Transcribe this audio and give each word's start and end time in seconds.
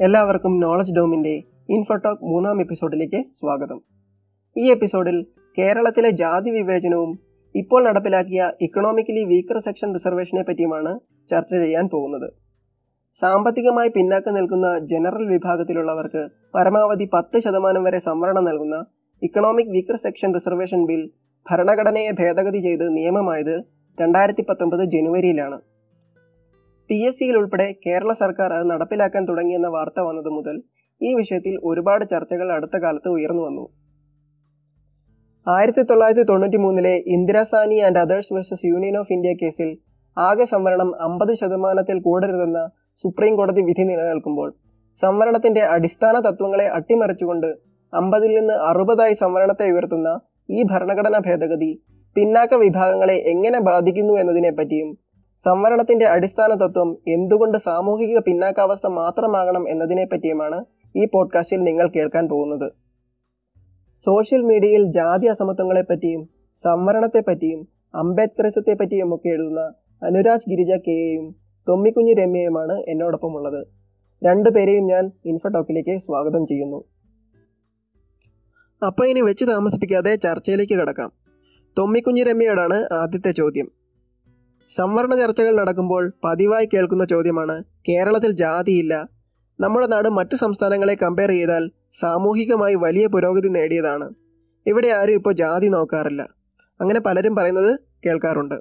എല്ലാവർക്കും 0.00 0.60
knowledge 0.60 0.96
ഡോമിന്റെ 0.96 1.32
Infotalk 1.70 2.24
മൂന്നാം 2.24 2.60
എപ്പിസോഡിലേക്ക് 2.60 3.24
സ്വാഗതം. 3.40 3.80
ഈ 4.56 4.70
എപ്പിസോഡിൽ 4.70 5.26
കേരളത്തിലെ 5.58 6.10
ജാതി 6.10 6.50
വിവേചനവും 6.50 7.18
ഇപ്പോൾ 7.54 7.84
നടപ്പിലാക്കിയ 7.84 8.52
ഇക്കണോമിക്കലി 8.60 9.24
വീക്കർ 9.24 9.58
സെക്ഷൻ 9.58 9.92
റിസർവേഷനെ 9.94 10.42
പറ്റിയുമാണ് 10.42 11.00
ചർച്ച 11.30 11.54
ചെയ്യാൻ 11.54 11.88
പോകുന്നത്. 11.88 12.49
സാമ്പത്തികമായി 13.16 13.88
പിന്നാക്കം 13.88 14.34
നിൽക്കുന്ന 14.34 14.66
ജനറൽ 14.82 15.24
വിഭാഗത്തിലുള്ളവർക്ക് 15.24 16.22
പരമാവധി 16.54 17.06
പത്ത് 17.12 17.38
ശതമാനം 17.38 17.82
വരെ 17.84 17.98
സംവരണം 17.98 18.44
നൽകുന്ന 18.44 18.76
economic 19.22 19.72
weaker 19.72 19.96
section 19.96 20.30
reservation 20.34 20.80
bill 20.86 21.02
ഭരണഘടനയെ 21.46 22.12
ഭേദഗതി 22.12 22.60
ചെയ്ത് 22.60 22.86
നിയമമായത് 22.90 23.56
രണ്ടായിരത്തി 23.98 24.42
പത്തൊമ്പത് 24.48 24.84
ജനുവരിയിലാണ് 24.84 25.58
പി 26.90 26.98
എസ് 27.04 27.18
സിയിൽ 27.18 27.36
ഉൾപ്പെടെ 27.36 27.66
കേരള 27.86 28.12
സർക്കാർ 28.12 28.50
അത് 28.52 28.64
നടപ്പിലാക്കാൻ 28.70 29.22
തുടങ്ങിയെന്ന 29.28 29.68
വാർത്ത 29.68 30.00
വന്നതു 30.00 30.30
മുതൽ 30.30 30.56
ഈ 31.00 31.10
വിഷയത്തിൽ 31.14 31.54
ഒരുപാട് 31.62 32.04
ചർച്ചകൾ 32.04 32.48
അടുത്ത 32.52 32.76
കാലത്ത് 32.76 33.08
ഉയർന്നു 33.08 33.42
വന്നു. 33.42 33.64
ആയിരത്തി 35.46 35.82
തൊള്ളായിരത്തി 35.82 36.24
തൊണ്ണൂറ്റി 36.28 36.56
മൂന്നിലെ 36.56 36.94
ഇന്ദിരാസാനി 37.06 37.78
and 37.78 37.98
others 37.98 38.32
versus 38.34 38.66
union 38.66 38.96
of 38.98 39.12
India 39.12 39.32
കേസിൽ 39.42 39.70
ആകെ 40.16 40.44
സംവരണം 40.44 40.90
അമ്പത് 41.00 41.32
ശതമാനത്തിൽ 41.32 41.98
കൂടരുതെന്ന 42.00 42.60
സുപ്രീം 43.04 43.36
കോടതി 43.36 43.60
വിധി 43.60 43.82
നിലനിൽക്കുമ്പോൾ 43.82 44.54
സംവരണത്തിന്റെ 44.98 45.60
അടിസ്ഥാന 45.60 46.20
തത്വങ്ങളെ 46.20 46.66
അട്ടിമറിച്ചുകൊണ്ട് 46.68 47.54
അമ്പതിൽ 47.92 48.34
നിന്ന് 48.34 48.52
അറുപതായി 48.52 49.12
സംവരണത്തെ 49.12 49.64
ഉയർത്തുന്ന 49.64 50.20
ഈ 50.50 50.62
ഭരണഘടനാ 50.62 51.18
ഭേദഗതി 51.18 51.82
പിന്നാക്ക 52.16 52.54
വിഭാഗങ്ങളെ 52.54 53.14
എങ്ങനെ 53.14 53.60
ബാധിക്കുന്നു 53.60 54.14
എന്നതിനെപ്പറ്റിയും 54.14 54.96
സംവരണത്തിന്റെ 55.46 56.06
അടിസ്ഥാന 56.06 56.54
തത്വം 56.54 56.98
എന്തുകൊണ്ട് 57.08 57.58
സാമൂഹിക 57.58 58.18
പിന്നാക്കാവസ്ഥ 58.18 58.86
മാത്രമാകണം 58.86 59.68
എന്നതിനെപ്പറ്റിയുമാണ് 59.68 60.64
ഈ 60.96 61.04
പോഡ്കാസ്റ്റിൽ 61.04 61.62
നിങ്ങൾ 61.62 61.88
കേൾക്കാൻ 61.88 62.28
പോകുന്നത്. 62.28 62.68
സോഷ്യൽ 64.06 64.42
മീഡിയയിൽ 64.42 64.84
ജാതി 64.90 65.26
അസമത്വങ്ങളെപ്പറ്റിയും 65.26 66.28
സംവരണത്തെപ്പറ്റിയും 66.56 67.68
അംബേദ്കറിസത്തെപ്പറ്റിയും 67.94 69.14
ഒക്കെ 69.14 69.28
എഴുതുന്ന 69.28 69.60
അനുരാജ് 70.02 70.50
ഗിരിജ 70.50 70.72
കെയെയും 70.76 71.24
തൊമ്മിക്കുഞ്ഞി 71.70 72.14
രമ്യയുമാണ് 72.14 72.72
എന്നോടൊപ്പം 72.72 73.34
ഉള്ളത് 73.34 73.66
രണ്ടുപേരെയും 74.24 74.86
ഞാൻ 74.86 75.10
ഇൻഫോടോക്കിലേക്ക് 75.26 75.98
സ്വാഗതം 75.98 76.46
ചെയ്യുന്നു. 76.46 76.84
അപ്പോൾ 78.86 79.06
ഇനി 79.06 79.20
വെച്ച് 79.20 79.44
താമസിപ്പിക്കാതെ 79.44 80.14
ചർച്ചയിലേക്ക് 80.14 80.72
കടക്കാം. 80.72 81.12
തൊമ്മിക്കുഞ്ഞി 81.78 82.22
രമ്യയോടാണ് 82.22 82.94
ആദ്യത്തെ 82.94 83.30
ചോദ്യം. 83.30 83.70
സംവരണ 84.68 85.14
ചർച്ചകൾ 85.14 85.56
നടക്കുമ്പോൾ 85.56 86.12
പതിവായി 86.24 86.68
കേൾക്കുന്ന 86.74 87.04
ചോദ്യമാണ് 87.04 87.64
കേരളത്തിൽ 87.88 88.32
ജാതിയില്ല. 88.32 89.08
നമ്മുടെ 89.60 89.86
നാട് 89.86 90.08
മറ്റു 90.08 90.36
സംസ്ഥാനങ്ങളെ 90.36 90.94
കമ്പയർ 90.94 91.28
ചെയ്താൽ 91.28 91.70
സാമൂഹികമായി 91.92 92.74
വലിയ 92.74 93.06
പുരോഗതി 93.06 93.48
നേടിയതാണ്. 93.48 94.14
ഇവിടെ 94.66 94.88
ആരും 94.88 95.12
ഇപ്പോൾ 95.12 95.32
ജാതി 95.32 95.66
നോക്കാറില്ല. 95.66 96.22
അങ്ങനെ 96.80 97.00
പലരും 97.00 97.34
പറയുന്നത് 97.34 97.80
കേൾക്കാറുണ്ട്. 98.06 98.60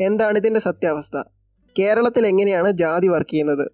എന്താണ് 0.00 0.38
ഇതിന്റെ 0.38 0.60
സത്യാവസ്ഥ? 0.60 1.16
കേരളത്തിൽ 1.78 2.26
എങ്ങനെയാണ് 2.26 2.70
ജാതി 2.72 3.08
വർക്ക് 3.08 3.30
ചെയ്യുന്നത്? 3.30 3.66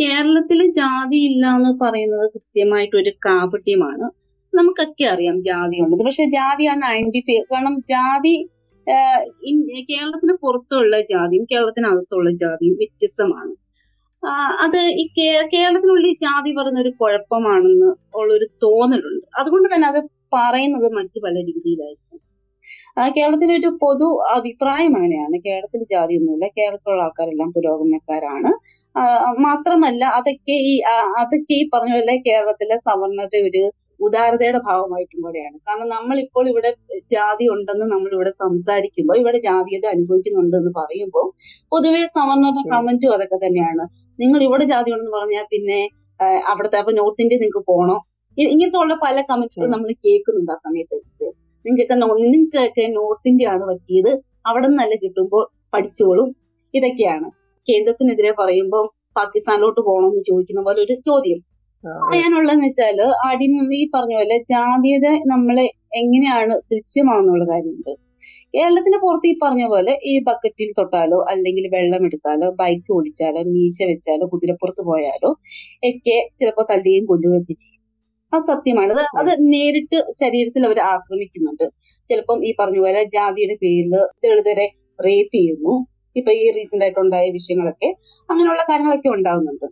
കേരളത്തിൽ 0.00 0.66
ജാതി 0.70 1.16
ഇല്ല 1.16 1.46
എന്ന് 1.56 1.78
പറയുന്നത് 1.82 2.30
കൃത്യമായിട്ട് 2.30 2.96
ഒരു 2.96 3.10
കാപട്യമാണ്. 3.26 4.06
നമുക്കൊക്കെ 4.54 5.04
അറിയാം 5.04 5.40
ജാതി 5.40 5.76
ഉള്ളത്. 5.84 6.02
പക്ഷെ 6.04 6.24
ജാതി 6.24 6.64
ആ 6.64 6.74
ഐഡന്റിഫൈ 6.88 7.38
കാരണം 7.52 7.76
ജാതി 7.88 8.34
കേരളത്തിന് 9.90 10.34
പുറത്തുള്ള 10.42 11.00
ജാതിയും 11.00 11.44
കേരളത്തിനകത്തുള്ള 11.44 12.30
ജാതിയും 12.30 12.74
വ്യത്യസ്തമാണ്. 12.74 13.54
അത് 14.60 14.78
ഈ 15.02 15.06
കേരളത്തിനുള്ളിൽ 15.54 16.12
ജാതി 16.12 16.50
പറയുന്ന 16.58 16.80
ഒരു 16.80 16.92
കുഴപ്പമാണെന്ന് 17.00 17.90
ഉള്ളൊരു 18.18 18.46
തോന്നലുണ്ട്. 18.62 19.26
അതുകൊണ്ട് 19.38 19.68
തന്നെ 19.74 19.88
അത് 19.88 20.00
പറയുന്നത് 20.32 20.92
മറ്റു 20.92 21.18
പല 21.24 21.34
രീതിയിലായിരിക്കും. 21.50 22.20
കേരളത്തിലെ 23.16 23.54
ഒരു 23.60 23.70
പൊതു 23.82 24.06
അഭിപ്രായം 24.36 24.92
അങ്ങനെയാണ്. 24.98 25.36
കേരളത്തിൽ 25.46 25.80
ജാതിയൊന്നുമില്ല. 25.94 26.46
കേരളത്തിലുള്ള 26.58 27.02
ആൾക്കാരെല്ലാം 27.06 27.50
പുരോഗമനക്കാരാണ്. 27.56 28.50
മാത്രമല്ല 29.46 30.02
അതൊക്കെ 30.18 30.54
ഈ 30.70 30.74
അതൊക്കെ 31.22 31.54
ഈ 31.60 31.64
പറഞ്ഞ 31.74 31.92
പോലെ 31.98 32.14
കേരളത്തിലെ 32.28 32.76
സവർണരുടെ 32.86 33.40
ഒരു 33.48 33.62
ഉദാരതയുടെ 34.06 34.60
ഭാഗമായിട്ടും 34.68 35.18
കൂടെയാണ്. 35.26 35.56
കാരണം 35.68 35.88
നമ്മൾ 35.96 36.16
ഇപ്പോൾ 36.24 36.44
ഇവിടെ 36.52 36.70
ജാതി 37.14 37.44
ഉണ്ടെന്ന് 37.54 37.86
നമ്മൾ 37.94 38.10
ഇവിടെ 38.18 38.32
സംസാരിക്കുമ്പോൾ 38.42 39.16
ഇവിടെ 39.22 39.38
ജാതീയത 39.48 39.86
അനുഭവിക്കുന്നുണ്ടെന്ന് 39.94 40.72
പറയുമ്പോൾ 40.80 41.26
പൊതുവെ 41.74 42.02
സവർണരുടെ 42.16 42.64
കമന്റും 42.74 43.14
അതൊക്കെ 43.16 43.38
തന്നെയാണ്. 43.46 43.86
നിങ്ങൾ 44.18 44.40
ഇവിടെ 44.48 44.66
ജാതി 44.72 44.90
ഉണ്ടെന്ന് 44.96 45.16
പറഞ്ഞാൽ 45.18 45.46
പിന്നെ 45.54 45.80
അവിടുത്തെ 46.52 46.78
അപ്പൊ 46.82 46.92
നോർത്ത് 47.00 47.22
ഇന്ത്യ 47.24 47.38
നിങ്ങൾക്ക് 47.42 47.62
പോണോ? 47.72 47.96
ഇങ്ങനത്തെ 48.36 48.78
ഉള്ള 48.84 48.94
പല 49.06 49.16
കമന്റുകളും 49.30 49.72
നമ്മൾ 49.74 49.90
കേൾക്കുന്നുണ്ട് 50.06 50.52
ആ 50.56 50.58
സമയത്ത്. 50.66 50.98
നിങ്ങൾക്കൊക്കെ 51.66 51.96
നിങ്ങൾക്കൊക്കെ 52.26 52.84
നോർത്ത് 52.96 53.28
ഇന്ത്യ 53.28 53.52
ആണ് 53.54 53.64
പറ്റിയത്. 53.70 54.12
അവിടെ 54.46 54.66
നിന്നല്ല 54.66 54.94
കിട്ടുമ്പോൾ 54.94 55.44
പഠിച്ചോളും. 55.72 56.28
ഇതൊക്കെയാണ്. 56.74 57.28
കേന്ദ്രത്തിനെതിരെ 57.68 58.32
പറയുമ്പോൾ 58.40 58.84
പാകിസ്ഥാനിലോട്ട് 59.16 59.80
പോകണമെന്ന് 59.80 60.22
ചോദിക്കുന്ന 60.30 60.62
പോലെ 60.62 60.80
ഒരു 60.80 60.94
ചോദ്യം. 61.08 61.38
പറയാനുള്ളതെന്ന് 62.04 62.66
വെച്ചാൽ 62.66 62.98
ആദ്യം 63.26 63.54
ഈ 63.72 63.82
പറഞ്ഞ 63.94 64.14
പോലെ 64.14 64.36
ജാതീയത 64.50 65.08
നമ്മളെ 65.26 65.66
എങ്ങനെയാണ് 65.94 66.54
ദൃശ്യമാകുന്നുള്ള 66.72 67.44
കാര്യമുണ്ട്. 67.44 67.92
കേരളത്തിന് 68.54 68.98
പുറത്ത് 69.02 69.26
ഈ 69.26 69.34
പറഞ്ഞ 69.42 69.64
പോലെ 69.66 69.92
ഈ 70.10 70.12
ബക്കറ്റിൽ 70.28 70.68
തൊട്ടാലോ 70.78 71.18
അല്ലെങ്കിൽ 71.32 71.64
വെള്ളം 71.74 72.02
എടുത്താലോ 72.04 72.48
ബൈക്ക് 72.60 72.90
ഓടിച്ചാലോ 72.92 73.40
മീശ 73.54 73.76
വെച്ചാലോ 73.90 74.26
കുതിരപ്പുറത്ത് 74.32 74.82
പോയാലോ 74.90 75.30
ഒക്കെ 75.82 76.16
ചിലപ്പോൾ 76.40 76.66
തല്ലുകയും 76.70 77.06
കൊല്ലുകയൊക്കെ 77.06 77.54
ചെയ്യും. 77.54 77.75
അത് 78.32 78.42
സത്യമാണ്. 78.44 78.92
അത് 78.92 79.02
അത് 79.22 79.42
നേരിട്ട് 79.52 79.98
ശരീരത്തിൽ 80.20 80.62
അവർ 80.66 80.78
ആക്രമിക്കുന്നുണ്ട്. 80.92 81.66
ചിലപ്പം 82.10 82.38
ഈ 82.44 82.52
പറഞ്ഞ 82.58 82.78
പോലെ 82.78 83.02
ജാതിയുടെ 83.14 83.56
പേരിൽ 83.62 83.94
ദളിതരെ 84.24 84.66
റേപ്പ് 84.98 85.34
ചെയ്യുന്നു. 85.36 85.74
ഇപ്പൊ 86.16 86.30
ഈ 86.34 86.44
റീസെന്റ് 86.50 86.84
ആയിട്ടുണ്ടായ 86.84 87.26
വിഷയങ്ങളൊക്കെ 87.30 87.88
അങ്ങനെയുള്ള 88.28 88.62
കാര്യങ്ങളൊക്കെ 88.62 89.08
ഉണ്ടാകുന്നുണ്ട് 89.08 89.66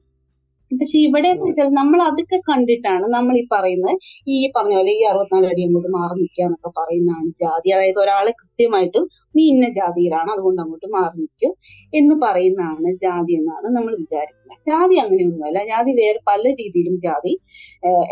പക്ഷെ 0.71 0.99
ഇവിടെ 0.99 1.29
എന്ന് 1.33 1.45
വെച്ചാൽ 1.47 1.69
നമ്മൾ 1.79 1.99
അതൊക്കെ 2.09 2.39
കണ്ടിട്ടാണ് 2.51 3.07
നമ്മൾ 3.17 3.35
ഈ 3.41 3.45
പറയുന്നത്. 3.53 3.97
ഈ 4.29 4.37
പറഞ്ഞ 4.57 4.75
പോലെ 4.79 4.93
ഈ 4.99 5.03
അറുപത്തിനാല് 5.11 5.49
അടി 5.51 5.63
അങ്ങോട്ട് 5.67 5.91
മാറി 5.97 6.15
നിൽക്കുക 6.21 6.45
എന്നൊക്കെ 6.47 6.71
പറയുന്നതാണ് 6.79 7.29
ജാതി. 7.43 7.69
അതായത് 7.77 8.01
ഒരാളെ 8.05 8.33
കൃത്യമായിട്ട് 8.41 9.01
നീ 9.37 9.45
ഇന്ന 9.55 9.69
ജാതിയിലാണ് 9.79 10.31
അതുകൊണ്ട് 10.37 10.63
അങ്ങോട്ട് 10.65 10.91
മാറി 10.97 11.15
നിൽക്കും 11.23 11.53
എന്ന് 11.93 12.17
പറയുന്നതാണ് 12.25 12.91
ജാതി 13.05 13.35
എന്നാണ് 13.41 13.69
നമ്മൾ 13.77 13.93
വിചാരിക്കുന്നത്. 14.05 14.59
ജാതി 14.71 14.97
അങ്ങനെയൊന്നുമല്ല. 15.05 15.59
ജാതി 15.73 15.93
വേറെ 16.03 16.21
പല 16.33 16.43
രീതിയിലും 16.63 16.97
ജാതി 17.07 17.35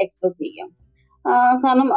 എക്സ്പ്രസ് 0.05 0.41
ചെയ്യാം. 0.45 0.71
കാരണം 1.65 1.89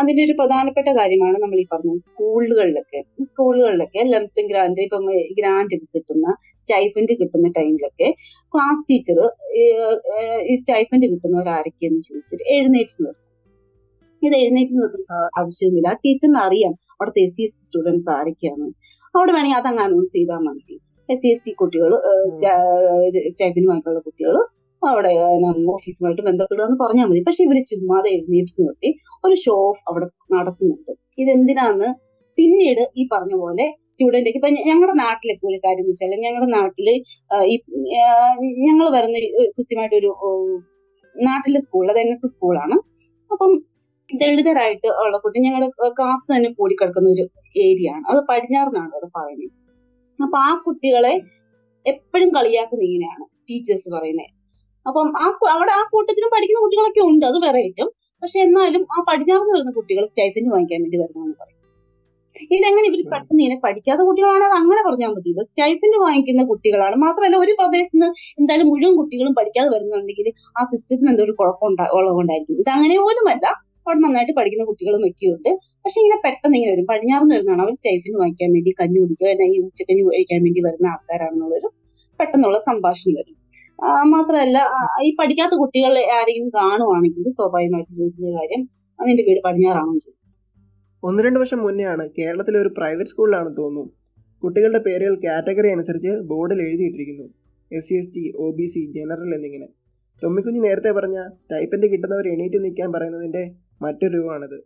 അതിന്റെ 0.00 0.22
ഒരു 0.26 0.34
പ്രധാനപ്പെട്ട 0.40 0.88
കാര്യമാണ് 0.98 1.36
നമ്മൾ 1.42 1.58
ഈ 1.62 1.64
പറഞ്ഞത് 1.72 2.02
സ്കൂളുകളിലൊക്കെ. 2.08 3.00
സ്കൂളുകളിലൊക്കെ 3.30 4.00
ലംസം 4.12 4.46
ഗ്രാൻഡ് 4.50 4.82
ഇപ്പം 4.86 5.06
ഗ്രാൻഡ് 5.38 5.76
കിട്ടുന്ന 5.94 6.26
സ്റ്റൈഫൻഡ് 6.64 7.14
കിട്ടുന്ന 7.20 7.48
ടൈമിലൊക്കെ 7.58 8.08
ക്ലാസ് 8.54 8.82
ടീച്ചർ 8.90 9.20
ഈ 10.50 10.56
സ്റ്റൈഫൻഡ് 10.62 11.08
കിട്ടുന്നവരാരൊക്കെയെന്ന് 11.12 12.02
ചോദിച്ചിട്ട് 12.08 12.44
എഴുന്നേറ്റ് 12.56 13.04
നിർത്തും 13.06 13.26
ഇത് 14.22 14.34
എഴുന്നേറ്റ് 14.42 14.74
നിർത്തുന്ന 14.80 15.18
ആവശ്യമില്ല 15.40 15.88
ടീച്ചറിന് 16.04 16.40
അറിയാം 16.46 16.72
അവിടുത്തെ 16.94 17.20
എസ് 17.26 17.36
സി 17.36 17.42
എസ് 17.48 17.60
സ്റ്റുഡൻസ് 17.66 18.08
ആരൊക്കെയാണ്. 18.16 18.66
അവിടെ 19.14 19.30
വേണമെങ്കിൽ 19.36 19.58
അതങ്ങ് 19.60 19.82
അനൗൺസ് 19.84 20.12
ചെയ്താൽ 20.16 20.40
മതി. 20.46 20.74
എസ് 21.08 21.22
സി 21.22 21.28
എസ് 21.34 21.44
ടി 21.46 21.52
കുട്ടികൾ 21.60 21.92
സ്റ്റൈഫിനുമായിട്ടുള്ള 23.34 24.00
കുട്ടികൾ 24.08 24.34
അവിടെ 24.88 25.12
ഓഫീസുമായിട്ട് 25.74 26.22
ബന്ധപ്പെടുക 26.28 26.76
പറഞ്ഞാൽ 26.82 27.06
മതി. 27.10 27.20
പക്ഷെ 27.28 27.42
ഇവർ 27.46 27.56
ചുമ്മാതെ 27.70 28.08
എഴുന്നേറ്റ് 28.16 28.62
നിർത്തി 28.66 28.90
ഒരു 29.26 29.36
ഷോ 29.44 29.54
ഓഫ് 29.70 29.82
അവിടെ 29.90 30.06
നടത്തുന്നുണ്ട്. 30.34 30.92
ഇതെന്തിനാന്ന് 31.22 31.88
പിന്നീട് 32.38 32.82
ഈ 33.00 33.02
പറഞ്ഞ 33.12 33.34
പോലെ 33.42 33.66
സ്റ്റുഡന്റ് 33.94 34.30
ഇപ്പൊ 34.38 34.50
ഞങ്ങളുടെ 34.68 34.94
നാട്ടിലൊക്കെ 35.04 35.46
ഒരു 35.50 35.58
കാര്യം 35.64 35.86
വെച്ചാൽ 35.88 36.12
ഞങ്ങളുടെ 36.26 36.50
നാട്ടിൽ 36.58 36.86
ഈ 37.52 37.56
ഞങ്ങൾ 38.66 38.86
വരുന്ന 38.96 39.16
കൃത്യമായിട്ട് 39.56 39.96
ഒരു 40.00 40.10
നാട്ടിലെ 41.16 41.60
സ്കൂൾ 41.66 41.86
അത് 41.92 42.00
എൻ 42.04 42.10
എസ് 42.14 42.24
എസ് 42.26 42.34
സ്കൂളാണ് 42.36 42.76
അപ്പം 43.30 43.50
ദളിതരായിട്ട് 44.10 44.88
ഉള്ള 45.02 45.16
കുട്ടി 45.24 45.38
ഞങ്ങളുടെ 45.46 45.90
കാസ്റ്റ് 46.00 46.30
തന്നെ 46.34 46.50
കൂടിക്കിടക്കുന്ന 46.58 47.08
ഒരു 47.16 47.24
ഏരിയ 47.66 47.90
ആണ്. 47.96 48.04
അത് 48.12 48.20
പടിഞ്ഞാറിനാണ് 48.30 48.90
അവിടെ 48.96 49.08
പറയുന്നത്. 49.18 49.52
അപ്പൊ 50.18 50.36
ആ 50.48 50.50
കുട്ടികളെ 50.64 51.14
എപ്പോഴും 51.86 52.30
കളിയാക്കുന്ന 52.36 52.84
ഇങ്ങനെയാണ് 52.88 53.24
ടീച്ചേഴ്സ് 53.48 53.90
പറയുന്നത് 53.96 54.30
അപ്പം 54.90 55.08
ആ 55.22 55.26
അവിടെ 55.54 55.72
ആ 55.78 55.82
കൂട്ടത്തിലും 55.92 56.32
പഠിക്കുന്ന 56.34 56.62
കുട്ടികളൊക്കെ 56.64 57.02
ഉണ്ട് 57.10 57.24
അത് 57.30 57.38
വേറെ 57.46 57.60
ഏറ്റവും 57.68 57.90
പക്ഷെ 58.22 58.38
എന്നാലും 58.46 58.82
ആ 58.94 59.00
പടിഞ്ഞാറിന് 59.08 59.54
വരുന്ന 59.56 59.72
കുട്ടികൾ 59.78 60.04
സ്റ്റൈഫൻഡ് 60.12 60.52
വാങ്ങിക്കാൻ 60.54 60.80
വേണ്ടി 60.82 60.98
വരുന്നതെന്ന് 61.02 61.36
പറയും 61.40 61.58
ഇതെങ്ങനെ 62.54 62.86
ഇവർ 62.88 63.00
പെട്ടെന്ന് 63.12 63.42
ഇങ്ങനെ 63.44 63.56
പഠിക്കാത്ത 63.64 64.02
കുട്ടികളാണ് 64.08 64.44
അത് 64.48 64.54
അങ്ങനെ 64.58 64.80
പറഞ്ഞാൽ 64.86 65.10
മതി. 65.14 65.30
സ്റ്റൈഫൻഡ് 65.48 65.98
വാങ്ങിക്കുന്ന 66.04 66.42
കുട്ടികളാണ്. 66.50 66.96
മാത്രമല്ല 67.04 67.38
ഒരു 67.44 67.52
പ്രദേശത്ത് 67.60 67.96
നിന്ന് 67.96 68.08
എന്തായാലും 68.40 68.68
മുഴുവൻ 68.70 68.94
കുട്ടികളും 69.00 69.32
പഠിക്കാതെ 69.38 69.68
വരുന്നുണ്ടെങ്കിൽ 69.74 70.28
ആ 70.58 70.62
സിസ്റ്റത്തിന് 70.70 71.10
എന്തൊരു 71.12 71.26
ഒരു 71.26 71.34
കുഴപ്പം 71.40 71.66
ഉള്ളതുകൊണ്ടായിരിക്കും. 71.96 72.60
ഇത് 72.62 72.70
അങ്ങനെ 72.76 72.96
പോലുമല്ല 73.06 73.46
അവിടെ 73.86 74.00
നന്നായിട്ട് 74.04 74.34
പഠിക്കുന്ന 74.38 74.64
കുട്ടികളും 74.70 75.04
ഒക്കെയുണ്ട് 75.08 75.50
പക്ഷെ 75.84 75.98
ഇങ്ങനെ 76.00 76.18
പെട്ടെന്ന് 76.24 76.56
ഇങ്ങനെ 76.58 76.72
വരും. 76.74 76.86
പടിഞ്ഞാറുന്ന് 76.92 77.34
വരുന്നതാണ് 77.36 77.62
അവർ 77.64 77.74
സ്റ്റൈഫിന് 77.80 78.16
വാങ്ങിക്കാൻ 78.22 78.50
വേണ്ടി 78.56 78.72
കഞ്ഞി 78.80 78.98
കുടിക്കുക 79.02 79.28
അല്ലെങ്കിൽ 79.34 79.60
ഉച്ചക്കഞ്ഞി 79.68 80.02
കഴിക്കാൻ 80.08 80.40
വേണ്ടി 80.46 80.62
വരുന്ന 80.68 80.88
ആൾക്കാരാണെന്നുള്ളൊരു 80.94 81.70
പെട്ടെന്നുള്ള 82.20 82.58
സംഭാഷണം 82.70 83.14
വരും. 83.18 83.36
മാത്രമല്ല 84.14 84.58
ഈ 85.04 85.16
പഠിക്കാത്ത 85.20 85.54
കുട്ടികൾ 85.54 85.98
ആരെങ്കിലും 85.98 86.48
കാണുവാണെങ്കിൽ 86.48 87.30
സ്വാഭാവികമായിട്ട് 87.30 87.92
ചോദിക്കുന്ന 87.92 88.30
കാര്യം 88.30 88.62
അതിന്റെ 89.00 89.22
വീട് 89.28 89.40
പടിഞ്ഞാറാണോ 89.44 89.92
ചോദിക്കും. 89.92 90.16
ഒന്ന് 91.02 91.22
രണ്ട് 91.22 91.38
വർഷം 91.38 91.58
മുന്നെയാണ് 91.58 92.08
കേരളത്തിലെ 92.18 92.58
ഒരു 92.60 92.68
പ്രൈവറ്റ് 92.68 93.10
സ്കൂളിലാണ് 93.10 93.56
തോന്നുന്നു. 93.58 93.92
കുട്ടികളുടെ 94.42 94.78
പേരുകൾ 94.78 95.14
കാറ്റഗറി 95.14 95.68
അനുസരിച്ച് 95.68 96.08
ബോർഡിൽ 96.08 96.62
എഴുതിയിട്ടിരിക്കുന്നു. 96.62 97.26
S 97.72 97.88
C 97.88 97.94
S 97.94 98.14
T 98.14 98.32
O 98.36 98.54
B 98.58 98.66
C 98.66 98.92
general 98.96 99.34
എന്നിങ്ങനെ. 99.34 99.68
ടൊമ്മിക്കുഞ്ഞ് 100.24 100.64
നേരത്തെ 100.64 100.90
പറഞ്ഞ 100.90 101.18
ടൈപ്പന്റ് 101.52 101.86
കിട്ടുന്നവർ 101.86 102.28
എണീറ്റ് 102.28 102.64
നിൽക്കാൻ 102.64 102.92
പറയുന്നതിന്റെ 102.92 103.54
മറ്റൊരു 103.82 104.12
രൂപമാണിത്. 104.16 104.58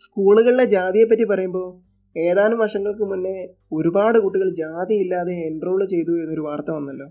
സ്കൂളുകളിലെ 0.00 0.64
ജാതിയെപ്പറ്റി 0.64 1.24
പറയുമ്പോൾ 1.24 1.68
ഏതാനും 2.16 2.58
വർഷങ്ങൾക്ക് 2.58 3.02
മുന്നേ 3.02 3.48
ഒരുപാട് 3.72 4.18
കുട്ടികൾ 4.18 4.54
ജാതിയില്ലാതെ 4.54 5.34
എൻറോൾ 5.48 5.86
ചെയ്തു 5.86 6.10
എന്നൊരു 6.10 6.40
വാർത്ത 6.40 6.70
വന്നല്ലോ. 6.70 7.08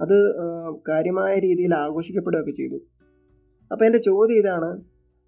അത് 0.00 0.16
കാര്യമായ 0.88 1.32
രീതിയിൽ 1.46 1.72
ആഘോഷിക്കപ്പെടുകയൊക്കെ 1.84 2.52
ചെയ്തു. 2.60 2.78
അപ്പോൾ 3.70 3.84
എന്റെ 3.88 4.00
ചോദ്യം 4.08 4.38
ഇതാണ് 4.42 4.70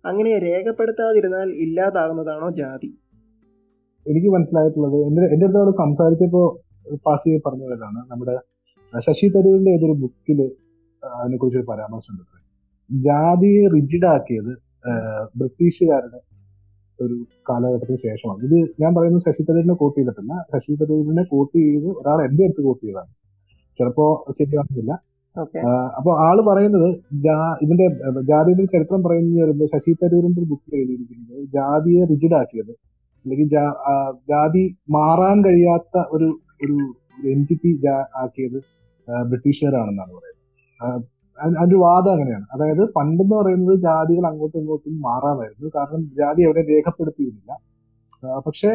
അങ്ങനെ 0.05 0.33
രേഖപ്പെടുത്താതിരുന്നാൽ 0.47 1.49
ഇല്ലാതാകുന്നതാണോ 1.65 2.49
ജാതി? 2.61 2.91
എനിക്ക് 4.07 4.29
മനസ്സിലായിട്ടുള്ളത് 4.35 4.99
എന്റെ 5.07 5.23
എന്റെ 5.35 5.45
അടുത്ത് 5.47 5.61
അവിടെ 5.63 5.75
സംസാരിച്ചപ്പോൾ 5.83 6.47
പാസ് 7.07 7.25
ചെയ്ത് 7.29 7.43
പറഞ്ഞതാണ് 7.47 8.01
നമ്മുടെ 8.11 8.35
ശശി 9.07 9.27
തരൂരിന്റെ 9.35 9.71
ഏതൊരു 9.77 9.95
ബുക്കിൽ 10.03 10.41
അതിനെക്കുറിച്ച് 11.03 11.59
ഒരു 11.61 11.67
പരാമർശമുണ്ട്. 11.71 12.37
ജാതിയെ 12.91 13.65
റിജിഡ് 13.75 14.09
ആക്കിയത് 14.15 14.53
ബ്രിട്ടീഷുകാരുടെ 15.41 16.21
ഒരു 16.99 17.17
കാലഘട്ടത്തിന് 17.49 17.99
ശേഷമാണ്. 18.07 18.41
ഇത് 18.47 18.59
ഞാൻ 18.83 18.91
പറയുന്നത് 18.97 19.25
ശശി 19.29 19.43
തരൂരിനെ 19.49 19.77
കോട്ട് 19.83 19.97
ചെയ്തിട്ടില്ല. 19.99 20.35
ശശി 20.53 20.75
തരൂരിനെ 20.83 21.25
കോട്ട് 21.33 21.57
ചെയ്ത് 21.59 21.89
ഒരാൾ 22.01 22.19
എന്റെ 22.29 22.45
അടുത്ത് 22.47 22.63
കോട്ട് 22.69 22.83
ചെയ്തതാണ്. 22.85 23.13
ചിലപ്പോ 23.79 24.07
ആഹ് 25.69 25.89
അപ്പൊ 25.97 26.11
ആൾ 26.19 26.37
പറയുന്നത് 26.49 26.89
ഇതിന്റെ 27.63 27.87
ജാതിയുടെ 28.23 28.65
ചരിത്രം 28.65 29.03
പറയുന്നത് 29.03 29.43
വരുമ്പോൾ 29.43 29.69
ശശി 29.75 29.93
തരൂരിന്റെ 29.93 30.41
ഒരു 30.41 30.49
ബുക്കിൽ 30.49 30.77
എഴുതിയിരിക്കുന്നത് 30.77 31.43
ജാതിയെ 31.55 32.05
റിജിഡ് 32.05 32.35
ആക്കിയത് 32.35 32.73
അല്ലെങ്കിൽ 33.25 33.49
ജാതി 34.31 34.65
മാറാൻ 34.91 35.45
കഴിയാത്ത 35.45 36.05
ഒരു 36.11 36.29
ഒരു 36.65 36.77
എന്റിറ്റി 37.29 37.71
ആക്കിയത് 38.17 38.59
ബ്രിട്ടീഷുകാരാണെന്നാണ് 39.09 40.13
പറയുന്നത്. 40.17 41.05
അതിന്റെ 41.59 41.77
വാദം 41.77 42.13
അങ്ങനെയാണ്. 42.13 42.47
അതായത് 42.53 42.83
പണ്ടെന്ന് 42.97 43.37
പറയുന്നത് 43.37 43.81
ജാതികൾ 43.81 44.27
അങ്ങോട്ടും 44.27 44.59
ഇങ്ങോട്ടും 44.59 45.01
മാറാമായിരുന്നു. 45.01 45.71
കാരണം 45.77 46.03
ജാതി 46.19 46.43
അവിടെ 46.43 46.63
രേഖപ്പെടുത്തിയിരുന്നില്ല. 46.71 47.53
പക്ഷെ 48.47 48.71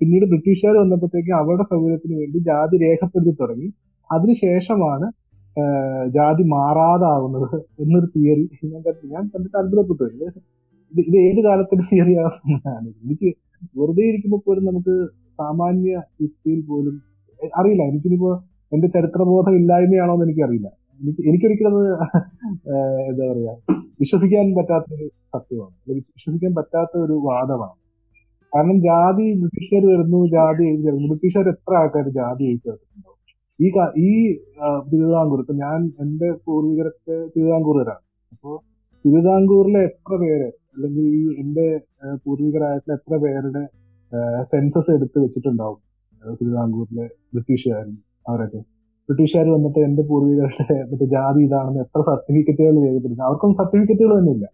പിന്നീട് 0.00 0.24
ബ്രിട്ടീഷുകാർ 0.24 0.76
വന്നപ്പോഴത്തേക്ക് 0.76 1.30
അവരുടെ 1.30 1.62
സൗകര്യത്തിന് 1.62 2.16
വേണ്ടി 2.18 2.38
ജാതി 2.48 2.76
രേഖപ്പെടുത്തി 2.84 3.34
തുടങ്ങി. 3.40 3.68
അതിനുശേഷമാണ് 4.10 5.06
ജാതി 6.16 6.44
മാറാതാവുന്നത് 6.54 7.50
എന്നൊരു 7.82 8.08
തിയറി 8.14 8.44
ഞാൻ 8.72 8.80
കണ്ടു 8.86 9.06
ഞാൻ 9.14 9.22
കണ്ടിട്ട് 9.32 9.56
അത്ഭുതപ്പെട്ടു 9.60 10.04
ഇത് 10.14 10.26
ഇത് 10.92 11.16
ഏത് 11.28 11.40
കാലത്തിന്റെ 11.46 11.84
തിയറി 11.90 12.14
ആണ് 12.24 12.88
എനിക്ക് 13.04 13.28
വെറുതെ 13.78 14.04
ഇരിക്കുമ്പോൾ 14.10 14.40
പോലും 14.46 14.64
നമുക്ക് 14.70 14.94
സാമാന്യ 15.40 15.94
യുക്തിയിൽ 16.24 16.60
പോലും 16.70 16.94
അറിയില്ല. 17.60 17.82
എനിക്കിനിപ്പോ 17.90 18.30
എന്റെ 18.72 18.88
ചരിത്രബോധം 18.96 19.54
ഇല്ലായ്മയാണോ 19.60 20.12
എന്ന് 20.16 20.26
എനിക്കറിയില്ല. 20.26 20.68
എനിക്ക് 21.00 21.22
എനിക്കൊരിക്കലും 21.30 21.74
അത് 21.78 21.88
എന്താ 23.10 23.24
പറയാ 23.30 23.54
വിശ്വസിക്കാൻ 24.02 24.46
പറ്റാത്ത 24.58 24.88
ഒരു 24.96 25.06
സത്യമാണ് 25.34 25.74
വിശ്വസിക്കാൻ 26.16 26.52
പറ്റാത്ത 26.58 26.92
ഒരു 27.06 27.16
വാദമാണ്. 27.28 27.76
കാരണം 28.52 28.78
ജാതി 28.88 29.26
ബ്രിട്ടീഷുകാർ 29.40 29.84
വരുന്നു 29.92 30.20
ജാതി 30.36 30.64
എഴുതി 30.70 31.06
ബ്രിട്ടീഷുകാർ 31.12 31.48
എത്ര 31.54 31.74
ആൾക്കാർ 31.82 32.06
ജാതി 32.18 32.44
എഴുതി 32.50 32.68
ഈ 33.58 33.68
ഈ 34.06 34.10
തിരുവിതാംകൂർ 34.90 35.40
ഇപ്പൊ 35.42 35.54
ഞാൻ 35.64 35.78
എന്റെ 36.04 36.28
പൂർവികരൊക്കെ 36.46 37.16
തിരുവിതാംകൂറുകാരാണ്. 37.34 38.02
അപ്പോ 38.32 38.50
തിരുവിതാംകൂറിലെ 39.04 39.80
എത്ര 39.90 40.14
പേര് 40.22 40.48
അല്ലെങ്കിൽ 40.74 41.04
ഈ 41.20 41.22
എന്റെ 41.42 41.66
പൂർവികരായിട്ടുള്ള 42.24 42.94
എത്ര 42.98 43.14
പേരുടെ 43.24 43.62
സെൻസസ് 44.52 44.90
എടുത്ത് 44.96 45.18
വെച്ചിട്ടുണ്ടാവും? 45.24 45.78
തിരുവിതാംകൂറിലെ 46.40 47.06
ബ്രിട്ടീഷുകാരും 47.34 47.96
അവരൊക്കെ. 48.30 48.60
ബ്രിട്ടീഷുകാർ 49.08 49.46
വന്നിട്ട് 49.56 49.80
എന്റെ 49.88 50.02
പൂർവികരുടെ 50.10 50.76
മറ്റേ 50.90 51.06
ജാതി 51.16 51.40
ഇതാണെന്ന് 51.46 51.80
എത്ര 51.86 52.00
സർട്ടിഫിക്കറ്റുകൾ 52.10 52.74
രേഖപ്പെടുത്തുന്നു? 52.84 53.26
അവർക്കൊന്നും 53.28 53.58
സർട്ടിഫിക്കറ്റുകൾ 53.60 54.12
തന്നെ 54.18 54.32
ഇല്ല. 54.36 54.46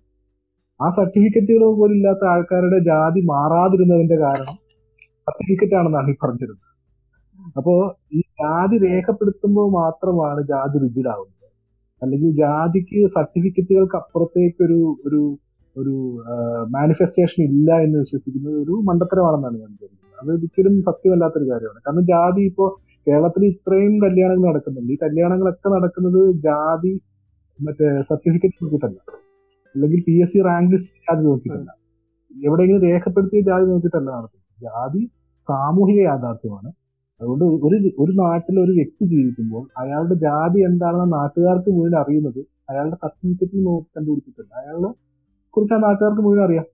ആ 0.81 0.87
സർട്ടിഫിക്കറ്റുകൾ 0.98 1.62
പോലും 1.81 1.96
ഇല്ലാത്ത 1.98 2.25
ആൾക്കാരുടെ 2.34 2.78
ജാതി 2.90 3.20
മാറാതിരുന്നതിന്റെ 3.32 4.16
കാരണം 4.25 4.56
സർട്ടിഫിക്കറ്റ് 5.26 5.75
ആണെന്നാണ് 5.81 6.10
ഈ 6.14 6.16
പറഞ്ഞിരുന്നത്. 6.22 6.69
അപ്പോ 7.58 7.75
ജാതി 8.43 8.77
രേഖപ്പെടുത്തുമ്പോൾ 8.89 9.67
മാത്രമാണ് 9.81 10.41
ജാതി 10.53 10.77
റിജിഡ് 10.85 11.11
ആവുന്നത് 11.15 11.39
അല്ലെങ്കിൽ 12.03 12.31
ജാതിക്ക് 12.43 13.00
സർട്ടിഫിക്കറ്റുകൾക്ക് 13.17 13.97
അപ്പുറത്തേക്ക് 14.03 14.62
ഒരു 15.09 15.21
ഒരു 15.77 15.94
മാനിഫെസ്റ്റേഷൻ 16.77 17.41
ഇല്ല 17.50 17.71
എന്ന് 17.85 17.99
വിശ്വസിക്കുന്നത് 18.05 18.56
ഒരു 18.65 18.75
മണ്ടത്തരമാണെന്നാണ് 18.89 19.56
ഞാൻ 19.62 19.71
വിചാരിക്കുന്നത് 19.75 20.19
അത് 20.23 20.31
ഒരിക്കലും 20.37 20.75
സത്യമല്ലാത്തൊരു 20.89 21.47
കാര്യമാണ്. 21.53 21.79
കാരണം 21.87 22.05
ജാതി 22.11 22.43
ഇപ്പോൾ 22.50 22.69
കേരളത്തിൽ 23.06 23.43
ഇത്രയും 23.53 23.94
കല്യാണങ്ങൾ 24.05 24.44
നടക്കുന്നുണ്ട്. 24.50 24.91
ഈ 24.94 24.99
കല്യാണങ്ങളൊക്കെ 25.05 25.69
നടക്കുന്നത് 25.77 26.21
ജാതി 26.47 26.93
മറ്റേ 27.59 27.89
സർട്ടിഫിക്കറ്റ് 28.11 28.61
നോക്കിയിട്ടല്ല. 28.65 28.99
അല്ലെങ്കിൽ 29.75 30.00
P 30.09 30.15
S 30.25 30.33
C 30.35 30.41
rank 30.49 30.73
list 30.75 31.00
ജാതി 31.06 31.25
നോക്കിയിട്ടല്ല. 31.31 31.71
എവിടെയെങ്കിലും 32.47 32.83
രേഖപ്പെടുത്തിയ 32.89 33.43
ജാതി 33.50 33.67
നോക്കിയിട്ടല്ല 33.73 34.09
നടത്തുന്നത് 34.19 34.55
ജാതി 34.67 35.03
സാമൂഹിക 35.49 36.00
യാഥാർത്ഥ്യമാണ്. 36.11 36.71
അതുകൊണ്ട് 37.22 37.44
ഒരു 37.66 37.76
ഒരു 38.02 38.12
നാട്ടിൽ 38.20 38.56
ഒരു 38.64 38.72
വ്യക്തി 38.78 39.04
ജീവിക്കുമ്പോൾ 39.12 39.64
അയാളുടെ 39.82 40.16
ജാതി 40.24 40.60
എന്താണെന്ന് 40.69 41.08
നാട്ടുകാർക്ക് 41.19 41.70
മുഴുവൻ 41.76 41.94
അറിയുന്നത് 42.02 42.40
അയാളുടെ 42.70 42.96
സർട്ടിഫിക്കറ്റിൽ 43.02 43.60
നോക്കി 43.69 43.88
കണ്ടുപിടിച്ചിട്ടുണ്ട്. 43.96 44.52
അയാളെ 44.60 44.90
കുറിച്ച് 45.54 45.74
ആ 45.76 45.80
നാട്ടുകാർക്ക് 45.86 46.22
മുഴുവൻ 46.26 46.42
അറിയാം. 46.46 46.66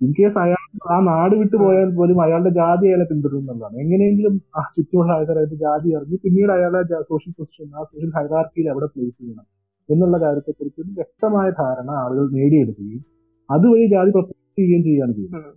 ഇൻ 0.00 0.10
കേസ് 0.18 0.38
അയാൾ 0.42 0.62
ആ 0.94 0.98
നാട് 1.08 1.34
വിട്ടു 1.40 1.56
പോയാൽ 1.62 1.88
പോലും 1.98 2.18
അയാളുടെ 2.24 2.52
ജാതി 2.58 2.84
അയാളെ 2.88 3.06
പിന്തുടരുന്നുള്ളതാണ് 3.10 3.76
എങ്ങനെയെങ്കിലും 3.84 4.34
ആ 4.58 4.62
ചുറ്റുമുള്ള 4.76 5.10
ആൾക്കാരായിട്ട് 5.16 5.56
ജാതി 5.64 5.88
അറിഞ്ഞ് 5.98 6.18
പിന്നീട് 6.24 6.52
അയാളെ 6.56 6.80
സോഷ്യൽ 7.10 7.32
പൊസിഷൻ 7.38 7.68
ആ 7.78 7.82
സോഷ്യൽ 7.90 8.10
ഹൈറാർക്കിയിൽ 8.18 8.68
എവിടെ 8.72 8.88
പ്ലേസ് 8.94 9.16
ചെയ്യണം 9.20 9.46
എന്നുള്ള 9.88 10.16
കാര്യത്തെക്കുറിച്ച് 10.24 10.80
ഒരു 10.84 10.92
വ്യക്തമായ 11.00 11.48
ധാരണ 11.60 11.90
ആളുകൾ 12.02 12.24
നേടിയെടുക്കുകയും 12.38 13.02
അതുവഴി 13.50 13.86
ജാതി 13.94 14.10
പ്രൊട്ടക്ട് 14.14 14.36
ചെയ്യുകയും 14.58 14.82
ചെയ്യുകയാണ് 14.88 15.14
ചെയ്യുന്നത്. 15.18 15.50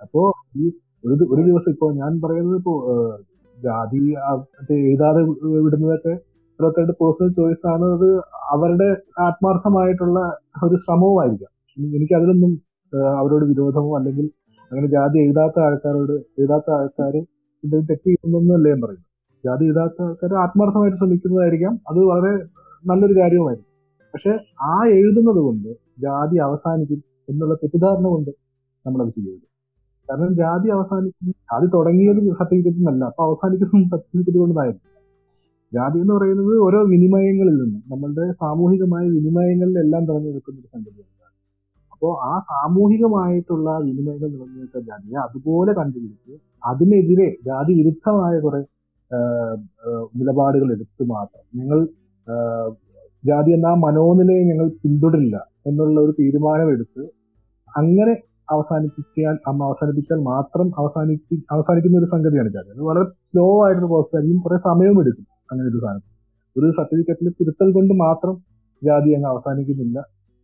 അപ്പോ 0.00 0.22
ഈ 0.56 0.64
ഒരു 1.04 1.24
ഒരു 1.32 1.42
ദിവസം 1.48 1.70
ഇപ്പോ 1.74 1.86
ഞാൻ 2.00 2.12
പറയുന്നത് 2.24 2.56
ഇപ്പോ 2.60 2.74
ജാതി 3.62 4.14
എഴുതാതെ 4.70 5.22
വിടുന്നതൊക്കെ 5.46 6.08
ഓരോരുത്തരുടെ 6.60 6.92
പേഴ്സണൽ 6.92 7.32
ചോയ്സ് 7.32 7.68
ആണ്. 7.68 7.84
അത് 7.84 8.18
അവരുടെ 8.50 8.96
ആത്മാർത്ഥമായിട്ടുള്ള 9.18 10.38
ഒരു 10.64 10.76
ശ്രമവുമായിരിക്കാം. 10.76 11.48
എനി- 11.78 11.96
എനിക്ക് 11.96 12.14
അതിലൊന്നും 12.14 12.62
അവരോട് 13.18 13.44
വിരോധമോ 13.44 13.98
അല്ലെങ്കിൽ 13.98 14.30
അങ്ങനെ 14.62 14.86
ജാതി 14.86 15.18
എഴുതാത്ത 15.18 15.60
ആൾക്കാരോട് 15.60 16.12
എഴുതാത്ത 16.12 16.70
ആൾക്കാർ 16.70 17.16
ഇത് 17.64 17.72
തെറ്റ് 17.72 18.06
ചെയ്യുന്നൊന്നുമല്ല 18.06 18.68
ഞാൻ 18.68 18.80
പറയുന്നത്. 18.80 19.04
ജാതി 19.44 19.64
എഴുതാത്ത 19.64 20.02
ആൾക്കാർ 20.02 20.34
ആത്മാർത്ഥമായിട്ട് 20.34 20.98
ശ്രമിക്കുന്നതായിരിക്കാം. 20.98 21.80
അത് 21.88 21.98
വളരെ 21.98 22.44
നല്ലൊരു 22.86 23.20
കാര്യവുമായിരിക്കും. 23.20 23.70
പക്ഷെ 24.14 24.38
ആ 24.62 24.84
എഴുതുന്നത് 24.86 25.38
കൊണ്ട് 25.38 25.68
ജാതി 25.98 26.36
അവസാനിക്കും 26.36 27.04
എന്നുള്ള 27.30 27.54
തെറ്റിദ്ധാരണ 27.54 28.06
കൊണ്ട് 28.06 28.30
നമ്മളത് 28.86 29.08
ചെയ്യരുത്. 29.08 29.49
കാരണം 30.10 30.32
ജാതി 30.34 30.68
അവസാനിച്ചു 30.76 31.32
ജാതി 31.50 31.66
തുടങ്ങിയത് 31.74 32.20
സർട്ടിഫിക്കറ്റ് 32.38 32.78
നിന്നല്ല 32.80 33.02
അപ്പൊ 33.10 33.22
അവസാനിക്കുന്നത് 33.28 33.90
സർട്ടിഫിക്കറ്റ് 33.94 34.38
കൊണ്ടായിരുന്നു 34.38 34.86
ജാതി 35.72 35.98
എന്ന് 36.02 36.14
പറയുന്നത് 36.16 36.54
ഓരോ 36.66 36.78
വിനിമയങ്ങളിൽ 36.92 37.56
നിന്നും 37.62 37.82
നമ്മളുടെ 37.92 38.24
സാമൂഹികമായ 38.42 39.04
വിനിമയങ്ങളിലെല്ലാം 39.16 40.02
നിൽക്കുന്ന 40.24 40.58
ഒരു 40.60 40.68
സംഗതിയാണ്. 40.74 41.06
അപ്പോ 41.92 42.08
ആ 42.30 42.32
സാമൂഹികമായിട്ടുള്ള 42.50 43.70
വിനിമയങ്ങൾ 43.86 44.28
നിലനിൽക്കുന്ന 44.34 44.84
ജാതിയെ 44.90 45.18
അതുപോലെ 45.24 45.72
കണ്ടുപിടിച്ച് 45.72 46.34
അതിനെതിരെ 46.62 47.28
ജാതി 47.48 47.72
വിരുദ്ധമായ 47.80 48.34
കുറെ 48.40 48.60
നിലപാടുകൾ 50.14 50.68
എടുത്ത് 50.76 51.04
മാത്രം 51.14 51.44
ഞങ്ങൾ 51.60 51.78
ജാതി 53.24 53.50
എന്ന 53.56 53.70
മനോനിലയെ 53.86 54.42
ഞങ്ങൾ 54.50 54.66
പിന്തുടരില്ല 54.82 55.36
എന്നുള്ള 55.66 55.96
ഒരു 56.00 56.12
തീരുമാനമെടുത്ത് 56.20 57.02
അങ്ങനെ 57.72 58.14
അവസാനിപ്പിക്കാൻ 58.50 59.34
അമ്മ 59.46 59.60
അവസാനിപ്പിച്ചാൽ 59.64 60.20
മാത്രം 60.32 60.66
അവസാനിപ്പി 60.78 61.36
അവസാനിക്കുന്ന 61.50 61.98
ഒരു 61.98 62.08
സംഗതിയാണ് 62.14 62.50
ചാർജ് 62.54 62.72
അത് 62.76 62.82
വളരെ 62.88 63.04
സ്ലോ 63.30 63.44
ആയിട്ടുള്ള 63.64 63.88
പ്രോസസ് 63.92 64.16
ആയിരിക്കും 64.16 64.40
കുറെ 64.46 64.58
സമയവും 64.68 64.98
എടുക്കും 65.02 65.26
അങ്ങനെ 65.50 65.66
ഒരു 65.68 65.80
സാധനം. 65.84 66.04
ഒരു 66.56 66.68
സർട്ടിഫിക്കറ്റിൽ 66.78 67.28
തിരുത്തൽ 67.40 67.68
കൊണ്ട് 67.76 67.94
മാത്രം 68.04 68.34
ജാതി 68.82 69.10
അങ്ങ് 69.16 69.28
അവസാനിക്കുന്നില്ല. 69.28 69.98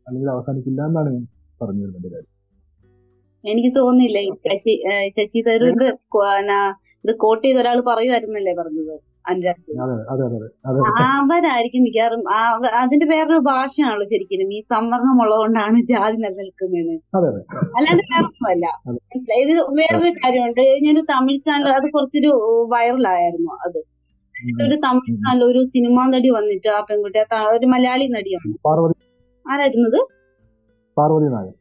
അല്ലെങ്കിൽ 0.07 0.31
അവസാനിക്കില്ല 0.31 0.81
എന്നാണ് 0.91 1.09
ഞാൻ 1.15 1.25
പറഞ്ഞു 1.61 1.83
വരുന്നത് 1.85 2.09
കാര്യം. 2.15 2.33
എനിക്ക് 3.45 3.71
തോന്നുന്നില്ല 3.79 4.19
ശശി 4.45 4.75
ശശി 5.17 5.41
തരൂർ 5.49 5.83
ഇത് 7.05 7.13
കോട്ട് 7.25 7.43
ചെയ്ത 7.47 7.59
ഒരാൾ 7.63 7.79
പറയുമായിരുന്നല്ലേ 7.89 8.55
പറഞ്ഞത്? 8.61 8.95
അവരായിരിക്കും 11.21 11.83
മിക്കാറും 11.83 12.23
അതിന്റെ 12.81 13.07
വേറൊരു 13.07 13.39
ഭാഷയാണല്ലോ 13.47 14.07
ശരിക്കും 14.13 14.53
ഈ 14.55 14.61
സംവരണം 14.69 15.17
ഉള്ളതുകൊണ്ടാണ് 15.23 15.81
ജാതി 15.91 16.17
നിലനിൽക്കുന്നതെന്ന്. 16.17 16.97
അല്ലാതെ 17.79 18.05
വേറൊന്നുമല്ല. 18.13 18.67
മനസ്സിലായി? 18.89 19.43
ഇത് 19.47 19.61
വേറൊരു 19.81 20.11
കാര്യമുണ്ട്. 20.19 20.63
ഞാൻ 20.87 20.97
തമിഴ് 21.13 21.39
ചാനൽ 21.39 21.69
അത് 21.71 21.91
കുറച്ചൊരു 21.91 22.33
വൈറലായിരുന്നു 22.75 23.53
അത്. 23.67 23.81
ഒരു 24.65 24.77
തമിഴ് 24.87 25.17
ചാനൽ 25.17 25.45
ഒരു 25.45 25.63
സിനിമാ 25.65 26.03
നടി 26.07 26.31
വന്നിട്ട് 26.31 26.69
ആ 26.69 26.81
പെൺകുട്ടി 26.91 27.21
ഒരു 27.57 27.67
മലയാളി 27.67 28.07
നടിയാണ്. 28.17 28.53
ആരായിരുന്നത് 29.47 30.01
പാർവതി 30.97 31.29
നായർ. 31.29 31.55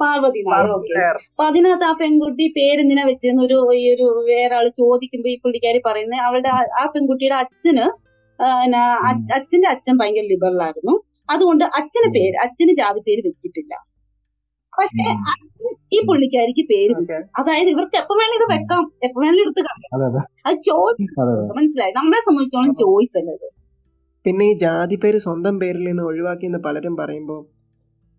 പാർവതി 0.00 0.40
നായർ. 0.46 0.68
ഓക്കെ. 0.70 0.94
അപ്പൊ 1.28 1.44
അതിനകത്ത് 1.44 1.84
ആ 1.84 1.92
പെൺകുട്ടി 1.92 2.46
പേരെന്തിനാ 2.56 3.04
വെച്ചെന്ന് 3.04 3.42
ഒരു 3.42 3.56
ഈ 3.74 3.84
ഒരു 3.94 4.06
വേറെ 4.28 4.54
ആൾ 4.54 4.66
ചോദിക്കുമ്പോ 4.78 5.28
ഈ 5.28 5.36
പുള്ളിക്കാരി 5.42 5.80
പറയുന്നത് 5.86 6.20
അവളുടെ 6.20 6.50
ആ- 6.80 6.90
പെൺകുട്ടിയുടെ 6.94 7.34
അച്ഛന് 7.34 7.86
അച്ഛന്റെ 9.36 9.68
അച്ഛൻ 9.68 9.94
ഭയങ്കര 9.98 10.24
ലിബറൽ 10.24 10.62
ആയിരുന്നു 10.62 10.94
അതുകൊണ്ട് 11.30 11.64
അച്ഛന് 11.78 12.08
പേര് 12.12 12.36
അച്ഛന് 12.36 12.72
ജാതി 12.76 13.00
പേര് 13.06 13.22
വെച്ചിട്ടില്ല. 13.24 13.72
പക്ഷെ 14.72 15.04
ഈ 15.92 15.98
പുള്ളിക്കാരിക്ക് 16.06 16.64
പേര് 16.68 16.94
അതായത് 17.38 17.68
ഇവർക്ക് 17.68 17.96
എപ്പോ 17.96 18.14
വേണേ 18.14 18.34
ഇത് 18.36 18.46
വെക്കാം. 18.52 18.82
എപ്പോ 19.02 19.18
വേണേലും 19.20 19.42
എടുത്ത് 19.42 19.60
കളയാം. 19.60 20.22
അതെ 20.44 20.58
ചോയ്സ് 20.68 21.20
അതെ 21.20 21.32
മനസ്സിലായി? 21.58 21.92
നമ്മളെ 21.96 22.20
സംബന്ധിച്ചോളം 22.20 22.74
ചോയ്സ് 22.74 23.16
അല്ലേ 23.18 23.34
പിന്നെ 24.24 24.44
ഈ 24.44 24.54
ജാതി 24.58 24.96
പേര് 24.96 25.18
സ്വന്തം 25.18 25.54
പേരിൽ 25.60 25.84
നിന്ന് 25.84 26.02
ഒഴിവാക്കി 26.02 26.10
ഒഴിവാക്കിയെന്ന് 26.10 26.58
പലരും 26.64 26.94
പറയുമ്പോൾ 26.96 27.40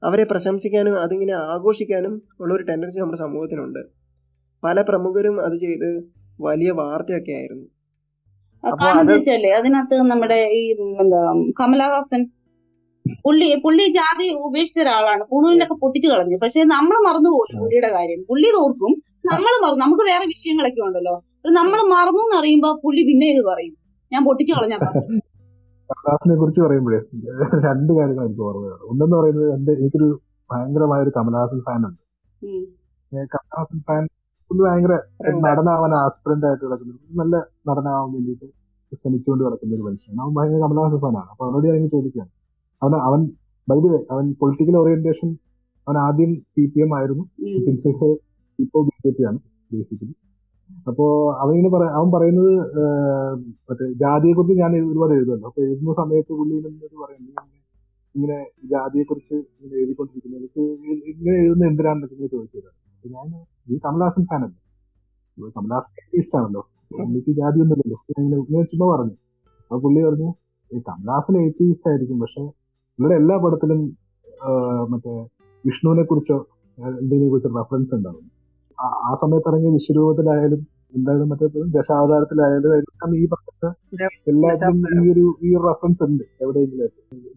അവരെ 0.04 0.24
പ്രശംസിക്കാനും 0.24 0.96
അതിങ്ങനെ 1.02 1.34
ആഘോഷിക്കാനും 1.54 2.14
ഉള്ളൊരു 2.42 2.64
ടെൻഡൻസി 2.64 3.00
നമ്മുടെ 3.00 3.18
സമൂഹത്തിനുണ്ട്. 3.18 3.82
പല 4.64 4.82
പ്രമുഖരും 4.82 5.46
അത് 5.46 5.56
ചെയ്ത് 5.58 5.90
വലിയ 6.42 6.72
വാർത്തയൊക്കെ 6.72 7.32
ആയിരുന്നു. 7.32 7.68
അതിനകത്ത് 9.58 9.96
നമ്മുടെ 10.12 10.40
ഈ 10.60 10.62
എന്താ 11.04 11.22
കമലഹാസൻ 11.60 12.22
പുള്ളി 13.26 13.48
പുള്ളി 13.64 13.86
ജാതി 13.98 14.26
ഉപേക്ഷിച്ച 14.48 14.80
ഒരാളാണ്. 14.80 15.24
പുണുവിനൊക്കെ 15.32 15.74
പൊട്ടിച്ചു 15.74 16.08
കളഞ്ഞു. 16.08 16.38
പക്ഷെ 16.38 16.64
നമ്മൾ 16.64 16.98
മറന്നുപോയി 17.08 17.54
പുള്ളിയുടെ 17.60 17.90
കാര്യം. 17.98 18.22
പുള്ളി 18.30 18.50
തോർക്കും 18.58 18.94
നമ്മൾ 19.32 19.54
മറന്നു. 19.64 19.80
നമുക്ക് 19.86 20.04
വേറെ 20.12 20.26
വിഷയങ്ങളൊക്കെ 20.26 20.82
ഉണ്ടല്ലോ. 20.82 21.16
നമ്മൾ 21.60 21.80
മറന്നു 21.96 22.22
എന്നറിയുമ്പോ 22.22 22.80
പുള്ളി 22.84 23.02
പിന്നെ 23.02 23.28
ഇത് 23.36 23.42
പറയും. 23.46 23.76
ഞാൻ 24.12 24.22
പൊട്ടിച്ചു 24.26 24.54
കളഞ്ഞ 24.54 24.76
കമലഹാസനെ 25.90 26.36
കുറിച്ച് 26.36 26.62
പറയുമ്പോഴേ 26.66 27.00
രണ്ട് 27.68 27.92
കാര്യങ്ങൾ 27.98 28.24
എനിക്ക് 28.26 28.44
ഓർമ്മയാണ് 28.48 28.84
ഒന്നെന്ന് 28.92 29.16
പറയുന്നത് 29.20 29.48
എന്റെ 29.56 29.74
എനിക്കൊരു 29.80 30.10
ഭയങ്കരമായ 30.50 31.00
ഒരു 31.06 31.12
കമലഹാസൻ 31.18 31.60
ഫാൻ 31.68 31.82
ഉണ്ട് 31.90 32.02
കമലഹാസൻ 33.34 33.80
ഫാൻ 33.88 34.04
ഒന്ന് 34.52 34.62
ഭയങ്കര 34.68 34.94
നടനാവാൻ 35.46 35.92
ആസ്പിറന്റ് 36.04 36.46
ആയിട്ട് 36.48 36.64
കിടക്കുന്ന. 36.64 36.94
നല്ല 37.22 37.36
നടനാവാൻ 37.70 38.08
വേണ്ടിയിട്ട് 38.16 38.48
ശ്രമിച്ചുകൊണ്ട് 38.92 39.44
കിടക്കുന്ന 39.46 39.76
ഒരു 39.78 39.86
മനുഷ്യനാണ്. 39.88 40.22
അവൻ 40.24 40.34
ഭയങ്കര 40.38 40.60
കമലഹാസൻ 40.66 41.00
ഫാനാണ്. 41.04 41.28
അപ്പൊ 41.34 41.44
അവനോട് 41.48 41.68
ഞാൻ 41.72 41.90
ചോദിക്കുകയാണ്. 41.96 42.32
അവൻ 42.82 42.96
അവൻ 43.10 43.22
വൈദ്യുതി 43.68 44.00
അവൻ 44.14 44.26
പൊളിറ്റിക്കൽ 44.42 44.78
ഓറിയന്റേഷൻ 44.82 45.30
അവൻ 45.88 45.98
ആദ്യം 46.08 46.32
സി 46.54 46.64
പി 46.74 46.82
എം 46.86 46.92
ആയിരുന്നു. 47.00 47.24
ഇപ്പോൾ 47.90 48.12
ഇപ്പോ 48.60 48.80
ബി 48.88 48.96
ജെ 49.06 49.12
പി 49.18 49.24
ആണ് 49.30 49.40
ബേസിക്കലി 49.72 50.14
അപ്പോ 50.88 51.06
അവനിങ്ങനെ 51.34 51.70
പറ 51.70 51.84
അവൻ 51.90 52.12
പറയുന്നത് 52.12 52.52
മറ്റേ 53.70 53.94
ജാതിയെ 53.94 54.34
കുറിച്ച് 54.34 54.54
ഞാൻ 54.60 54.90
ഒരുപാട് 54.92 55.14
എഴുതുമല്ലോ 55.14 55.48
അപ്പൊ 55.48 55.62
എഴുതുന്ന 55.62 55.94
സമയത്ത് 55.94 56.34
പുള്ളി 56.34 56.56
എന്നോട് 56.56 56.96
പറയുന്നത് 57.04 57.40
ഇങ്ങനെ- 58.16 58.70
ജാതിയെ 58.70 59.04
കുറിച്ച് 59.04 59.34
ഇങ്ങനെ 59.34 59.76
എഴുതിക്കൊണ്ടിരിക്കുന്നു. 59.80 60.38
എനിക്ക് 60.38 60.62
ഇങ്ങനെ 61.12 61.38
എഴുതുന്ന 61.38 61.66
എന്തിനാണെന്നൊക്കെ 61.66 62.16
ഇങ്ങനെ 62.16 62.32
ചോദിച്ചത് 62.32 62.70
ഞാൻ 63.06 63.28
ഈ 63.74 63.80
കമലഹാസൻ 63.86 64.24
ഫാനല്ലേ? 64.24 64.60
കമലഹാസൻ 65.58 65.92
ആർട്ടിസ്റ്റ് 66.06 66.38
ആണല്ലോ. 66.38 66.62
എനിക്ക് 67.04 67.32
ജാതി 67.32 67.60
ഒന്നുമില്ലല്ലോ 67.60 67.98
ഇങ്ങനെ 68.18 68.38
ഇങ്ങനെ 68.42 68.64
ചുമ്മാ 68.64 68.96
പറഞ്ഞു. 68.96 69.16
അപ്പൊ 69.64 69.80
പുള്ളി 69.80 70.02
പറഞ്ഞു 70.02 70.30
ഈ 70.74 70.80
കമലഹാസൻ 70.80 71.38
എയ്റ്റീസ്റ്റ് 71.42 71.90
ആയിരിക്കും. 71.90 72.20
പക്ഷെ 72.20 72.42
പുള്ളിയുടെ 72.44 73.22
എല്ലാ 73.22 73.38
പടത്തിലും 73.38 73.82
മറ്റേ 74.92 75.14
വിഷ്ണുവിനെ 75.66 76.04
കുറിച്ചോ 76.04 76.38
എന്തിനെ 77.00 77.30
കുറിച്ചോ 77.30 77.50
റെഫറൻസ് 77.58 77.96
ഉണ്ടാവും. 77.96 78.39
ആ- 78.82 79.16
സമയത്ത് 79.22 79.50
ഇറങ്ങിയ 79.50 79.72
വിശ്വരൂപത്തിലായാലും 79.72 80.68
എന്തായാലും 80.96 81.30
മറ്റേ 81.30 81.48
ദശാവതാരത്തിലായാലും 81.48 82.76
എല്ലാം 82.76 83.18
ഈ 83.18 83.28
പറഞ്ഞ 83.28 83.72
എല്ലാത്തിനും 84.28 85.08
ഈ 85.08 85.12
ഒരു 85.12 85.36
ഈ 85.44 85.56
ഒരു 85.56 85.68
റെഫറൻസ് 85.68 86.04
ഉണ്ട് 86.04 86.24
എവിടെയെങ്കിലും 86.42 86.90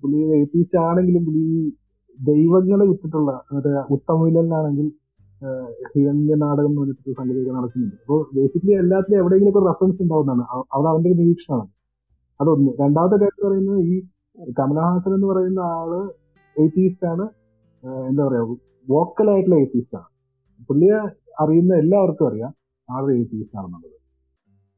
പുള്ളി 0.03 0.17
എയ്റ്റീസ്റ്റ് 0.17 0.79
ആണെങ്കിലും 0.79 1.25
പുള്ളി 1.25 1.73
ദൈവങ്ങളെ 2.21 2.87
വിട്ടിട്ടുള്ള 2.87 3.43
മറ്റേ 3.53 3.71
ഉത്തമവിലാണെങ്കിൽ 3.91 4.93
ഹിരണ്യ 5.95 6.35
നാടകം 6.35 6.69
എന്ന് 6.69 6.81
പറഞ്ഞിട്ട് 6.81 7.13
സംഗതിയൊക്കെ 7.13 7.53
നടക്കുന്നുണ്ട്. 7.53 7.97
അപ്പോൾ 7.97 8.27
ബേസിക്കലി 8.35 8.73
എല്ലാത്തിലും 8.73 9.19
എവിടെയെങ്കിലും 9.19 9.59
ഒക്കെ 9.59 9.69
റെഫറൻസ് 9.69 10.03
ഉണ്ടാവുന്നതാണ്. 10.03 10.43
അവിടെ 10.43 10.77
അത് 10.77 10.87
അവന്റെ 10.87 11.11
ഒരു 11.11 11.17
നിരീക്ഷണമാണ്. 11.17 11.69
അതൊന്ന്. 12.41 12.73
രണ്ടാമത്തെ 12.81 13.17
കാര്യം 13.17 13.49
പറയുന്നത് 13.49 13.81
ഈ 13.81 14.03
കമലഹാസൻ 14.59 15.15
എന്ന് 15.15 15.27
പറയുന്ന 15.27 15.61
ആൾ 15.61 16.11
എയ്റ്റീസ്റ്റ് 16.59 17.07
ആണ്. 17.07 17.29
എന്താ 18.09 18.25
പറയാ 18.25 18.57
വോക്കലായിട്ടുള്ള 18.91 19.57
എയ്റ്റീസ്റ്റ് 19.57 19.97
ആണ്. 19.97 20.07
പുള്ളിയെ 20.69 21.22
അറിയുന്ന 21.41 21.75
എല്ലാവർക്കും 21.75 22.29
അറിയാം 22.29 22.53
ആരുടെ 22.89 23.13
എയ്റ്റീസ്റ്റ് 23.13 23.59
ആണെന്നുള്ളത്. 23.59 23.99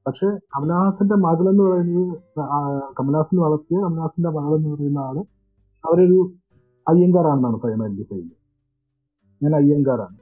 പക്ഷെ 0.07 0.27
കമലഹാസന്റെ 0.27 1.15
മകൾ 1.15 1.51
എന്ന് 1.51 1.63
പറയുന്നത് 1.63 2.19
കമൽഹാസൻ 2.99 3.01
കമലഹാസൻ 3.01 3.37
വളർത്തിയ 3.37 3.79
കമലഹാസന്റെ 3.79 4.29
മകൾ 4.29 4.57
എന്ന് 4.57 4.69
പറയുന്ന 4.69 4.99
ആൾ 4.99 5.17
അവരൊരു 5.85 6.19
അയ്യങ്കാറാണെന്നാണ് 6.87 7.57
സ്വയം 7.57 7.85
ഐഡന്റിഫൈ 7.85 8.17
ചെയ്യുന്നത് 8.17 8.41
ഞാൻ 9.43 9.57
അയ്യങ്കാറാണ് 9.57 10.17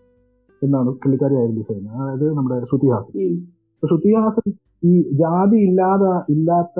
എന്നാണ് 0.62 0.90
പുള്ളിക്കാരി 0.90 1.34
ഐഡന്റിഫൈ 1.34 1.74
ചെയ്യുന്നത് 1.74 2.02
അതായത് 2.02 2.36
നമ്മുടെ 2.36 2.64
ശ്രുതിഹാസൻ. 2.64 3.12
ശ്രുതിഹാസൻ 3.82 4.52
ഈ 4.84 5.12
ജാതി 5.12 5.56
ഇല്ലാതെ 5.56 6.32
ഇല്ലാത്ത 6.32 6.78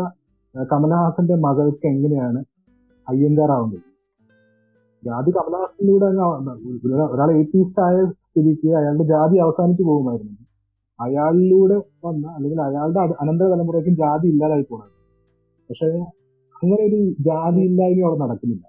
കമൽഹാസന്റെ 0.54 0.64
കമലഹാസന്റെ 0.73 1.35
മകൾക്ക് 1.35 1.87
എങ്ങനെയാണ് 1.87 2.40
അയ്യങ്കാറാവുന്നത് 3.09 3.80
ജാതി 5.02 5.30
കമലഹാസനിലൂടെ 5.30 6.04
ഒരാ- 6.87 7.09
ഒരാൾ 7.11 7.32
എയ്റ്റീസ്റ്റ് 7.32 7.82
ആയ 7.82 7.97
സ്ഥിതിക്ക് 8.32 8.68
അയാളുടെ 8.80 9.04
ജാതി 9.12 9.36
അവസാനിച്ചു 9.44 9.84
പോകുമായിരുന്നു. 9.88 10.36
അയാളിലൂടെ 11.00 11.76
വന്ന 12.06 12.24
അല്ലെങ്കിൽ 12.36 12.58
അയാളുടെ 12.66 13.00
അനന്തര 13.22 13.46
തലമുറയ്ക്കും 13.52 13.94
ജാതി 14.02 14.26
ഇല്ലാതായി 14.32 14.64
പോകണം 14.70 14.92
പക്ഷെ 15.70 15.88
അങ്ങനെ 16.56 16.82
ഒരു 16.88 17.00
ജാതി 17.28 17.60
ഇല്ലായ്മ 17.68 18.04
അവിടെ 18.08 18.18
നടക്കുന്നില്ല. 18.24 18.64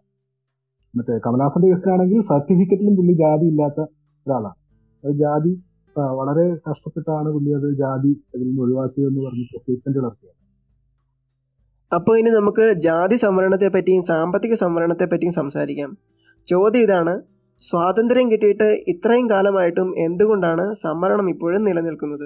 മറ്റേ 0.93 1.13
കമലഹാസന്റെ 1.25 1.67
കേസിലാണെങ്കിൽ 1.71 2.19
സർട്ടിഫിക്കറ്റിലും 2.31 2.93
പുള്ളി 2.99 3.13
ജാതി 3.23 3.45
ഇല്ലാത്ത 3.51 3.79
ഒരാളാണ്. 4.25 4.57
അത് 5.03 5.13
ജാതി 5.23 5.51
വളരെ 6.19 6.45
കഷ്ടപ്പെട്ടാണ് 6.67 7.29
പുള്ളി 7.35 7.51
അത് 7.59 7.67
ജാതി 7.81 8.11
അതിൽ 8.33 8.45
നിന്ന് 8.47 8.61
ഒഴിവാക്കിയതെന്ന് 8.65 9.21
പറഞ്ഞിട്ട് 9.25 9.57
സ്റ്റേറ്റ്മെന്റ് 9.61 9.99
ഇറക്കിയത് 10.01 10.39
അപ്പോൾ 11.91 12.15
ഇനി 12.19 12.29
നമുക്ക് 12.39 12.65
ജാതി 12.85 13.15
സംവരണത്തെ 13.25 13.67
പറ്റിയും 13.75 14.03
സാമ്പത്തിക 14.11 14.53
സംവരണത്തെ 14.63 15.05
പറ്റിയും 15.09 15.33
സംസാരിക്കാം. 15.41 15.89
ചോദ്യം 16.47 16.83
ഇതാണ് 16.87 17.13
സ്വാതന്ത്ര്യം 17.67 18.31
കിട്ടിയിട്ട് 18.31 18.67
ഇത്രയും 18.87 19.29
കാലമായിട്ടും 19.29 19.89
എന്തുകൊണ്ടാണ് 20.05 20.73
സംവരണം 20.73 21.29
ഇപ്പോഴും 21.29 21.63
നിലനിൽക്കുന്നത്? 21.63 22.25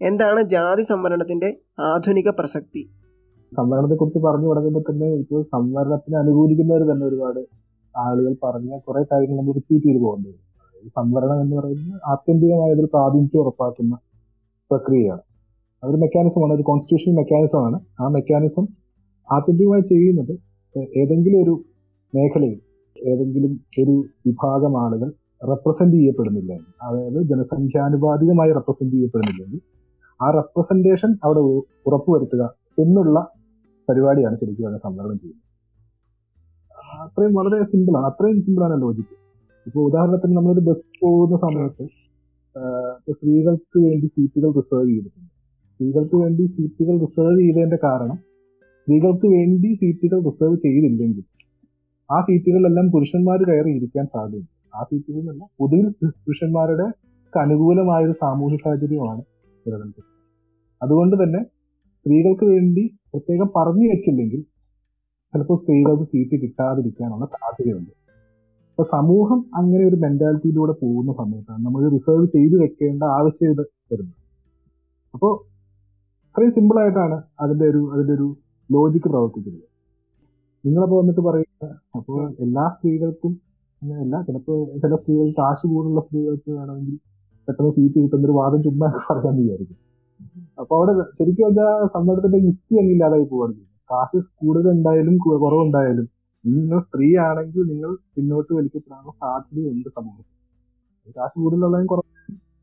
എന്താണ് 0.00 0.40
ജാതി 0.42 0.82
സംവരണത്തിന്റെ 0.82 1.48
ആധുനിക 1.80 2.28
പ്രസക്തി? 2.30 2.82
സംവരണത്തെ 3.52 3.94
കുറിച്ച് 3.94 4.18
പറഞ്ഞു 4.18 4.46
തുടങ്ങുമ്പോൾ 4.46 4.82
തന്നെ 4.90 5.08
ഇപ്പോൾ 5.14 5.42
സംവരണത്തിന് 5.42 6.16
അനുകൂലിക്കുന്നവർ 6.16 6.82
തന്നെ 6.90 7.06
ഒരുപാട് 7.06 7.40
ആളുകൾ 7.94 8.36
പറഞ്ഞ 8.44 8.78
കുറെ 8.78 9.02
കാര്യങ്ങൾ 9.12 9.38
നമ്മൾ 9.38 9.54
റിപ്പീറ്റ് 9.54 9.86
ചെയ്ത് 9.86 10.00
പോകേണ്ടി 10.02 10.28
വരും. 10.28 10.44
സംവരണം 10.96 11.40
എന്ന് 11.40 11.56
പറയുന്നത് 11.56 12.00
ആത്യന്തികമായ 12.06 12.70
ഒരു 12.72 12.88
പ്രാതിനിധ്യം 12.94 13.40
ഉറപ്പാക്കുന്ന 13.40 13.94
പ്രക്രിയയാണ്. 14.70 15.22
അതൊരു 15.82 15.96
മെക്കാനിസമാണ് 15.96 16.52
ഒരു 16.52 16.62
കോൺസ്റ്റിറ്റ്യൂഷണൽ 16.62 17.16
മെക്കാനിസമാണ് 17.16 17.78
ആ 18.00 18.08
മെക്കാനിസം 18.08 18.64
ആത്യന്തികമായി 19.28 19.84
ചെയ്യുന്നത് 19.94 20.34
ഏതെങ്കിലും 21.02 21.42
ഒരു 21.42 21.54
മേഖലയിൽ 22.14 22.58
ഏതെങ്കിലും 23.12 23.52
ഒരു 23.82 23.94
വിഭാഗം 24.26 24.74
ആളുകൾ 24.84 25.08
റെപ്രസെന്റ് 25.50 25.96
ചെയ്യപ്പെടുന്നില്ലെങ്കിൽ 25.96 26.70
അതായത് 26.86 27.18
ജനസംഖ്യാനുപാതികമായി 27.30 28.52
റെപ്രസെന്റ് 28.58 28.94
ചെയ്യപ്പെടുന്നില്ലെങ്കിൽ 28.96 29.60
ആ 30.20 30.28
റെപ്രസെന്റേഷൻ 30.38 31.10
അവിടെ 31.26 31.42
ഉറപ്പുവരുത്തുക 31.88 32.44
എന്നുള്ള 32.84 33.18
പരിപാടിയാണ് 33.88 34.36
ശരിക്കും 34.40 34.66
അതിനെ 34.68 34.80
സംവരണം 34.86 35.18
ചെയ്യുന്നത്. 35.18 35.44
അത്രയും 37.04 37.32
വളരെ 37.38 37.58
സിമ്പിളാണ് 37.72 38.06
അത്രയും 38.10 38.38
സിമ്പിളാണ് 38.46 38.76
ലോജിക്ക് 38.82 39.16
ഇപ്പോൾ 39.66 39.82
ഉദാഹരണത്തിന് 39.88 40.34
നമ്മളൊരു 40.36 40.62
ബസ് 40.68 40.84
പോകുന്ന 41.02 41.36
സമയത്ത് 41.46 41.84
ഇപ്പൊ 42.98 43.12
സ്ത്രീകൾക്ക് 43.18 43.78
വേണ്ടി 43.86 44.06
സീറ്റുകൾ 44.14 44.50
റിസർവ് 44.58 44.88
ചെയ്തിട്ടുണ്ട്. 44.90 45.30
സ്ത്രീകൾക്ക് 45.72 46.16
വേണ്ടി 46.22 46.44
സീറ്റുകൾ 46.56 46.94
റിസർവ് 47.04 47.38
ചെയ്തതിന്റെ 47.40 47.78
കാരണം 47.86 48.18
സ്ത്രീകൾക്ക് 48.80 49.26
വേണ്ടി 49.36 49.68
സീറ്റുകൾ 49.80 50.18
റിസർവ് 50.28 50.56
ചെയ്തില്ലെങ്കിൽ 50.64 51.24
ആ 52.10 52.18
സീറ്റുകളിലെല്ലാം 52.20 52.86
പുരുഷന്മാർ 52.94 53.38
കയറി 53.48 53.70
ഇരിക്കാൻ 53.78 54.04
സാധ്യതയുണ്ട്. 54.14 54.50
ആ 54.74 54.82
സീറ്റുകളിലല്ല 54.82 55.42
പൊതുവിൽ 55.60 55.86
പുരുഷന്മാരുടെ 56.24 56.86
അനുകൂലമായ 57.32 58.00
ഒരു 58.04 58.14
സാമൂഹ്യ 58.22 58.58
സാഹചര്യമാണ് 58.64 59.22
നിലനിൽക്കുന്നത്. 59.66 60.12
അതുകൊണ്ട് 60.82 61.14
തന്നെ 61.22 61.40
സ്ത്രീകൾക്ക് 61.98 62.46
വേണ്ടി 62.52 62.84
പ്രത്യേകം 63.12 63.48
പറഞ്ഞു 63.56 63.86
വെച്ചില്ലെങ്കിൽ 63.92 64.40
ചിലപ്പോൾ 65.34 65.56
സ്ത്രീകൾക്ക് 65.62 66.04
സീറ്റ് 66.12 66.36
കിട്ടാതിരിക്കാനുള്ള 66.42 67.24
സാധ്യതയുണ്ട്. 67.34 67.92
അപ്പൊ 68.70 68.84
സമൂഹം 68.96 69.38
അങ്ങനെ 69.54 69.84
ഒരു 69.88 69.96
മെന്റാലിറ്റിയിലൂടെ 70.04 70.74
പോകുന്ന 70.82 71.12
സമയത്താണ് 71.20 71.60
നമ്മൾ 71.64 71.82
റിസർവ് 71.96 72.26
ചെയ്തു 72.36 72.56
വെക്കേണ്ട 72.62 73.02
ആവശ്യകത 73.18 73.60
വരുന്നത്. 73.92 74.18
അപ്പോൾ 75.14 75.32
അത്രയും 76.28 76.52
സിമ്പിൾ 76.56 76.78
ആയിട്ടാണ് 76.82 77.16
അതിന്റെ 77.40 77.66
ഒരു 77.72 77.80
അതിന്റെ 77.92 78.12
ഒരു 78.12 78.28
ലോജിക്ക് 78.70 79.08
പ്രവർത്തിക്കുന്നത്. 79.08 79.66
നിങ്ങളപ്പോ 80.64 80.96
വന്നിട്ട് 81.00 81.20
പറയുക 81.20 81.47
അപ്പോൾ 81.94 82.18
എല്ലാ 82.38 82.64
സ്ത്രീകൾക്കും 82.74 83.32
അങ്ങനെയല്ല 83.82 84.16
ചിലപ്പോ 84.22 84.52
ചില 84.82 84.94
സ്ത്രീകൾ 84.96 85.28
കാശ് 85.38 85.64
കൂടുതലുള്ള 85.66 86.00
സ്ത്രീകൾക്ക് 86.00 86.50
വേണമെങ്കിൽ 86.50 86.96
പെട്ടെന്ന് 87.48 87.72
സീറ്റ് 87.76 87.98
കിട്ടുന്ന 87.98 88.26
ഒരു 88.26 88.32
വാദം 88.32 88.60
ചുമ്മാ 88.62 88.86
പറയാന്ന് 89.04 89.42
വിചാരിക്കും. 89.42 89.78
അപ്പൊ 90.58 90.72
അവിടെ 90.78 90.92
ശരിക്കും 91.18 91.46
എന്താ 91.48 91.66
സമ്മർദ്ദത്തിന്റെ 91.94 92.38
യുക്തി 92.46 92.74
അങ്ങ് 92.74 92.92
ഇല്ലാതായി 92.92 93.24
പോവാണ്. 93.24 93.54
കാശ് 93.90 94.18
കൂടുതൽ 94.40 94.70
ഉണ്ടായാലും 94.72 95.14
കു- 95.16 95.38
കുറവുണ്ടായാലും 95.40 96.06
നിങ്ങൾ 96.44 96.78
സ്ത്രീ 96.80 97.16
ആണെങ്കിൽ 97.26 97.62
നിങ്ങൾ 97.70 97.90
പിന്നോട്ട് 98.16 98.52
വലിക്കപ്പെടാനുള്ള 98.52 99.14
സാധ്യതയുണ്ട് 99.22 99.88
സമൂഹത്തിൽ. 99.96 100.34
കാശ് 101.16 101.36
കൂടുതലുള്ളതും 101.38 101.86
കുറവ് 101.86 102.06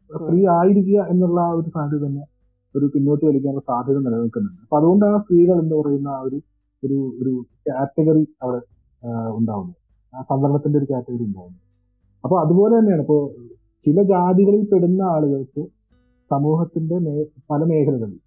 സ്ത്രീ 0.10 0.40
ആയിരിക്കുക 0.56 1.00
എന്നുള്ള 1.14 1.40
ആ 1.42 1.54
ഒരു 1.54 1.70
സാധ്യത 1.70 2.04
തന്നെ 2.06 2.24
ഒരു 2.76 2.86
പിന്നോട്ട് 2.94 3.26
വലിക്കാനുള്ള 3.26 3.64
സാധ്യത 3.68 3.98
നിലനിൽക്കുന്നുണ്ട്. 4.06 4.62
അപ്പൊ 4.64 4.78
അതുകൊണ്ടാണ് 4.78 5.18
സ്ത്രീകൾ 5.24 5.58
എന്ന് 5.64 5.76
പറയുന്ന 5.76 6.10
ആ 6.10 6.22
ഒരു 6.28 6.38
ഒരു 6.84 6.98
ഒരു 7.22 7.34
കാറ്റഗറി 7.68 8.24
അവിടെ 8.42 8.60
ആ, 8.60 8.75
ഉണ്ടാവുന്നത്. 9.36 9.78
ആ 10.14 10.22
സംവരണത്തിന്റെ 10.22 10.80
ഒരു 10.80 10.86
കാറ്റഗറി 10.90 11.24
ഉണ്ടാവുന്നത്. 11.24 11.62
അപ്പൊ 12.24 12.40
അതുപോലെ 12.40 12.80
തന്നെയാണ് 12.80 13.02
ഇപ്പോ 13.02 13.18
ചില 13.86 14.02
ജാതികളിൽ 14.04 14.66
പെടുന്ന 14.66 15.02
ആളുകൾക്ക് 15.02 15.64
സമൂഹത്തിന്റെ 16.32 16.96
മേ- 16.98 17.30
പല 17.52 17.64
മേഖലകളിൽ 17.64 18.20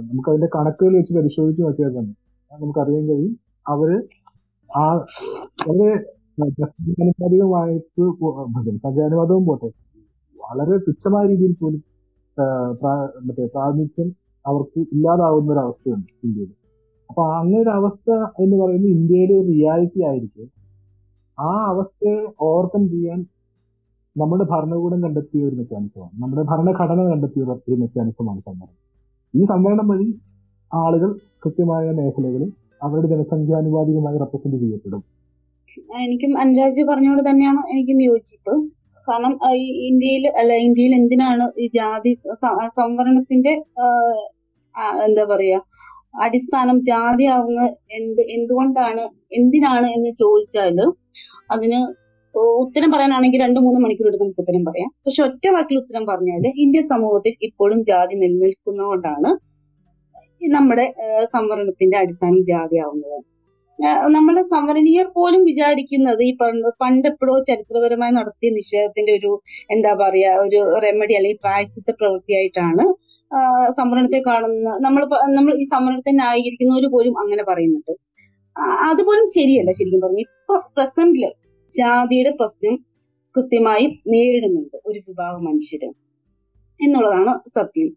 നമുക്കതിന്റെ 0.00 0.48
കണക്കുകൾ 0.54 0.96
വെച്ച് 0.96 1.12
പരിശോധിച്ച് 1.12 1.62
നോക്കിയാൽ 1.62 1.98
തന്നെ 1.98 2.14
നമുക്കറിയാൻ 2.52 3.08
കഴിയും 3.08 3.34
അവർ 3.66 3.90
ആ 4.70 4.84
വളരെ 5.68 5.88
ജനസാധികമായിട്ട് 6.98 8.04
ജനസംഖ്യാനുപാതവും 8.64 9.44
പോട്ടെ 9.44 9.70
വളരെ 10.38 10.78
തുച്ഛമായ 10.78 11.26
രീതിയിൽ 11.26 11.52
പോലും 11.52 11.82
മറ്റേ 13.22 13.46
പ്രാതിനിധ്യം 13.46 14.08
അവർക്ക് 14.44 14.80
ഇല്ലാതാവുന്ന 14.92 15.52
ഒരു 15.52 15.58
അവസ്ഥയുണ്ട് 15.58 16.08
ഇന്ത്യയിൽ. 16.24 16.52
അപ്പൊ 17.10 17.22
അങ്ങനെ 17.34 17.62
ഒരു 17.62 17.70
അവസ്ഥ 17.70 18.08
എന്ന് 18.42 18.56
പറയുന്നത് 18.56 18.90
ഇന്ത്യയിലെ 18.90 19.34
ഒരു 19.34 19.46
റിയാലിറ്റി 19.46 20.00
ആയിരിക്കും. 20.08 20.48
ആ 21.38 21.50
അവസ്ഥയെ 21.68 22.16
ഓവർകം 22.40 22.88
ചെയ്യാൻ 22.88 23.20
നമ്മുടെ 24.16 24.44
ഭരണകൂടം 24.44 25.02
കണ്ടെത്തിയ 25.02 25.44
ഒരു 25.44 25.56
മെക്കാനിസമാണ് 25.56 26.22
നമ്മുടെ 26.22 26.42
ഭരണഘടന 26.42 27.10
കണ്ടെത്തിയ 27.10 27.42
ഒരു- 27.44 27.78
മെക്കാനിസമാണ് 27.80 28.40
സംവരണം. 28.40 28.76
ഈ 29.34 29.44
സംവരണം 29.44 29.88
വഴി 29.88 30.08
ആളുകൾ 30.70 31.10
കൃത്യമായ 31.44 31.90
മേഖലകളിൽ 31.90 32.50
അവരുടെ 32.82 33.06
ജനസംഖ്യാനുപാതികമായി 33.06 34.18
റെപ്രസെന്റ് 34.18 34.56
ചെയ്യപ്പെടും. 34.56 35.02
എനിക്കും 36.02 36.38
അനുരാജ് 36.38 36.82
പറഞ്ഞോട് 36.82 37.30
തന്നെയാണ് 37.30 37.60
എനിക്കും 37.72 38.02
യോജിപ്പ്. 38.02 38.54
കാരണം 39.08 39.34
ഇന്ത്യയിൽ 39.88 40.24
അല്ല 40.38 40.52
ഇന്ത്യയിൽ 40.66 40.94
എന്തിനാണ് 40.94 41.44
ഈ 41.58 41.66
ജാതി 41.74 42.12
സംവരണത്തിന്റെ 42.78 43.52
എന്താ 45.04 45.24
പറയാ 45.24 45.58
അടിസ്ഥാനം 46.14 46.76
ജാതി 46.86 47.24
ആവുന്ന 47.34 47.60
എന്ത് 47.98 48.22
എന്തുകൊണ്ടാണ് 48.36 49.04
എന്തിനാണ് 49.38 49.88
എന്ന് 49.96 50.10
ചോദിച്ചാൽ 50.20 50.78
അതിന് 51.50 51.80
ഉത്തരം 52.60 52.90
പറയാനാണെങ്കിൽ 52.92 53.40
രണ്ടു 53.42 53.60
മൂന്ന് 53.60 53.78
മണിക്കൂർ 53.82 54.08
എടുത്ത് 54.08 54.24
നമുക്ക് 54.24 54.42
ഉത്തരം 54.44 54.64
പറയാം. 54.66 54.90
പക്ഷെ 55.06 55.20
ഒറ്റ 55.24 55.44
വാക്കിൽ 55.54 55.78
ഉത്തരം 55.80 56.04
പറഞ്ഞാൽ 56.10 56.44
ഇന്ത്യൻ 56.64 56.84
സമൂഹത്തിൽ 56.90 57.32
ഇപ്പോഴും 57.48 57.80
ജാതി 57.88 58.14
നിലനിൽക്കുന്നതുകൊണ്ടാണ് 58.20 59.30
നമ്മുടെ 60.50 60.84
സംവരണത്തിന്റെ 61.32 61.96
അടിസ്ഥാനം 62.00 62.40
ജാതി 62.50 62.76
ആവുന്നത് 62.84 63.18
നമ്മളെ 64.14 64.42
സംവരണീയർ 64.52 65.06
പോലും 65.14 65.42
വിചാരിക്കുന്നത് 65.48 66.22
ഈ 66.24 66.32
പണ്ട് 66.40 66.68
പണ്ട് 66.80 67.06
എപ്പോഴോ 67.10 67.34
ചരിത്രപരമായി 67.48 68.12
നടത്തിയ 68.16 68.50
നിഷേധത്തിന്റെ 68.56 69.12
ഒരു 69.18 69.30
എന്താ 69.74 69.92
പറയാ 70.00 70.32
ഒരു 70.42 70.60
റെമഡി 70.84 71.14
അല്ലെങ്കിൽ 71.18 71.40
പ്രായശ്ചിത്ത 71.44 71.90
പ്രവൃത്തിയായിട്ടാണ് 72.00 72.84
സംവരണത്തെ 73.78 74.20
കാണുന്ന 74.20 74.70
നമ്മൾ 74.84 75.02
നമ്മൾ 75.36 75.52
ഈ 75.62 75.66
സംവരണത്തെ 75.74 76.12
ന്യായീകരിക്കുന്നവർ 76.12 76.86
പോലും 76.94 77.14
അങ്ങനെ 77.18 77.42
പറയുന്നുണ്ട്. 77.50 77.92
അതുപോലും 78.90 79.26
ശരിയല്ല 79.36 79.70
ശരിക്കും 79.70 80.02
പറഞ്ഞു. 80.04 80.22
ഇപ്പൊ 80.28 80.54
പ്രസന്റിൽ 80.76 81.24
ജാതിയുടെ 81.72 82.32
പ്രശ്നം 82.40 82.74
കൃത്യമായി 83.34 83.84
നേരിടുന്നുണ്ട് 84.12 84.76
ഒരു 84.86 84.98
വിഭാഗം 85.08 85.42
മനുഷ്യര്. 85.44 85.88
എന്നുള്ളതാണ് 86.80 87.32
സത്യം. 87.56 87.90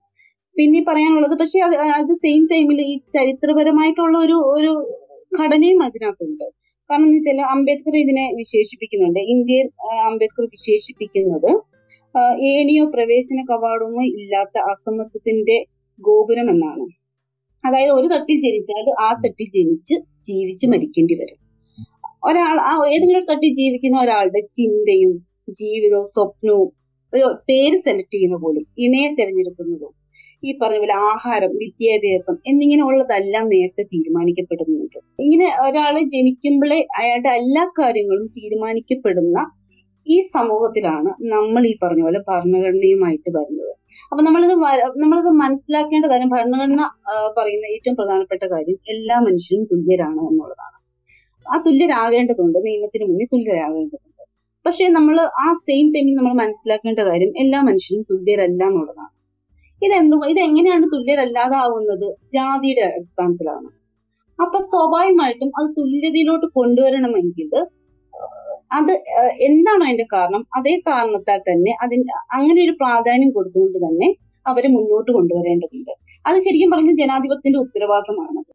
പിന്നെ 0.56 0.80
പറയാനുള്ളത് 0.89 1.36
പക്ഷെ 1.41 1.60
അത് 2.00 2.13
സെയിം 2.24 2.43
ടൈമിൽ 2.52 2.80
ഈ 2.91 2.96
ചരിത്രപരമായിട്ടുള്ള 3.15 4.15
ഒരു 4.26 4.38
ഒരു 4.56 4.72
ഘടനയും 5.32 5.80
അതിനകത്തുണ്ട്. 5.84 6.46
കാരണം 6.89 7.06
എന്ന് 7.06 7.17
വെച്ചാൽ 7.17 7.39
അംബേദ്കർ 7.54 7.96
ഇതിനെ 8.04 8.26
വിശേഷിപ്പിക്കുന്നുണ്ട്. 8.41 9.22
ഇന്ത്യയിൽ 9.34 9.67
അംബേദ്കർ 10.10 10.46
വിശേഷിപ്പിക്കുന്നത് 10.56 11.52
ഏണിയോ 12.49 12.84
പ്രവേശന 12.86 13.39
കവാടമോ 13.49 14.02
ഇല്ലാത്ത 14.12 14.58
അസമത്വത്തിന്റെ 14.71 15.58
ഗോപുരം 15.99 16.47
എന്നാണ് 16.49 16.86
അതായത് 17.63 17.91
ഒരു 17.91 18.08
തട്ടിൽ 18.08 18.38
ജനിച്ചാൽ 18.45 18.88
ആ 19.02 19.10
തട്ടിൽ 19.13 19.47
ജനിച്ച് 19.56 19.95
ജീവിച്ച് 20.21 20.65
മരിക്കേണ്ടി 20.67 21.15
വരും. 21.21 21.39
ഒരാൾ 22.23 22.56
ആ 22.62 22.73
ഏതെങ്കിലും 22.88 23.26
തട്ടിൽ 23.26 23.52
ജീവിക്കുന്ന 23.54 23.97
ഒരാളുടെ 24.02 24.41
ചിന്തയും 24.58 25.13
ജീവിതവും 25.60 26.08
സ്വപ്നവും 26.13 26.69
ഒരു 27.13 27.26
പേര് 27.49 27.78
സെലക്ട് 27.78 28.15
ചെയ്യുന്ന 28.15 28.38
പോലും 28.38 28.63
ഇണയെ 28.78 29.10
തിരഞ്ഞെടുക്കുന്നതും 29.17 29.91
ഈ 30.43 30.52
പറഞ്ഞ 30.62 30.80
പോലെ 30.80 30.95
ആഹാരം 31.10 31.52
വിദ്യാഭ്യാസം 31.62 32.36
എന്നിങ്ങനെ 32.45 32.84
ഉള്ളതെല്ലാം 32.84 33.45
നേരത്തെ 33.47 33.84
തീരുമാനിക്കപ്പെടുന്നുണ്ട്. 33.93 34.97
ഇങ്ങനെ 35.19 35.47
ഒരാൾ 35.65 35.95
ജനിക്കുമ്പോഴേ 36.15 36.80
അയാളുടെ 36.99 37.32
എല്ലാ 37.41 37.63
കാര്യങ്ങളും 37.80 38.28
തീരുമാനിക്കപ്പെടുന്ന 38.38 39.38
ഈ 40.08 40.18
സമൂഹത്തിലാണ് 40.36 41.10
നമ്മൾ 41.34 41.63
ഈ 41.72 41.74
പറഞ്ഞ 41.84 42.02
പോലെ 42.08 42.20
ഭരണഘടനയുമായിട്ട് 42.30 43.30
വരുന്നത്. 43.38 43.74
അപ്പൊ 44.12 44.22
നമ്മളിത് 44.28 44.56
നമ്മളിത് 45.04 45.32
മനസ്സിലാക്കേണ്ട 45.44 46.06
കാര്യം 46.12 46.30
ഭരണഘടന 46.36 46.84
പറയുന്ന 47.38 47.66
ഏറ്റവും 47.76 47.96
പ്രധാനപ്പെട്ട 48.00 48.44
കാര്യം 48.54 48.78
എല്ലാ 48.94 49.18
മനുഷ്യരും 49.28 49.66
തുല്യരാണ് 49.72 50.22
എന്നുള്ളതാണ്. 50.30 50.78
ആ 51.46 51.58
തുല്യരാകേണ്ടതുണ്ട് 51.68 52.58
നിയമത്തിന് 52.68 53.06
മുന്നിൽ 53.10 53.30
തുല്യരാകേണ്ടതുണ്ട്. 53.34 54.10
പക്ഷെ 54.66 54.86
നമ്മൾ 54.98 55.16
ആ 55.44 55.48
സെയിം 55.68 55.88
ടൈമിൽ 55.94 56.13
നമ്മൾ 56.20 56.34
മനസ്സിലാക്കേണ്ട 56.44 57.02
കാര്യം 57.10 57.32
എല്ലാ 57.44 57.60
മനുഷ്യരും 57.70 58.04
തുല്യരല്ല 58.12 58.62
എന്നുള്ളതാണ്. 58.72 59.12
ഇതെന്തു 59.82 60.18
ഇത് 60.32 60.39
എങ്ങനെയാണ് 60.48 60.86
തുല്യരല്ലാതാവുന്നത്? 60.94 62.08
ജാതിയുടെ 62.36 62.84
അടിസ്ഥാനത്തിലാണ്. 62.89 63.70
അപ്പൊ 64.39 64.58
സ്വാഭാവികമായിട്ടും 64.72 65.50
അത് 65.60 65.68
തുല്യതയിലോട്ട് 65.80 66.48
കൊണ്ടുവരണമെങ്കിൽ 66.60 67.50
അത് 68.74 68.92
എന്താണ് 69.42 69.84
അതിന്റെ 69.84 70.06
കാരണം? 70.14 70.48
അതേ 70.56 70.80
കാരണത്താൽ 70.88 71.40
തന്നെ 71.40 71.72
അതിന് 71.82 72.04
അങ്ങനെ 72.34 72.64
ഒരു 72.64 72.72
പ്രാധാന്യം 72.72 73.32
കൊടുത്തുകൊണ്ട് 73.32 73.78
തന്നെ 73.78 74.16
അവരെ 74.48 74.68
മുന്നോട്ട് 74.68 75.12
കൊണ്ടുവരേണ്ടതുണ്ട്. 75.12 75.92
അത് 76.28 76.38
ശരിക്കും 76.40 76.72
പറഞ്ഞ 76.72 76.92
ജനാധിപത്യത്തിന്റെ 76.96 77.60
ഉത്തരവാദിത്തമാണ്. 77.60 78.54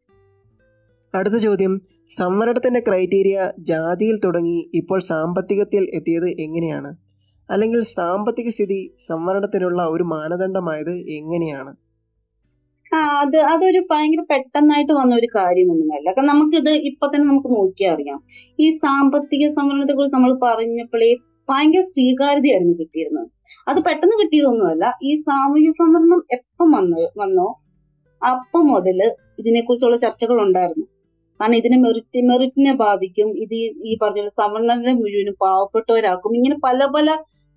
അടുത്ത 1.16 1.34
ചോദ്യം. 1.34 1.80
സംവരണത്തിന്റെ 2.08 2.80
ക്രൈറ്റീരിയ 2.80 3.52
ജാതിയിൽ 3.58 4.20
തുടങ്ങി 4.24 4.70
ഇപ്പോൾ 4.74 5.00
സാമ്പത്തികത്തിൽ 5.00 5.90
എത്തിയത് 5.94 6.28
എങ്ങനെയാണ്? 6.28 6.96
അല്ലെങ്കിൽ 7.50 7.82
സാമ്പത്തിക 7.82 8.48
സ്ഥിതി 8.48 8.94
സംവരണത്തിനുള്ള 9.06 9.82
ഒരു 9.82 10.02
മാനദണ്ഡമായത് 10.02 10.94
എങ്ങനെയാണ്? 11.18 11.76
ആ 12.94 12.98
അത് 13.20 13.36
അതൊരു 13.44 13.86
ഭയങ്കര 13.90 14.22
പെട്ടെന്നായിട്ട് 14.30 14.92
വന്ന 14.92 15.14
ഒരു 15.14 15.28
കാര്യമൊന്നുമല്ല. 15.36 16.10
കാരണം 16.10 16.28
നമുക്കിത് 16.28 16.70
ഇപ്പൊ 16.90 17.06
തന്നെ 17.06 17.28
നമുക്ക് 17.28 17.48
നോക്കിയാൽ 17.48 17.92
അറിയാം. 17.92 18.18
ഈ 18.60 18.70
സാമ്പത്തിക 18.76 19.48
സംവരണത്തെ 19.48 19.92
കുറിച്ച് 19.92 20.16
നമ്മൾ 20.16 20.32
പറഞ്ഞപ്പോഴേ 20.42 21.10
ഭയങ്കര 21.48 21.80
സ്വീകാര്യതയായിരുന്നു 21.80 22.74
കിട്ടിയിരുന്നത്. 22.78 23.28
അത് 23.68 23.78
പെട്ടെന്ന് 23.84 24.16
കിട്ടിയതൊന്നുമല്ല. 24.22 24.84
ഈ 25.02 25.14
സാമൂഹ്യ 25.26 25.70
സംവരണം 25.70 26.20
എപ്പം 26.32 26.70
വന്നോ 26.70 27.02
വന്നോ 27.16 27.48
അപ്പം 28.22 28.66
മുതൽ 28.66 28.98
ഇതിനെക്കുറിച്ചുള്ള 29.38 29.96
ചർച്ചകൾ 29.96 30.40
ഉണ്ടായിരുന്നു 30.42 30.86
കാരണം 31.40 31.56
ഇതിനെ 31.56 31.78
മെറിറ്റ് 31.78 32.20
മെറിറ്റിനെ 32.28 32.72
ബാധിക്കും. 32.74 33.28
ഇത് 33.38 33.54
ഈ- 33.90 33.98
പറഞ്ഞ 34.02 34.20
പോലെ 34.54 34.92
മുഴുവനും 34.92 35.34
പാവപ്പെട്ടവരാക്കും. 35.42 36.36
ഇങ്ങനെ 36.36 36.56
പല 36.64 36.86
പല 36.96 37.08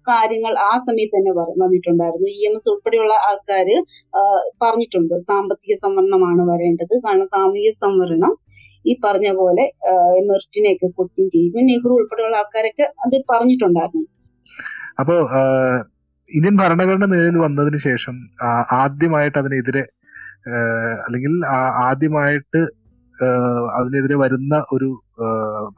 കാര്യങ്ങൾ 0.09 0.53
ആ 0.69 0.71
സമയത്ത് 0.87 1.15
തന്നെ 1.17 1.31
വന്നിട്ടുണ്ടായിരുന്നു. 1.63 2.27
ഇ 2.37 2.39
എം 2.49 2.55
എസ് 2.57 2.69
ഉൾപ്പെടെയുള്ള 2.73 3.13
ആൾക്കാര് 3.29 3.75
പറഞ്ഞിട്ടുണ്ട്. 4.63 5.15
സാമ്പത്തിക 5.29 5.75
സംവരണമാണ് 5.85 6.43
വരേണ്ടത്. 6.51 6.93
കാരണം 7.05 7.27
സാമൂഹിക 7.35 7.71
സംവരണം 7.83 8.33
ഈ 8.85 8.93
പറഞ്ഞ 9.05 9.29
പോലെ 9.39 9.65
മെറിറ്റിനെയൊക്കെ 10.29 10.87
ക്വസ്റ്റ്യൻ 10.97 11.27
ചെയ്യും 11.35 11.65
നെഹ്റു 11.69 11.93
ഉൾപ്പെടെയുള്ള 11.99 12.35
ആൾക്കാരൊക്കെ 12.41 12.85
അത് 13.03 13.15
പറഞ്ഞിട്ടുണ്ടായിരുന്നു. 13.31 14.05
അപ്പോ 15.01 15.15
ഇന്ത്യൻ 16.29 16.55
ഭരണഘടന 16.61 17.05
നിലയിൽ 17.13 17.37
വന്നതിന് 17.45 17.79
ശേഷം 17.87 18.15
ആദ്യമായിട്ട് 18.83 19.37
അതിനെതിരെ 19.41 19.83
അല്ലെങ്കിൽ 21.05 21.33
ആദ്യമായിട്ട് 21.89 22.61
അതിനെതിരെ 23.77 24.15
വരുന്ന 24.23 24.55
ഒരു 24.75 24.89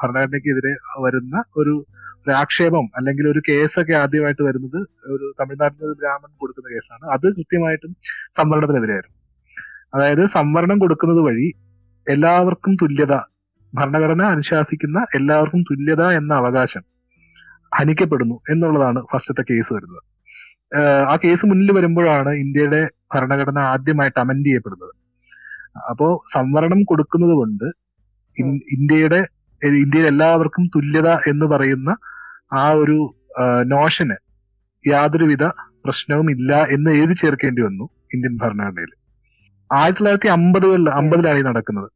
ഭരണഘടനയ്ക്കെതിരെ 0.02 0.74
വരുന്ന 1.06 1.36
ഒരു 1.62 1.74
ഒരു 2.26 2.34
ആക്ഷേപം 2.42 2.86
അല്ലെങ്കിൽ 2.98 3.26
ഒരു 3.32 3.42
കേസൊക്കെ 3.48 3.94
ആദ്യമായിട്ട് 4.04 4.44
വരുന്നത് 4.48 4.80
ഒരു 5.14 5.26
തമിഴ്നാട്ടിൽ 5.40 5.82
ഒരു 5.90 5.96
ബ്രാഹ്മൺ 6.02 6.32
കൊടുക്കുന്ന 6.42 6.68
കേസാണ്. 6.76 7.04
അത് 7.16 7.26
കൃത്യമായിട്ടും 7.38 7.92
സംവരണത്തിനെതിരായിരുന്നു. 8.40 9.18
അതായത് 9.96 10.24
സംവരണം 10.38 10.78
കൊടുക്കുന്നത് 10.84 11.22
വഴി 11.28 11.48
എല്ലാവർക്കും 12.08 12.74
തുല്യത 12.82 13.14
ഭരണഘടന 13.74 14.22
അനുശാസിക്കുന്ന 14.36 15.00
എല്ലാവർക്കും 15.18 15.62
തുല്യത 15.70 16.04
എന്ന 16.20 16.32
അവകാശം 16.42 16.84
ഹനിക്കപ്പെടുന്നു 17.72 18.36
എന്നുള്ളതാണ് 18.54 19.00
ഫസ്റ്റത്തെ 19.12 19.44
കേസ് 19.52 19.72
വരുന്നത്. 19.76 20.04
ആ 21.12 21.14
കേസ് 21.24 21.46
മുന്നിൽ 21.50 21.70
വരുമ്പോഴാണ് 21.78 22.32
ഇന്ത്യയുടെ 22.44 22.82
ഭരണഘടന 23.14 23.60
ആദ്യമായിട്ട് 23.74 24.20
അമെൻഡ് 24.24 24.48
ചെയ്യപ്പെടുന്നത്. 24.50 24.94
അപ്പോ 25.92 26.08
സംവരണം 26.36 26.80
കൊടുക്കുന്നത് 26.90 27.36
കൊണ്ട് 27.40 27.68
ഇന്ത്യയുടെ 28.76 29.20
ഇന്ത്യയിൽ 29.82 30.08
എല്ലാവർക്കും 30.12 30.64
തുല്യത 30.76 31.10
എന്ന് 31.32 31.46
പറയുന്ന 31.54 31.90
ആ 32.62 32.66
ഒരു 32.82 32.98
നോഷന് 33.74 34.18
യാതൊരുവിധ 34.86 35.44
പ്രശ്നവും 35.86 36.28
ഇല്ല 36.36 36.52
എന്ന് 36.76 36.90
എഴുതി 37.00 37.16
ചേർക്കേണ്ടി 37.22 37.62
വന്നു 37.68 37.86
ഇന്ത്യൻ 38.16 38.34
ഭരണഘടനയിൽ. 38.42 38.92
ആയിരത്തി 39.70 40.00
തൊള്ളായിരത്തി 40.00 40.30
അമ്പതുകളിൽ 40.38 40.88
അമ്പതിലാണ് 41.00 41.40
ഈ 41.42 41.44
നടക്കുന്നത്. 41.50 41.88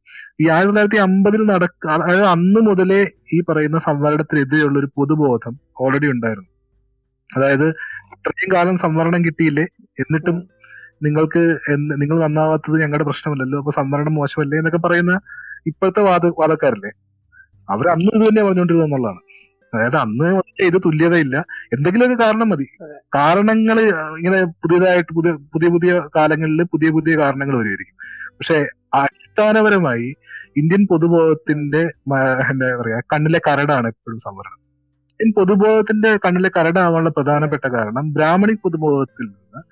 ഈ 0.42 0.44
ആയിരത്തി 0.54 0.70
തൊള്ളായിരത്തി 0.70 1.00
അമ്പതിൽ 1.06 1.42
നടക്ക 1.52 1.84
അതായത് 1.96 2.26
അന്ന് 2.34 2.60
മുതലേ 2.68 3.00
ഈ 3.36 3.38
പറയുന്ന 3.48 3.78
സംവരണത്തിനെതിരെയുള്ള 3.88 4.76
ഒരു 4.82 4.88
പൊതുബോധം 4.98 5.54
ഓൾറെഡി 5.84 6.08
ഉണ്ടായിരുന്നു. 6.14 6.50
അതായത് 7.30 7.66
ഇത്രയും 8.14 8.50
കാലം 8.56 8.76
സംവരണം 8.84 9.20
കിട്ടിയില്ലേ? 9.26 9.64
എന്നിട്ടും 10.02 10.36
നിങ്ങൾക്ക് 11.06 11.42
നിങ്ങൾ 12.02 12.16
നന്നാവാത്തത് 12.24 12.76
ഞങ്ങളുടെ 12.84 13.06
പ്രശ്നമല്ലല്ലോ? 13.08 13.58
അപ്പൊ 13.62 13.72
സംവരണം 13.80 14.14
മോശമല്ലേ 14.20 14.58
എന്നൊക്കെ 14.60 14.80
പറയുന്ന 14.86 15.14
ഇപ്പോഴത്തെ 15.70 16.02
വാദ 16.08 16.26
വാദക്കാരല്ലേ? 16.40 16.90
അവർ 17.68 17.86
അന്ന് 17.94 18.10
ഇത് 18.16 18.24
തന്നെ 18.28 18.42
പറഞ്ഞുകൊണ്ടിരുന്നത് 18.46 18.88
എന്നുള്ളതാണ്. 18.88 19.20
അതായത് 19.72 19.96
അന്ന് 19.96 20.28
ഇത് 20.68 20.78
തുല്യതയില്ല. 20.84 21.36
എന്തെങ്കിലുമൊക്കെ 21.74 22.16
കാരണം 22.24 22.48
മതി. 22.52 22.66
കാരണങ്ങൾ 23.16 23.78
ഇങ്ങനെ 24.18 24.38
പുതിയതായിട്ട് 24.62 25.10
പുതിയ 25.18 25.32
പുതിയ 25.54 25.68
പുതിയ 25.74 25.92
കാലങ്ങളിൽ 26.16 26.62
പുതിയ 26.74 26.90
പുതിയ 26.96 27.14
കാരണങ്ങൾ 27.22 27.56
വരുമായിരിക്കും 27.60 27.96
പക്ഷെ 28.38 28.56
അടിസ്ഥാനപരമായി 29.00 30.08
ഇന്ത്യൻ 30.56 30.82
പൊതുബോധത്തിന്റെ 30.92 31.82
എന്താ 32.52 32.68
പറയാ 32.80 32.98
കണ്ണിലെ 33.12 33.40
കരടാണ് 33.48 33.86
എപ്പോഴും 33.92 34.18
സംവരണം. 34.18 34.58
ഇന്ത്യൻ 35.20 35.30
പൊതുബോധത്തിന്റെ 35.38 36.10
കണ്ണിലെ 36.24 36.50
കരടാവാനുള്ള 36.56 37.10
പ്രധാനപ്പെട്ട 37.16 37.66
കാരണം 37.76 38.04
ബ്രാഹ്മണി 38.16 38.54
പൊതുബോധത്തിൽ 38.64 39.26
നിന്ന് 39.26 39.62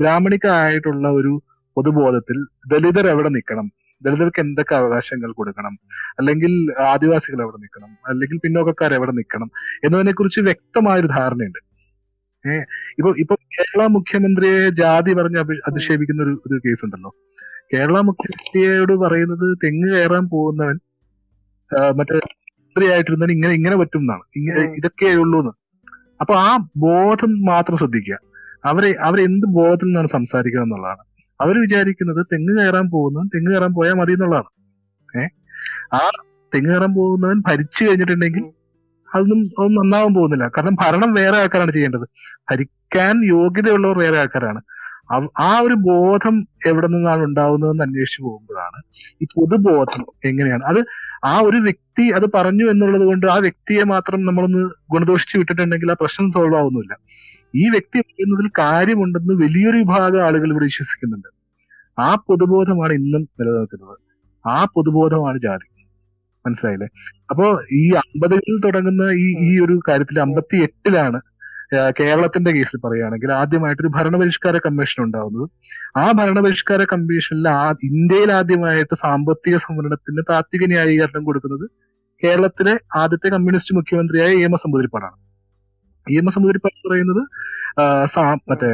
ബ്രാഹ്മണിക്കായിട്ടുള്ള 0.00 1.08
ഒരു 1.18 1.32
പൊതുബോധത്തിൽ 1.76 2.38
ദലിതർ 2.72 3.06
എവിടെ 3.14 3.30
നിൽക്കണം? 3.36 3.66
ദലിതർക്ക് 4.02 4.40
എന്തൊക്കെ 4.40 4.74
അവകാശങ്ങൾ 4.74 5.32
കൊടുക്കണം? 5.32 5.78
അല്ലെങ്കിൽ 6.18 6.74
ആദിവാസികൾ 6.82 7.42
എവിടെ 7.42 7.56
നിൽക്കണം? 7.56 7.96
അല്ലെങ്കിൽ 8.06 8.38
പിന്നോക്കക്കാർ 8.38 8.94
എവിടെ 8.94 9.12
നിൽക്കണം? 9.12 9.50
എന്നതിനെ 9.84 10.12
കുറിച്ച് 10.12 10.40
വ്യക്തമായൊരു 10.40 11.06
ധാരണയുണ്ട്. 11.06 11.68
ഏഹ് 12.48 12.66
ഇപ്പൊ 12.98 13.14
ഇപ്പൊ 13.18 13.34
കേരള 13.34 13.86
മുഖ്യമന്ത്രിയെ 13.86 14.68
ജാതി 14.68 15.12
പറഞ്ഞ് 15.12 15.38
അഭി- 15.38 15.60
അധിക്ഷേപിക്കുന്ന 15.66 16.22
ഒരു 16.22 16.42
ഒരു 16.46 16.60
കേസ് 16.68 16.84
ഉണ്ടല്ലോ 16.84 17.14
കേരള 17.74 18.00
മുഖ്യമന്ത്രിയോട് 18.00 18.92
പറയുന്നത് 18.92 19.58
തെങ്ങ് 19.64 19.90
കയറാൻ 19.90 20.28
പോകുന്നവൻ 20.28 20.78
മറ്റേ 21.96 22.14
മന്ത്രിയായിട്ടിരുന്നവൻ 22.14 23.30
ഇങ്ങനെ 23.30 23.52
ഇങ്ങനെ 23.52 23.76
പറ്റും 23.76 23.98
എന്നാണ്. 23.98 24.22
ഇങ്ങനെ. 24.36 24.60
ഇതൊക്കെ 24.74 25.16
ഉള്ളൂ 25.16 25.40
എന്ന്. 25.40 25.52
അപ്പൊ 26.20 26.34
ആ 26.34 26.68
ബോധം 26.76 27.44
മാത്രം 27.44 27.76
ശ്രദ്ധിക്കുക. 27.76 28.18
അവരെ 28.64 28.94
അവരെന്ത് 29.00 29.46
ബോധത്തിൽ 29.46 29.84
നിന്നാണ് 29.84 30.08
സംസാരിക്കുക 30.08 30.60
എന്നുള്ളതാണ്. 30.60 30.98
അവർ 31.40 31.60
വിചാരിക്കുന്നത് 31.60 32.26
തെങ്ങ് 32.32 32.54
കയറാൻ 32.58 32.86
പോകുന്നവൻ 32.90 33.26
തെങ്ങ് 33.34 33.50
കയറാൻ 33.54 33.72
പോയാൽ 33.74 33.94
മതി 33.94 34.12
എന്നുള്ളതാണ്. 34.12 34.48
ഏഹ് 35.08 35.30
ആ 35.94 36.00
തെങ്ങ് 36.52 36.70
കയറാൻ 36.70 36.94
പോകുന്നവൻ 36.94 37.38
ഭരിച്ചു 37.48 37.84
കഴിഞ്ഞിട്ടുണ്ടെങ്കിൽ 37.84 38.44
അതൊന്നും 39.08 39.40
അതൊന്നും 39.58 39.82
നന്നാവാൻ 39.82 40.14
പോകുന്നില്ല. 40.14 40.46
കാരണം 40.48 40.74
ഭരണം 40.74 41.12
വേറെ 41.12 41.36
ആൾക്കാരാണ് 41.38 41.72
ചെയ്യേണ്ടത്. 41.72 42.06
ഭരിക്കാൻ 42.50 43.14
യോഗ്യതയുള്ളവർ 43.28 43.98
വേറെ 43.98 44.18
ആൾക്കാരാണ്. 44.18 44.60
ആ 45.40 45.60
ഒരു 45.60 45.74
ബോധം 45.74 46.34
എവിടെ 46.66 46.86
നിന്നാണ് 46.86 47.22
ഉണ്ടാവുന്നതെന്ന് 47.22 47.82
അന്വേഷിച്ചു 47.82 48.22
പോകുമ്പോഴാണ് 48.22 48.78
ഈ 49.22 49.26
പൊതുബോധം 49.34 50.02
എങ്ങനെയാണ്. 50.24 50.64
അത് 50.64 50.80
ആ 51.24 51.34
ഒരു 51.40 51.56
വ്യക്തി 51.56 52.04
അത് 52.08 52.26
പറഞ്ഞു 52.34 52.64
എന്നുള്ളത് 52.70 53.02
കൊണ്ട് 53.02 53.26
ആ 53.26 53.36
വ്യക്തിയെ 53.38 53.84
മാത്രം 53.84 54.20
നമ്മളൊന്ന് 54.24 54.62
ഗുണദോഷിച്ച് 54.92 55.38
വിട്ടിട്ടുണ്ടെങ്കിൽ 55.38 55.90
ആ 55.90 55.96
പ്രശ്നം 56.00 56.32
സോൾവ് 56.32 56.56
ആവുന്നില്ല. 56.56 56.92
ഈ 57.54 57.70
വ്യക്തി 57.70 57.98
പറയുന്നതിൽ 58.00 58.50
കാര്യമുണ്ടെന്ന് 58.58 59.34
വലിയൊരു 59.42 59.76
വിഭാഗം 59.76 60.26
ആളുകൾ 60.26 60.48
ഇവിടെ 60.50 60.64
വിശ്വസിക്കുന്നുണ്ട്. 60.64 61.28
ആ 61.98 62.14
പൊതുബോധമാണ് 62.14 62.92
ഇന്നും 62.92 63.22
നിലനിൽക്കുന്നത്. 63.40 63.96
ആ 64.46 64.64
പൊതുബോധമാണ് 64.74 65.38
ജാതി. 65.38 65.68
മനസ്സിലായില്ലേ? 66.44 66.88
അപ്പോ 67.30 67.46
ഈ 67.72 67.84
അമ്പതുകളിൽ 68.02 68.58
തുടങ്ങുന്ന 68.66 69.02
ഈ 69.24 69.26
ഈ 69.48 69.50
ഒരു 69.64 69.80
കാര്യത്തിൽ 69.88 70.20
അമ്പത്തി 70.20 70.56
എട്ടിലാണ് 70.66 71.20
കേരളത്തിന്റെ 71.98 72.50
കേസിൽ 72.50 72.76
പറയുകയാണെങ്കിൽ 72.84 73.32
ആദ്യമായിട്ടൊരു 73.32 73.90
ഭരണപരിഷ്കാര 73.96 74.56
കമ്മീഷൻ 74.66 75.04
ഉണ്ടാവുന്നത്. 75.04 75.46
ആ 75.96 76.12
ഭരണപരിഷ്കാര 76.12 76.82
കമ്മീഷനിൽ 76.92 77.48
ആ 77.48 77.64
ഇന്ത്യയിൽ 77.90 78.32
ആദ്യമായിട്ട് 78.32 78.94
സാമ്പത്തിക 78.94 79.56
സംവരണത്തിന് 79.56 80.22
താത്വിക 80.30 80.66
ന്യായീകരണം 80.66 81.24
കൊടുക്കുന്നത് 81.24 81.66
കേരളത്തിലെ 82.22 82.78
ആദ്യത്തെ 82.96 83.28
കമ്മ്യൂണിസ്റ്റ് 83.28 83.74
മുഖ്യമന്ത്രിയായ 83.74 84.30
എം 84.46 84.54
എസ് 84.54 84.66
നമ്പൂതിരിപ്പാടാണ് 84.66 85.16
ഇ 86.10 86.16
എം 86.20 86.26
എസ് 86.28 86.38
നമ്പൂതിരിപ്പാട് 86.38 86.78
പറയുന്നത് 86.88 87.22
മറ്റേ 88.50 88.70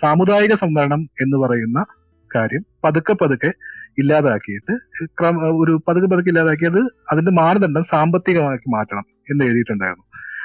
സാമുദായിക 0.00 0.52
സംവരണം 0.54 1.00
എന്ന് 1.20 1.36
പറയുന്ന 1.36 1.78
കാര്യം 2.30 2.62
പതുക്കെ 2.84 3.14
പതുക്കെ 3.22 3.50
ഇല്ലാതാക്കിയിട്ട് 3.98 4.72
ക്രമ 5.18 5.46
ഒരു 5.62 5.72
പതുക്കെ 5.86 6.08
പതുക്കെ 6.12 6.30
ഇല്ലാതാക്കിയത് 6.32 6.80
അതിന്റെ 7.10 7.32
മാനദണ്ഡം 7.32 7.84
സാമ്പത്തികമാക്കി 7.92 8.68
മാറ്റണം 8.76 9.06
എന്ന് 9.30 9.42
എഴുതിയിട്ടുണ്ടായിരുന്നു. 9.44 10.04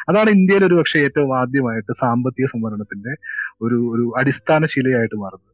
അതാണ് 0.09 0.29
ഇന്ത്യയിൽ 0.29 0.63
ഒരു 0.65 0.75
പക്ഷേ 0.79 0.99
ഏറ്റവും 0.99 1.31
ആദ്യമായിട്ട് 1.41 1.93
സാമ്പത്തിക 2.01 2.45
സംവരണത്തിന്റെ 2.45 3.13
ഒരു 3.61 3.77
ഒരു 3.93 4.05
അടിസ്ഥാന 4.19 4.65
ശിലയായിട്ട് 4.65 5.17
മാറുന്നത്. 5.23 5.51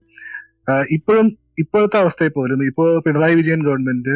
ഇപ്പോഴും 0.98 1.28
ഇപ്പോഴത്തെ 1.60 1.98
അവസ്ഥയിൽ 2.04 2.32
പോലും 2.38 2.60
ഇപ്പോ 2.64 2.84
പിണറായി 3.06 3.36
വിജയൻ 3.40 3.62
ഗവൺമെന്റ് 3.68 4.16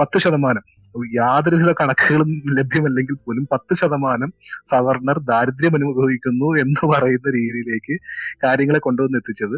പത്ത് 0.00 0.18
ശതമാനം 0.24 0.64
യാതൊരുവിധ 1.14 1.70
കണക്കുകളും 1.80 2.30
ലഭ്യമല്ലെങ്കിൽ 2.58 3.16
പോലും 3.24 3.44
പത്ത് 3.52 3.74
ശതമാനം 3.80 4.30
സവർണർ 4.72 5.18
ദാരിദ്ര്യം 5.30 5.76
അനുഭവിക്കുന്നു 5.78 6.48
എന്ന് 6.62 6.82
പറയുന്ന 6.92 7.28
രീതിയിലേക്ക് 7.38 7.96
കാര്യങ്ങളെ 8.44 8.80
കൊണ്ടുവന്ന് 8.86 9.20
എത്തിച്ചത്. 9.22 9.56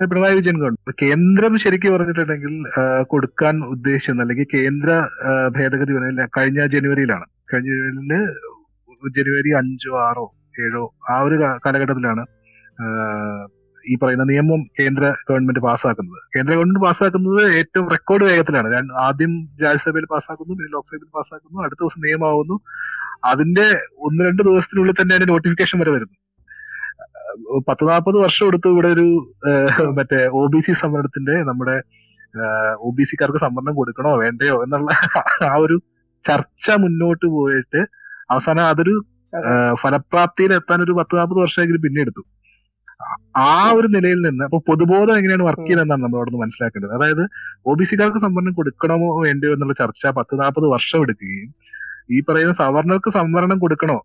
പിണറായി 0.00 0.36
വിജയൻ 0.36 0.56
ഗവൺമെന്റ് 0.60 0.94
കേന്ദ്രം 1.02 1.54
ശരിക്കും 1.64 1.94
പറഞ്ഞിട്ടുണ്ടെങ്കിൽ 1.94 2.54
കൊടുക്കാൻ 3.12 3.56
ഉദ്ദേശിക്കുന്ന 3.74 4.24
അല്ലെങ്കിൽ 4.24 4.46
കേന്ദ്ര 4.54 4.90
ഭേദഗതി 5.56 5.94
കഴിഞ്ഞ 6.38 6.60
ജനുവരിയിലാണ്. 6.74 7.26
കഴിഞ്ഞ 7.52 7.70
ജനുവരിയിൽ 7.72 9.10
ജനുവരി 9.18 9.50
അഞ്ചോ 9.60 9.92
ആറോ 10.06 10.26
ഏഴോ 10.64 10.84
ആ 11.10 11.16
ഒരു 11.26 11.36
കാലഘട്ടത്തിലാണ് 11.66 12.22
ഈ 13.92 13.94
പറയുന്ന 14.02 14.24
നിയമം 14.30 14.60
കേന്ദ്ര 14.78 15.04
ഗവൺമെന്റ് 15.28 15.62
പാസ്സാക്കുന്നത്. 15.66 16.20
കേന്ദ്ര 16.34 16.50
ഗവൺമെന്റ് 16.56 16.82
പാസ്സാക്കുന്നത് 16.86 17.42
ഏറ്റവും 17.60 17.86
റെക്കോർഡ് 17.94 18.24
വേഗത്തിലാണ്. 18.30 18.68
ആദ്യം 19.06 19.32
രാജ്യസഭയിൽ 19.64 20.06
പാസ്സാക്കുന്നു 20.14 20.52
പിന്നെ 20.58 20.70
ലോക്സഭയിൽ 20.76 21.10
പാസ്സാക്കുന്നു 21.18 21.58
അടുത്ത 21.66 21.80
ദിവസം 21.84 22.02
നിയമമാവുന്നു. 22.06 22.56
അതിന്റെ 23.30 23.66
ഒന്ന് 24.06 24.20
രണ്ട് 24.28 24.42
ദിവസത്തിനുള്ളിൽ 24.48 24.96
തന്നെ 25.00 25.14
അതിന്റെ 25.16 25.30
നോട്ടിഫിക്കേഷൻ 25.32 25.78
വരെ 25.82 25.92
വരുന്നു. 25.96 26.16
പത്ത് 27.68 27.84
നാൽപ്പത് 27.90 28.16
വർഷം 28.24 28.46
എടുത്തു 28.50 28.68
ഇവിടെ 28.74 28.88
ഒരു 28.96 29.06
മറ്റേ 29.98 30.18
ഒ 30.38 30.40
ബി 30.52 30.60
സി 30.66 30.72
സംവരണത്തിന്റെ 30.82 31.34
നമ്മുടെ 31.48 31.76
ഒ 32.86 32.90
ബി 32.96 33.04
സിക്കാർക്ക് 33.10 33.40
സംവരണം 33.44 33.74
കൊടുക്കണോ 33.78 34.12
വേണ്ടയോ 34.24 34.56
എന്നുള്ള 34.64 34.90
ആ 35.50 35.54
ഒരു 35.64 35.76
ചർച്ച 36.24 36.76
മുന്നോട്ട് 36.84 37.26
പോയിട്ട് 37.36 37.80
അവസാനം 38.34 38.64
അതൊരു 38.72 38.94
ഫലപ്രാപ്തിയിൽ 39.82 40.52
എത്താൻ 40.58 40.78
ഒരു 40.86 40.94
പത്ത് 40.98 41.14
നാൽപ്പത് 41.18 41.40
വർഷമെങ്കിലും 41.44 41.82
പിന്നെ 41.86 42.00
എടുത്തു 42.04 42.22
ആ 43.48 43.52
ഒരു 43.76 43.88
നിലയിൽ 43.94 44.18
നിന്ന് 44.26 44.44
അപ്പൊ 44.46 44.58
പൊതുബോധം 44.68 45.14
എങ്ങനെയാണ് 45.18 45.44
വർക്ക് 45.48 45.64
ചെയ്യുന്നതെന്നാണ് 45.66 46.02
നമ്മൾ 46.04 46.18
അവിടെ 46.20 46.30
നിന്ന് 46.30 46.42
മനസ്സിലാക്കേണ്ടത്. 46.44 46.92
അതായത് 46.98 47.22
ഒ 47.68 47.74
ബി 47.78 47.84
സിക്കാർക്ക് 47.90 48.20
സംവരണം 48.26 48.54
കൊടുക്കണമോ 48.58 49.08
വേണ്ടയോ 49.26 49.52
എന്നുള്ള 49.56 49.74
ചർച്ച 49.82 50.12
പത്ത് 50.18 50.34
നാൽപ്പത് 50.40 50.66
വർഷം 50.74 51.02
എടുക്കുകയും 51.06 51.50
ഈ 52.16 52.20
പറയുന്ന 52.28 52.54
സവർണർക്ക് 52.62 53.10
സംവരണം 53.18 53.58
കൊടുക്കണോ? 53.64 53.98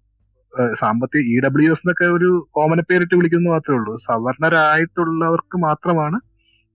സാമ്പത്തിക 0.82 1.22
ഇ 1.34 1.38
ഡബ്ല്യു 1.46 1.72
എസ് 1.74 1.84
എന്നൊക്കെ 1.84 2.06
ഒരു 2.18 2.30
കോമന 2.58 2.82
പേരിട്ട് 2.90 3.16
വിളിക്കുന്നത് 3.20 3.54
മാത്രമേ 3.56 3.78
ഉള്ളൂ. 3.80 3.94
സവർണരായിട്ടുള്ളവർക്ക് 4.10 5.58
മാത്രമാണ് 5.68 6.18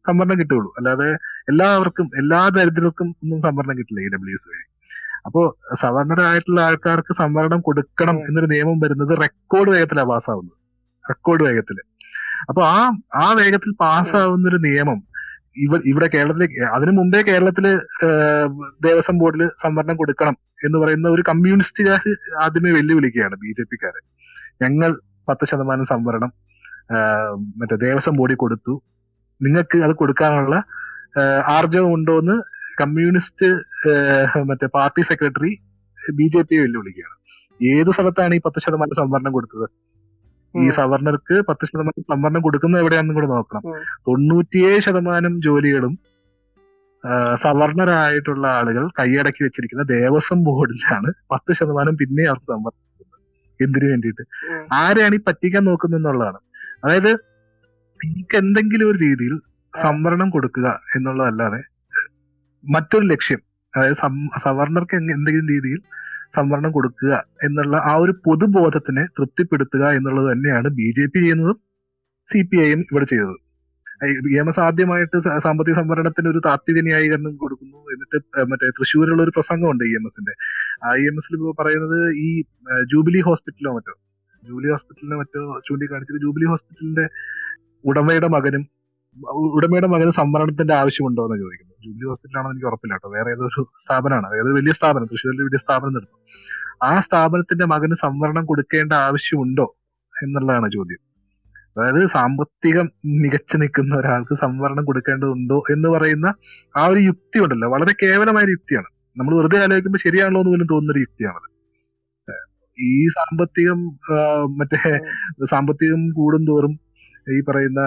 സംവരണം 0.05 0.37
കിട്ടുകയുള്ളൂ. 0.41 0.71
അല്ലാതെ 0.79 1.09
എല്ലാവർക്കും 1.53 2.07
എല്ലാ 2.21 2.41
ദരിദ്രർക്കും 2.57 3.09
ഒന്നും 3.23 3.41
സംവരണം 3.47 3.77
കിട്ടില്ല 3.79 4.01
ഇ 4.07 4.11
ഡബ്ല്യു 4.15 4.37
എസ് 4.39 4.49
വഴി. 4.51 4.65
അപ്പോ 5.27 5.41
സവർണരായിട്ടുള്ള 5.83 6.61
ആൾക്കാർക്ക് 6.69 7.13
സംവരണം 7.23 7.61
കൊടുക്കണം 7.69 8.19
എന്നൊരു 8.29 8.49
നിയമം 8.55 8.77
വരുന്നത് 8.85 9.13
റെക്കോർഡ് 9.25 9.71
വേഗത്തിലാണ് 9.75 10.11
പാസ്സാവുന്നത് 10.13 10.57
റെക്കോർഡ് 11.05 11.45
വേഗത്തിൽ. 11.49 11.79
അപ്പൊ 12.49 12.63
ആ 12.77 12.81
ആ 13.25 13.27
വേഗത്തിൽ 13.41 13.71
പാസ്സാവുന്ന 13.83 14.51
ഒരു 14.53 14.59
നിയമം 14.67 14.99
ഇവ 15.65 15.79
ഇവിടെ 15.91 16.07
കേരളത്തിലെ 16.15 16.47
അതിനു 16.77 16.93
മുമ്പേ 16.99 17.21
കേരളത്തിൽ 17.29 17.67
ദേവസ്വം 18.87 19.17
ബോർഡിൽ 19.23 19.43
സംവരണം 19.65 19.97
കൊടുക്കണം 20.01 20.37
എന്ന് 20.67 20.79
പറയുന്ന 20.83 21.09
ഒരു 21.15 21.23
കമ്മ്യൂണിസ്റ്റുകാർ 21.31 22.03
ആദ്യമേ 22.45 22.71
വെല്ലുവിളിക്കുകയാണ് 22.77 23.37
ബി 23.43 23.51
ജെ 23.59 23.65
പിക്കാര്. 23.71 24.01
ഞങ്ങൾ 24.63 24.91
പത്ത് 25.29 25.45
ശതമാനം 25.51 25.87
സംവരണം 25.93 26.31
മറ്റേ 27.61 27.77
ദേവസ്വം 27.87 28.15
ബോർഡിൽ 28.21 28.39
കൊടുത്തു. 28.45 28.75
നിങ്ങൾക്ക് 29.41 29.79
അത് 29.87 29.95
കൊടുക്കാനുള്ള 30.01 30.55
ആർജവം 31.57 31.93
ഉണ്ടോ 31.97 32.17
എന്ന് 32.23 32.37
കമ്മ്യൂണിസ്റ്റ് 32.81 33.49
മറ്റേ 34.51 34.67
പാർട്ടി 34.79 35.03
സെക്രട്ടറി 35.11 35.53
ബി 36.19 36.27
ജെ 36.35 36.43
പിയെ 36.49 36.61
വെല്ലുവിളിക്കുകയാണ്. 36.65 37.17
ഏത് 37.61 37.91
സ്ഥലത്താണ് 37.97 38.35
ഈ 38.39 38.41
പത്ത് 38.47 38.61
ശതമാനം 38.65 38.99
സംവരണം 39.03 39.33
കൊടുത്തത്? 39.37 39.67
ഈ 40.55 40.67
സവർണർക്ക് 40.79 41.35
പത്ത് 41.49 41.65
ശതമാനം 41.71 42.05
സംവരണം 42.13 42.43
കൊടുക്കുന്നത് 42.47 42.81
എവിടെയാണെന്നും 42.83 43.17
കൂടെ 43.19 43.29
നോക്കണം. 43.35 43.65
തൊണ്ണൂറ്റിയേഴ് 44.09 44.81
ശതമാനം 44.87 45.35
ജോലികളും 45.47 45.93
സവർണരായിട്ടുള്ള 47.43 48.45
ആളുകൾ 48.59 48.85
കൈയടക്കി 48.99 49.43
വെച്ചിരിക്കുന്ന 49.45 49.85
ദേവസ്വം 49.97 50.41
ബോർഡിലാണ് 50.49 51.11
പത്ത് 51.33 51.53
ശതമാനം 51.59 51.95
പിന്നെ 52.01 52.25
അവർക്ക് 52.31 52.51
സംവരണം 52.55 52.87
എന്തിനു 53.61 53.87
വേണ്ടിയിട്ട്. 53.93 54.25
ആരെയാണ് 54.81 55.15
ഈ 55.19 55.21
പറ്റിക്കാൻ 55.29 55.63
നോക്കുന്നത് 55.71 55.99
എന്നുള്ളതാണ്. 56.01 56.41
അതായത് 56.85 57.13
നിങ്ങൾക്ക് 58.01 58.37
എന്തെങ്കിലും 58.43 58.87
ഒരു 58.91 58.99
രീതിയിൽ 59.07 59.35
സംവരണം 59.75 60.29
കൊടുക്കുക 60.35 60.69
എന്നുള്ളതല്ലാതെ 60.97 61.61
മറ്റൊരു 62.65 63.07
ലക്ഷ്യം 63.13 63.41
അതായത് 63.75 63.99
സവർണർക്ക് 64.47 64.95
എന്തെങ്കിലും 65.17 65.49
രീതിയിൽ 65.55 65.81
സംവരണം 66.35 66.71
കൊടുക്കുക 66.77 67.13
എന്നുള്ള 67.47 67.77
ആ 67.91 67.93
ഒരു 68.05 68.13
പൊതുബോധത്തിനെ 68.27 69.05
തൃപ്തിപ്പെടുത്തുക 69.19 69.85
എന്നുള്ളത് 69.99 70.29
തന്നെയാണ് 70.33 70.69
ബി 70.79 70.89
ജെ 70.99 71.07
പി 71.13 71.21
ചെയ്യുന്നതും 71.25 71.59
സി 72.29 72.41
പി 72.51 72.59
ഐയും 72.67 72.81
ഇവിടെ 72.93 73.07
ചെയ്തത്. 73.13 73.37
ബി 74.27 74.35
ആദ്യമായിട്ട് 74.69 75.17
സാമ്പത്തിക 75.47 75.75
സംവരണത്തിന് 75.81 76.29
ഒരു 76.33 76.41
താത്വിക 76.49 76.79
ന്യായീകരണം 76.89 77.35
കൊടുക്കുന്നു 77.43 77.79
എന്നിട്ട് 77.95 78.19
മറ്റേ 78.53 78.69
തൃശ്ശൂരിലുള്ള 78.79 79.23
ഒരു 79.27 79.33
പ്രസംഗമുണ്ട് 79.39 79.85
ഇ 79.91 79.93
എം 79.99 80.07
എസിന്റെ. 80.11 80.35
ആ 80.87 80.91
ഇ 81.03 81.05
എം 81.11 81.17
എസിൽ 81.21 81.35
പറയുന്നത് 81.61 81.99
ഈ 82.27 82.29
ജൂബിലി 82.93 83.23
ഹോസ്പിറ്റലോ 83.29 83.73
മറ്റോ 83.79 83.95
ജൂബിലി 84.43 84.69
ഹോസ്പിറ്റലിനെ 84.75 85.17
മറ്റോ 85.23 85.41
ചൂണ്ടിക്കാണിച്ചിട്ട് 85.69 86.23
ജൂബിലി 86.27 86.47
ഹോസ്പിറ്റലിന്റെ 86.53 87.07
ഉടമയുടെ 87.85 88.29
മകനും 88.37 88.63
ഉടമയുടെ 89.59 89.89
മകന് 89.95 90.13
സംവരണത്തിന്റെ 90.21 90.75
ആവശ്യമുണ്ടോ 90.83 91.23
എന്ന് 91.29 91.39
ചോദിക്കുന്നു. 91.45 91.70
ജൂബിലി 91.85 92.05
ഹോസ്പിറ്റലാണെന്ന് 92.05 92.55
എനിക്ക് 92.55 92.67
ഉറപ്പില്ല 92.67 92.95
കേട്ടോ. 92.95 93.11
വേറെ 93.11 93.31
ഏതൊരു 93.31 93.69
സ്ഥാപനമാണ്. 93.85 94.37
ഏതൊരു 94.37 94.53
വലിയ 94.53 94.73
സ്ഥാപനം 94.73 95.05
തൃശ്ശൂരിലെ 95.05 95.43
വലിയ 95.43 95.59
സ്ഥാപനം 95.59 95.93
നിർത്തും. 95.93 96.21
ആ 96.83 97.01
സ്ഥാപനത്തിന്റെ 97.01 97.67
മകന് 97.67 97.95
സംവരണം 97.95 98.45
കൊടുക്കേണ്ട 98.45 98.93
ആവശ്യമുണ്ടോ 98.93 99.77
എന്നുള്ളതാണ് 100.23 100.71
ചോദ്യം. 100.71 101.11
അതായത് 101.77 102.09
സാമ്പത്തികം 102.09 102.91
മികച്ചു 103.05 103.57
നിൽക്കുന്ന 103.57 103.97
ഒരാൾക്ക് 103.97 104.35
സംവരണം 104.35 104.85
കൊടുക്കേണ്ടതുണ്ടോ 104.85 105.65
എന്ന് 105.71 105.89
പറയുന്ന 105.89 106.35
ആ 106.77 106.87
ഒരു 106.87 107.01
യുക്തി 107.01 107.39
ഉണ്ടല്ലോ. 107.39 107.69
വളരെ 107.69 107.95
കേവലമായ 108.03 108.45
ഒരു 108.45 108.51
യുക്തിയാണ്. 108.51 108.87
നമ്മൾ 109.17 109.37
വെറുതെ 109.37 109.63
ആലോചിക്കുമ്പോൾ 109.63 109.99
ശരിയാണല്ലോ 109.99 110.41
എന്ന് 110.41 110.51
പോലും 110.51 110.67
തോന്നുന്ന 110.71 110.93
ഒരു 110.93 111.01
യുക്തിയാണത്. 111.01 111.51
ഈ 112.81 113.09
സാമ്പത്തികം 113.09 113.87
മറ്റേ 114.59 114.99
സാമ്പത്തികം 115.45 116.11
കൂടുന്തോറും 116.11 116.81
ഈ 117.33 117.41
പറയുന്ന 117.41 117.81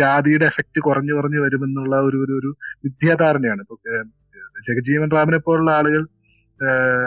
ജാതിയുടെ 0.00 0.44
എഫക്റ്റ് 0.44 0.80
കുറഞ്ഞു 0.80 1.12
കുറഞ്ഞു 1.14 1.40
വരുമെന്നുള്ള 1.40 1.96
ഒരു 2.08 2.16
ഒരു 2.24 2.32
ഒരു 2.40 2.50
വിദ്യാധാരണയാണ്. 2.84 3.60
ഇപ്പൊ 3.60 3.76
ജഗജീവൻ 4.68 5.10
റാമിനെ 5.16 5.38
പോലുള്ള 5.38 5.70
ആളുകൾ 5.70 6.02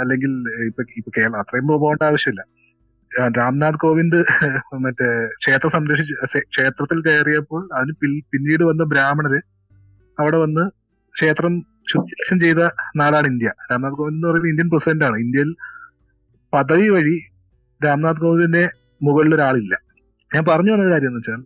അല്ലെങ്കിൽ 0.01 0.31
ഇപ്പൊ 0.69 0.83
ഇപ്പൊ 0.99 1.11
കേരളം 1.17 1.39
അത്രയും 1.39 1.67
പോകേണ്ട 1.67 2.03
ആവശ്യമില്ല. 2.03 2.41
രാംനാഥ് 3.37 3.79
കോവിന്ദ് 3.79 4.19
മറ്റേ 4.85 5.07
ക്ഷേത്രം 5.41 5.71
സംരക്ഷിച്ച് 5.75 6.13
ക്ഷേത്രത്തിൽ 6.53 6.99
കയറിയപ്പോൾ 7.07 7.69
അതിന് 7.73 7.93
പിന്നീട് 8.31 8.63
വന്ന 8.63 8.83
ബ്രാഹ്മണര് 8.83 9.39
അവിടെ 10.17 10.37
വന്ന് 10.37 10.63
ക്ഷേത്രം 11.15 11.53
ശുദ്ധീകരണം 11.91 12.39
ചെയ്ത 12.39 12.61
നാടാണ് 12.95 13.27
ഇന്ത്യ. 13.27 13.49
രാംനാഥ് 13.71 13.97
കോവിന്ദ് 13.99 14.17
എന്ന് 14.17 14.27
പറയുന്നത് 14.27 14.51
ഇന്ത്യൻ 14.53 14.69
പ്രസിഡന്റ് 14.69 15.05
ആണ് 15.05 15.17
ഇന്ത്യയിൽ 15.17 15.51
പദവി 16.53 16.87
വഴി 16.89 17.15
രാംനാഥ് 17.81 18.17
കോവിന്ദിന്റെ 18.17 18.63
മുകളിൽ 19.03 19.35
ഒരാളില്ല 19.35 19.73
ഞാൻ 20.31 20.45
പറഞ്ഞു 20.45 20.71
വന്ന 20.71 20.91
കാര്യം 20.91 21.07
എന്ന് 21.07 21.19
വെച്ചാൽ 21.19 21.41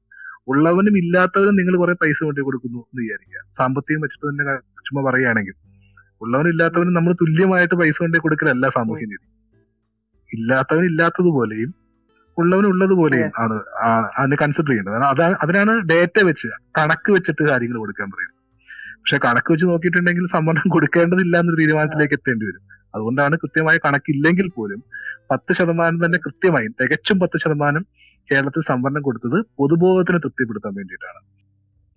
ഉള്ളവനും 0.52 0.96
ഇല്ലാത്തവനും 1.02 1.56
നിങ്ങൾ 1.60 1.76
കുറെ 1.82 1.94
പൈസ 2.02 2.20
കൊണ്ടു 2.28 2.42
കൊടുക്കുന്നു 2.48 2.80
എന്ന് 2.90 3.02
വിചാരിക്കുക. 3.06 3.42
സാമ്പത്തികം 3.60 4.02
വെച്ചിട്ട് 4.04 4.26
തന്നെ 4.30 4.56
ചുമ്മാ 4.88 5.02
പറയുകയാണെങ്കിൽ. 5.08 5.56
ഉള്ളവനും 6.24 6.52
ഇല്ലാത്തവനും 6.54 6.94
നമ്മൾ 6.98 7.12
തുല്യമായിട്ട് 7.22 7.76
പൈസ 7.82 7.98
വേണ്ടി 8.04 8.22
കൊടുക്കലല്ല 8.26 8.66
സാമൂഹ്യ 8.78 9.06
നീതി. 9.12 9.28
ഇല്ലാത്തവൻ 10.30 10.84
ഇല്ലാത്തതുപോലെയും 10.92 11.70
ഉള്ളവനും 12.38 12.70
ഉള്ളതുപോലെയും 12.74 13.32
ആണ് 13.44 13.56
അതിന് 14.20 14.36
കൺസിഡർ 14.42 14.70
ചെയ്യേണ്ടത്. 14.72 14.94
അതാണ് 14.96 15.08
അതാ 15.14 15.26
അതിനാണ് 15.44 15.72
ഡേറ്റ 15.92 16.18
വെച്ച് 16.30 16.50
കണക്ക് 16.78 17.10
വെച്ചിട്ട് 17.16 17.44
കാര്യങ്ങൾ 17.52 17.78
കൊടുക്കാൻ 17.84 18.08
പറയുന്നത്. 18.14 18.36
പക്ഷെ 19.02 19.18
കണക്ക് 19.26 19.50
വെച്ച് 19.54 19.66
നോക്കിയിട്ടുണ്ടെങ്കിൽ 19.72 20.26
സംവരണം 20.36 20.68
കൊടുക്കേണ്ടതില്ല 20.76 21.36
എന്നൊരു 21.42 21.60
തീരുമാനത്തിലേക്ക് 21.62 22.16
എത്തേണ്ടി 22.20 22.46
വരും. 22.50 22.64
അതുകൊണ്ടാണ് 22.96 23.36
കൃത്യമായ 23.44 23.78
കണക്കില്ലെങ്കിൽ 23.86 24.48
പോലും 24.58 24.80
പത്ത് 25.32 25.52
ശതമാനം 25.58 26.00
തന്നെ 26.04 26.20
കൃത്യമായി 26.26 26.68
തികച്ചും 26.80 27.18
പത്ത് 27.24 27.38
ശതമാനം 27.44 27.84
കേരളത്തിൽ 28.32 28.62
സംവരണം 28.72 29.04
കൊടുത്തത് 29.08 29.38
പൊതുബോധത്തിന് 29.60 30.20
തൃപ്തിപ്പെടുത്താൻ 30.26 30.74
വേണ്ടിയിട്ടാണ്. 30.80 31.20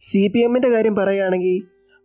സി 0.02 0.22
പി 0.32 0.40
എമ്മിന്റെ 0.46 0.70
കാര്യം 0.74 0.94
പറയുകയാണെങ്കിൽ 1.00 1.56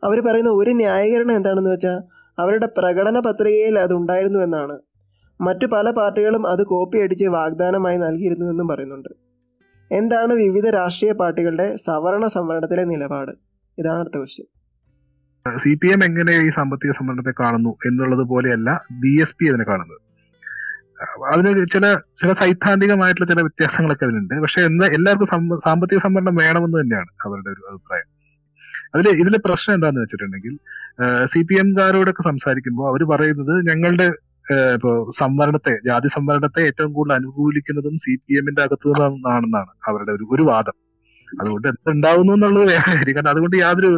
അവർ 0.04 0.18
പറയുന്ന 0.28 0.52
ഒരു 0.60 0.72
ന്യായീകരണം 0.82 1.36
എന്താണെന്ന് 1.40 1.72
വെച്ചാൽ 1.74 1.98
അവരുടെ 2.38 2.68
പ്രകടന 2.78 3.20
പത്രികയിൽ 3.28 3.76
അത് 3.84 3.94
ഉണ്ടായിരുന്നു 4.00 4.40
എന്നാണ്. 4.48 4.76
മറ്റു 5.40 5.66
പല 5.76 5.88
പാർട്ടികളും 6.00 6.44
അത് 6.52 6.62
കോപ്പി 6.72 6.98
അടിച്ച് 7.06 7.28
വാഗ്ദാനമായി 7.38 7.98
നൽകിയിരുന്നു 8.04 8.46
എന്നും 8.52 8.68
പറയുന്നുണ്ട്. 8.72 9.12
എന്താണ് 9.92 10.34
വിവിധ 10.44 10.68
രാഷ്ട്രീയ 10.78 11.12
പാർട്ടികളുടെ 11.22 11.68
സവർണ 11.88 12.26
സംവരണത്തിലെ 12.36 12.86
നിലപാട്? 12.94 13.34
ഇതാണ് 13.78 14.00
അടുത്ത 14.04 14.18
ക്വസ്റ്റ്യൻ 14.22 14.48
സി 15.64 15.72
പി 15.82 15.88
എം 15.94 16.02
എങ്ങനെ 16.08 16.34
ഈ 16.46 16.50
സാമ്പത്തിക 16.56 16.92
സംവരണത്തെ 16.98 17.34
കാണുന്നു 17.42 17.72
എന്നുള്ളത് 17.90 18.24
പോലെയല്ല 18.32 18.70
ബി 19.04 19.12
എസ് 19.24 19.36
പി 19.40 19.46
അതിനെ 19.52 19.66
കാണുന്നത്. 19.70 20.02
അതിന് 21.32 21.50
ചില 21.74 21.86
ചില 22.22 22.32
സൈദ്ധാന്തികമായിട്ടുള്ള 22.40 23.28
ചില 23.32 23.42
വ്യത്യാസങ്ങളൊക്കെ 23.48 24.06
അതിനുണ്ട് 24.08 24.36
പക്ഷെ 24.44 24.62
എന്താ 24.70 24.86
എല്ലാവർക്കും 24.98 25.30
സാമ്പത്തിക 25.66 26.00
സംവരണം 26.06 26.36
വേണമെന്ന് 26.42 26.78
തന്നെയാണ് 26.82 27.12
അവരുടെ 27.26 27.50
ഒരു 27.54 27.64
അഭിപ്രായം. 27.72 28.08
അതിൽ 28.94 29.08
ഇതിലെ 29.22 29.40
പ്രശ്നം 29.46 29.76
എന്താണെന്ന് 29.78 30.04
വെച്ചിട്ടുണ്ടെങ്കിൽ 30.04 30.54
സി 31.34 31.42
പി 31.48 31.56
എംകാരോടൊക്കെ 31.64 32.24
സംസാരിക്കുമ്പോൾ 32.30 32.86
അവർ 32.92 33.02
പറയുന്നത് 33.14 33.54
ഞങ്ങളുടെ 33.70 34.08
ഏഹ്, 34.46 34.74
ഇപ്പോ 34.78 34.92
സംവരണത്തെ 35.20 35.74
ജാതി 35.88 36.10
സംവരണത്തെ 36.14 36.62
ഏറ്റവും 36.68 36.92
കൂടുതൽ 36.98 37.16
അനുകൂലിക്കുന്നതും 37.18 37.96
സി 38.04 38.14
പി 38.22 38.34
എമ്മിന്റെ 38.40 38.62
അകത്തു 38.66 38.92
നിന്നാണെന്നാണ് 39.00 39.72
അവരുടെ 39.90 40.12
ഒരു 40.18 40.26
ഒരു 40.34 40.44
വാദം. 40.50 40.76
അതുകൊണ്ട് 41.28 41.68
എന്തുണ്ടാവുന്നു 41.72 42.34
എന്നുള്ളത് 42.38 42.66
വേറെ 42.72 42.92
കാര്യം 42.92 43.16
കാരണം 43.18 43.32
അതുകൊണ്ട് 43.34 43.58
യാതൊരു 43.64 43.90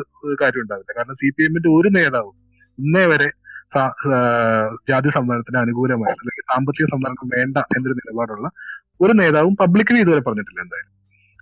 കാര്യം 0.41 0.61
ഉണ്ടാവില്ല. 0.65 0.91
കാരണം 0.97 1.17
സി 1.21 1.29
പി 1.35 1.43
എമ്മിന്റെ 1.47 1.69
ഒരു 1.77 1.89
നേതാവും 1.97 2.35
ഇന്നേ 2.77 3.03
വരെ 3.13 3.29
ജാതി 4.89 5.09
സംവരണത്തിന് 5.17 5.59
അനുകൂലമായ 5.63 6.11
അല്ലെങ്കിൽ 6.21 6.45
സാമ്പത്തിക 6.51 6.85
സംവരണം 6.93 7.27
വേണ്ട 7.35 7.57
എന്നൊരു 7.75 7.95
നിലപാടുള്ള 7.99 8.47
ഒരു 9.05 9.13
നേതാവും 9.21 9.53
പബ്ലിക്കലി 9.61 9.99
ഇതുവരെ 10.03 10.21
പറഞ്ഞിട്ടില്ല 10.27 10.61
എന്തായാലും. 10.65 10.93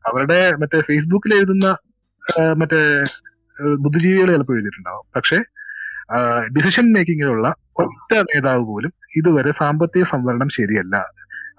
അവരുടെ 0.06 0.40
മറ്റേ 0.62 0.80
ഫേസ്ബുക്കിൽ 0.90 1.32
എഴുതുന്ന 1.38 1.68
മറ്റേ 2.62 2.82
ബുദ്ധിജീവികൾ 3.84 4.30
ചിലപ്പോൾ 4.34 4.56
എഴുതിയിട്ടുണ്ടാവും. 4.58 5.06
പക്ഷേ 5.16 5.38
ഡിസിഷൻ 6.56 6.86
മേക്കിങ്ങിലുള്ള 6.96 7.48
ഒറ്റ 7.84 8.12
നേതാവ് 8.32 8.64
പോലും 8.72 8.92
ഇതുവരെ 9.20 9.52
സാമ്പത്തിക 9.62 10.04
സംവരണം 10.14 10.50
ശരിയല്ല. 10.58 10.96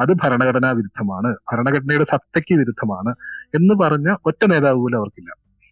അത് 0.02 0.12
ഭരണഘടനാ 0.22 0.70
വിരുദ്ധമാണ്. 0.78 1.30
ഭരണഘടനയുടെ 1.50 2.06
സത്തയ്ക്ക് 2.12 2.54
വിരുദ്ധമാണ് 2.60 3.12
എന്ന് 3.58 3.74
പറഞ്ഞ 3.82 4.08
ഒറ്റ 4.30 4.42
നേതാവ് 4.52 4.78
പോലും 4.82 4.98
അവർക്കില്ല. 5.00 5.30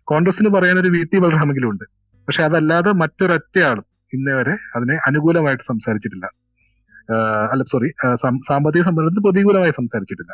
കോൺഗ്രസിന് 0.09 0.51
പറയാനൊരു 0.57 0.91
വി 0.95 1.03
ടി 1.13 1.19
ബലറാമെങ്കിലും 1.25 1.71
ഉണ്ട് 1.73 1.85
പക്ഷെ 2.29 2.43
അതല്ലാതെ 2.49 2.91
മറ്റൊരൊറ്റയാളും 3.03 3.87
ഇന്നേ 4.13 4.35
വരെ 4.41 4.55
അതിനെ 4.77 4.97
അനുകൂലമായിട്ട് 5.09 5.65
സംസാരിച്ചിട്ടില്ല. 5.71 6.27
അല്ല 7.53 7.63
സോറി 7.73 7.89
സാമ്പത്തിക 8.49 8.83
സംവരണത്തിന് 8.89 9.25
പ്രതികൂലമായി 9.27 9.75
സംസാരിച്ചിട്ടില്ല. 9.81 10.33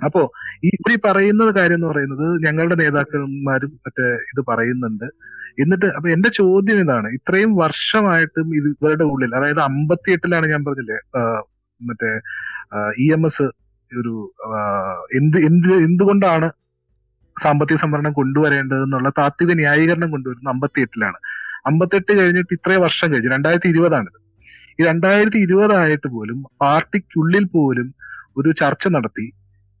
അപ്പോ 0.00 0.20
ഈ 0.68 0.70
ഈ 0.92 0.94
പറയുന്ന 1.06 1.42
കാര്യം 1.58 1.78
എന്ന് 1.78 1.88
പറയുന്നത് 1.92 2.26
ഞങ്ങളുടെ 2.46 2.76
നേതാക്കന്മാരും 2.82 3.72
മറ്റേ 3.86 4.06
ഇത് 4.32 4.40
പറയുന്നുണ്ട്. 4.50 5.06
എന്നിട്ട് 5.62 5.88
അപ്പൊ 5.96 6.08
എന്റെ 6.14 6.30
ചോദ്യം 6.40 6.78
ഇതാണ്. 6.84 7.08
ഇത്രയും 7.18 7.50
വർഷമായിട്ടും 7.62 8.48
ഇത് 8.58 8.68
ഇവരുടെ 8.74 9.04
ഉള്ളിൽ 9.12 9.32
അതായത് 9.38 9.62
അമ്പത്തി 9.70 10.10
എട്ടിലാണ് 10.16 10.46
ഞാൻ 10.54 10.62
പറഞ്ഞില്ലേ 10.68 10.98
മറ്റേ 11.80 12.10
ഇ 13.04 13.06
എം 13.16 13.22
എസ് 13.28 13.46
ഒരു 13.90 14.14
എന്ത് 15.20 15.38
എന്ത് 15.48 15.70
എന്തുകൊണ്ടാണ് 15.88 16.48
സാമ്പത്തിക 17.36 17.78
സംവരണം 17.84 18.12
കൊണ്ടുവരേണ്ടത് 18.20 18.82
എന്നുള്ള 18.86 19.08
താത്വിക 19.20 19.52
ന്യായീകരണം 19.60 20.10
കൊണ്ടുവരുന്നത് 20.14 20.52
അമ്പത്തി 20.54 20.80
എട്ടിലാണ് 20.86 21.18
അമ്പത്തെട്ട് 21.64 22.12
കഴിഞ്ഞിട്ട് 22.18 22.52
ഇത്രയും 22.56 22.82
വർഷം 22.86 23.08
കഴിഞ്ഞു 23.12 23.30
രണ്ടായിരത്തി 23.34 23.68
ഇരുപതാണിത് 23.68 24.18
ഈ 24.78 24.84
രണ്ടായിരത്തി 24.84 25.40
ഇരുപതായിട്ട് 25.46 26.08
പോലും 26.08 26.38
പാർട്ടിക്കുള്ളിൽ 26.62 27.44
പോലും 27.56 27.88
ഒരു 28.36 28.50
ചർച്ച 28.60 28.86
നടത്തി 28.88 29.26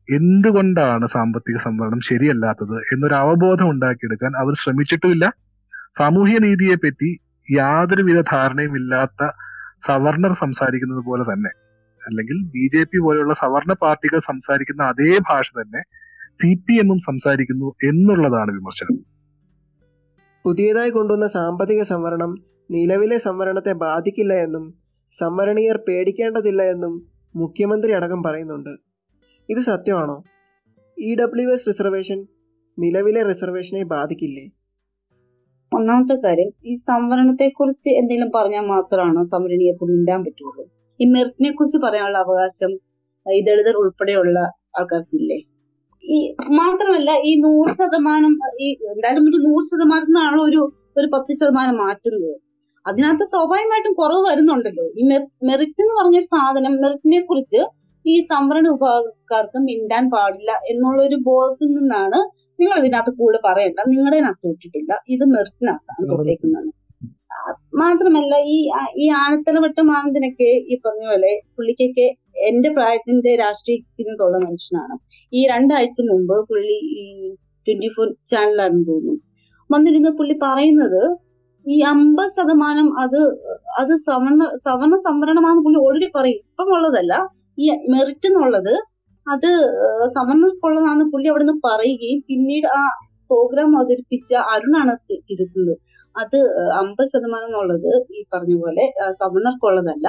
എന്തുകൊണ്ടാണ് 0.08 1.06
സാമ്പത്തിക 1.06 1.56
സംവരണം 1.56 2.00
ശരിയല്ലാത്തത് 2.08 2.76
എന്നൊരു 2.92 3.14
അവബോധം 3.14 3.68
ഉണ്ടാക്കിയെടുക്കാൻ 3.70 4.32
അവർ 4.42 4.54
ശ്രമിച്ചിട്ടുമില്ല. 4.54 5.24
സാമൂഹ്യ 5.98 6.38
നീതിയെ 6.38 6.76
പറ്റി 6.76 7.10
യാതൊരുവിധ 7.48 8.18
ധാരണയും 8.32 8.74
ഇല്ലാത്ത 8.76 9.22
സവർണർ 9.88 10.32
സംസാരിക്കുന്നത് 10.34 11.02
പോലെ 11.08 11.24
തന്നെ 11.30 11.52
അല്ലെങ്കിൽ 12.02 12.38
ബി 12.54 12.64
ജെ 12.74 12.82
പി 12.84 12.98
പോലെയുള്ള 12.98 13.34
സവർണ 13.42 13.72
പാർട്ടികൾ 13.82 14.18
സംസാരിക്കുന്ന 14.30 14.82
അതേ 14.84 15.10
ഭാഷ 15.28 15.46
തന്നെ 15.60 15.80
സി 16.40 16.50
പി 16.64 16.74
എമ്മും 16.82 16.98
സംസാരിക്കുന്നു 17.08 17.68
എന്നുള്ളതാണ് 17.90 18.50
വിമർശനം. 18.50 18.96
പുതിയതായി 20.44 20.90
കൊണ്ടുവന്ന 20.90 21.26
സാമ്പത്തിക 21.26 21.82
സംവരണം 21.82 22.44
നിലവിലെ 22.70 23.16
സംവരണത്തെ 23.16 23.72
ബാധിക്കില്ല 23.72 24.32
എന്നും 24.32 24.74
സംവരണീയർ 25.12 25.76
പേടിക്കേണ്ടതില്ല 25.76 26.62
എന്നും 26.62 27.08
മുഖ്യമന്ത്രി 27.36 27.92
അടക്കം 27.92 28.22
പറയുന്നുണ്ട്. 28.22 28.70
ഇത് 29.48 29.58
സത്യമാണോ? 29.58 30.24
ഇ 30.98 31.14
ഡബ്ല്യു 31.14 31.48
എസ് 31.48 31.66
റിസർവേഷൻ 31.66 32.26
നിലവിലെ 32.78 33.22
റിസർവേഷനെ 33.22 33.84
ബാധിക്കില്ലേ? 33.84 34.44
ഒന്നാമത്തെ 35.72 36.14
കാര്യം 36.14 36.50
ഈ 36.64 36.74
സംവരണത്തെ 36.74 37.48
കുറിച്ച് 37.48 37.88
എന്തെങ്കിലും 37.88 38.30
പറഞ്ഞാൽ 38.34 38.66
മാത്രമാണ് 38.66 39.24
സംവരണീയർക്ക് 39.24 39.84
മിണ്ടാൻ 39.84 40.24
പറ്റുള്ളൂ? 40.24 40.64
ഈ 41.00 41.04
മെറിറ്റിനെ 41.04 41.52
കുറിച്ച് 41.52 41.78
പറയാനുള്ള 41.78 42.18
അവകാശം 42.18 42.72
ഈ 43.32 43.40
ദളിതർ 43.40 43.76
ഉൾപ്പെടെയുള്ള 43.76 44.38
ആൾക്കാർക്കില്ലേ? 44.78 45.53
ഈ 46.04 46.18
മാത്രമല്ല 46.60 47.10
ഈ 47.28 47.32
നൂറ് 47.44 47.72
ശതമാനം 47.72 48.32
ഈ 48.64 48.68
എന്തായാലും 48.92 49.26
ഒരു 49.30 49.38
നൂറ് 49.46 49.64
ശതമാനത്തിനാണല്ലോ 49.70 50.44
ഒരു 50.50 50.60
ഒരു 50.98 51.06
പത്ത് 51.14 51.32
ശതമാനം 51.40 51.76
മാറ്റുന്നത്. 51.84 52.32
അതിനകത്ത് 52.86 53.26
സ്വാഭാവികമായിട്ടും 53.32 53.94
കുറവ് 54.00 54.22
വരുന്നുണ്ടല്ലോ. 54.28 54.84
ഈ 54.98 55.02
മെറിറ്റ് 55.48 55.82
എന്ന് 55.84 55.94
പറഞ്ഞ 55.98 56.16
ഒരു 56.22 56.28
സാധനം 56.34 56.74
മെറിറ്റിനെ 56.82 57.20
കുറിച്ച് 57.30 57.60
ഈ 58.04 58.14
സംവരണ 58.32 58.66
വിഭാഗക്കാർക്ക് 58.74 59.58
മിണ്ടാൻ 59.68 60.04
പാടില്ല 60.14 60.50
എന്നുള്ള 60.72 61.00
ഒരു 61.08 61.18
ബോധത്തിൽ 61.28 61.68
നിന്നാണ് 61.78 62.18
നിങ്ങൾ 62.58 62.76
ഇതിനകത്ത് 62.82 63.12
കൂടുതൽ 63.20 63.42
പറയണ്ട 63.48 63.80
നിങ്ങളുടെ 63.92 64.32
തൊട്ടിട്ടില്ല. 64.44 64.92
ഇത് 65.14 65.24
മെറിറ്റിനകത്താണ് 65.34 66.08
തൊട്ടേക്കുന്നത്. 66.12 66.68
മാത്രമല്ല 67.80 68.34
ഈ 68.54 68.56
ഈ 68.96 69.06
ആനത്തലവട്ടം 69.22 69.86
മാനന്തിനൊക്കെ 69.92 70.50
ഈ 70.70 70.76
പറഞ്ഞ 70.84 71.04
പോലെ 71.10 71.32
പുള്ളിക്കൊക്കെ 71.56 72.06
എന്റെ 72.36 72.70
പ്രായത്തിന്റെ 72.76 73.30
രാഷ്ട്രീയ 73.36 73.76
എക്സ്പീരിയൻസ് 73.80 74.22
ഉള്ള 74.26 74.38
മനുഷ്യനാണ്. 74.46 74.94
ഈ 75.32 75.42
രണ്ടാഴ്ച 75.48 75.98
മുമ്പ് 76.10 76.36
പുള്ളി 76.50 76.78
ട്വന്റി 77.66 77.88
ഫോർ 77.96 78.08
ചാനലാണെന്ന് 78.32 78.86
തോന്നുന്നു. 78.88 79.22
വന്നിരുന്ന 79.70 80.08
പുള്ളി 80.18 80.34
പറയുന്നത് 80.42 81.02
ഈ 81.66 81.76
അമ്പത് 81.92 82.32
ശതമാനം 82.36 82.88
അത് 83.02 83.20
അത് 83.80 83.92
സവർണ 84.08 84.42
സവർണ 84.66 84.94
സംവരണമാണെന്ന് 85.06 85.64
പുള്ളി 85.66 85.78
ഓൾറെഡി 85.86 86.08
പറയും. 86.16 86.40
ഇപ്പം 86.50 86.70
ഉള്ളതല്ല. 86.76 87.12
ഈ 87.58 87.66
മെറിറ്റ് 87.92 88.28
എന്നുള്ളത് 88.30 88.74
അത് 89.26 89.48
സവർണർക്കുള്ളതാണെന്ന് 90.16 91.06
പുള്ളി 91.12 91.28
അവിടെ 91.32 91.44
നിന്ന് 91.44 91.62
പറയുകയും 91.66 92.20
പിന്നീട് 92.30 92.66
ആ 92.78 92.82
പ്രോഗ്രാം 93.30 93.70
അവതരിപ്പിച്ച 93.78 94.30
അരുണാണ് 94.54 94.92
തിരുത്തുന്നത്. 95.28 95.74
അത് 96.16 96.36
അമ്പത് 96.80 97.08
ശതമാനം 97.12 97.48
എന്നുള്ളത് 97.48 97.88
ഈ 98.16 98.20
പറഞ്ഞ 98.32 98.54
പോലെ 98.60 98.84
സവർണർക്കുള്ളതല്ല. 99.20 100.06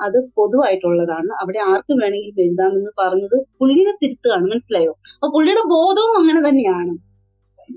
അത് 0.00 0.18
പൊതുവായിട്ടുള്ളതാണ്. 0.36 1.30
അവിടെ 1.42 1.60
ആർക്ക് 1.68 1.92
വേണമെങ്കിലും 2.00 2.42
എഴുതാമെന്ന് 2.46 2.92
പറഞ്ഞത് 3.00 3.36
പുള്ളിനെ 3.60 3.94
തിരുത്തുകയാണ് 4.02 4.46
മനസ്സിലായോ? 4.52 4.92
അപ്പൊ 5.14 5.30
പുള്ളിയുടെ 5.36 5.64
ബോധവും 5.74 6.14
അങ്ങനെ 6.20 6.42
തന്നെയാണ്. 6.48 6.92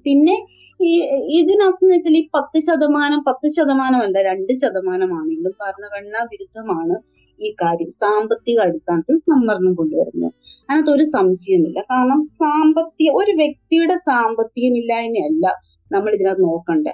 പിന്നെ 0.05 0.35
ഈ 0.79 0.91
ഇതിനകത്ത് 1.39 1.85
വെച്ചാൽ 1.91 2.15
ഈ 2.19 2.23
പത്ത് 2.35 2.59
ശതമാനം 2.67 3.19
പത്ത് 3.27 3.47
ശതമാനമല്ല 3.55 4.17
രണ്ട് 4.29 4.53
ശതമാനമാണെങ്കിലും 4.61 5.53
ഭരണഘടനാ 5.61 6.21
വിരുദ്ധമാണ് 6.31 6.95
ഈ 7.39 7.49
കാര്യം. 7.61 7.89
സാമ്പത്തിക 8.01 8.57
അടിസ്ഥാനത്തിൽ 8.65 9.15
സംവരണം 9.27 9.73
കൊണ്ടുവരുന്നത്. 9.73 10.33
അതിനകത്ത് 10.69 10.91
ഒരു 10.91 11.05
സംശയമില്ല 11.15 11.79
കാരണം 11.91 12.21
സാമ്പത്തിക 12.41 13.11
ഒരു 13.21 13.33
വ്യക്തിയുടെ 13.41 13.97
സാമ്പത്തികമില്ലായ്മയല്ല 14.09 15.45
നമ്മൾ 15.91 16.11
ഇതിനകത്ത് 16.15 16.43
നോക്കണ്ടേ 16.47 16.91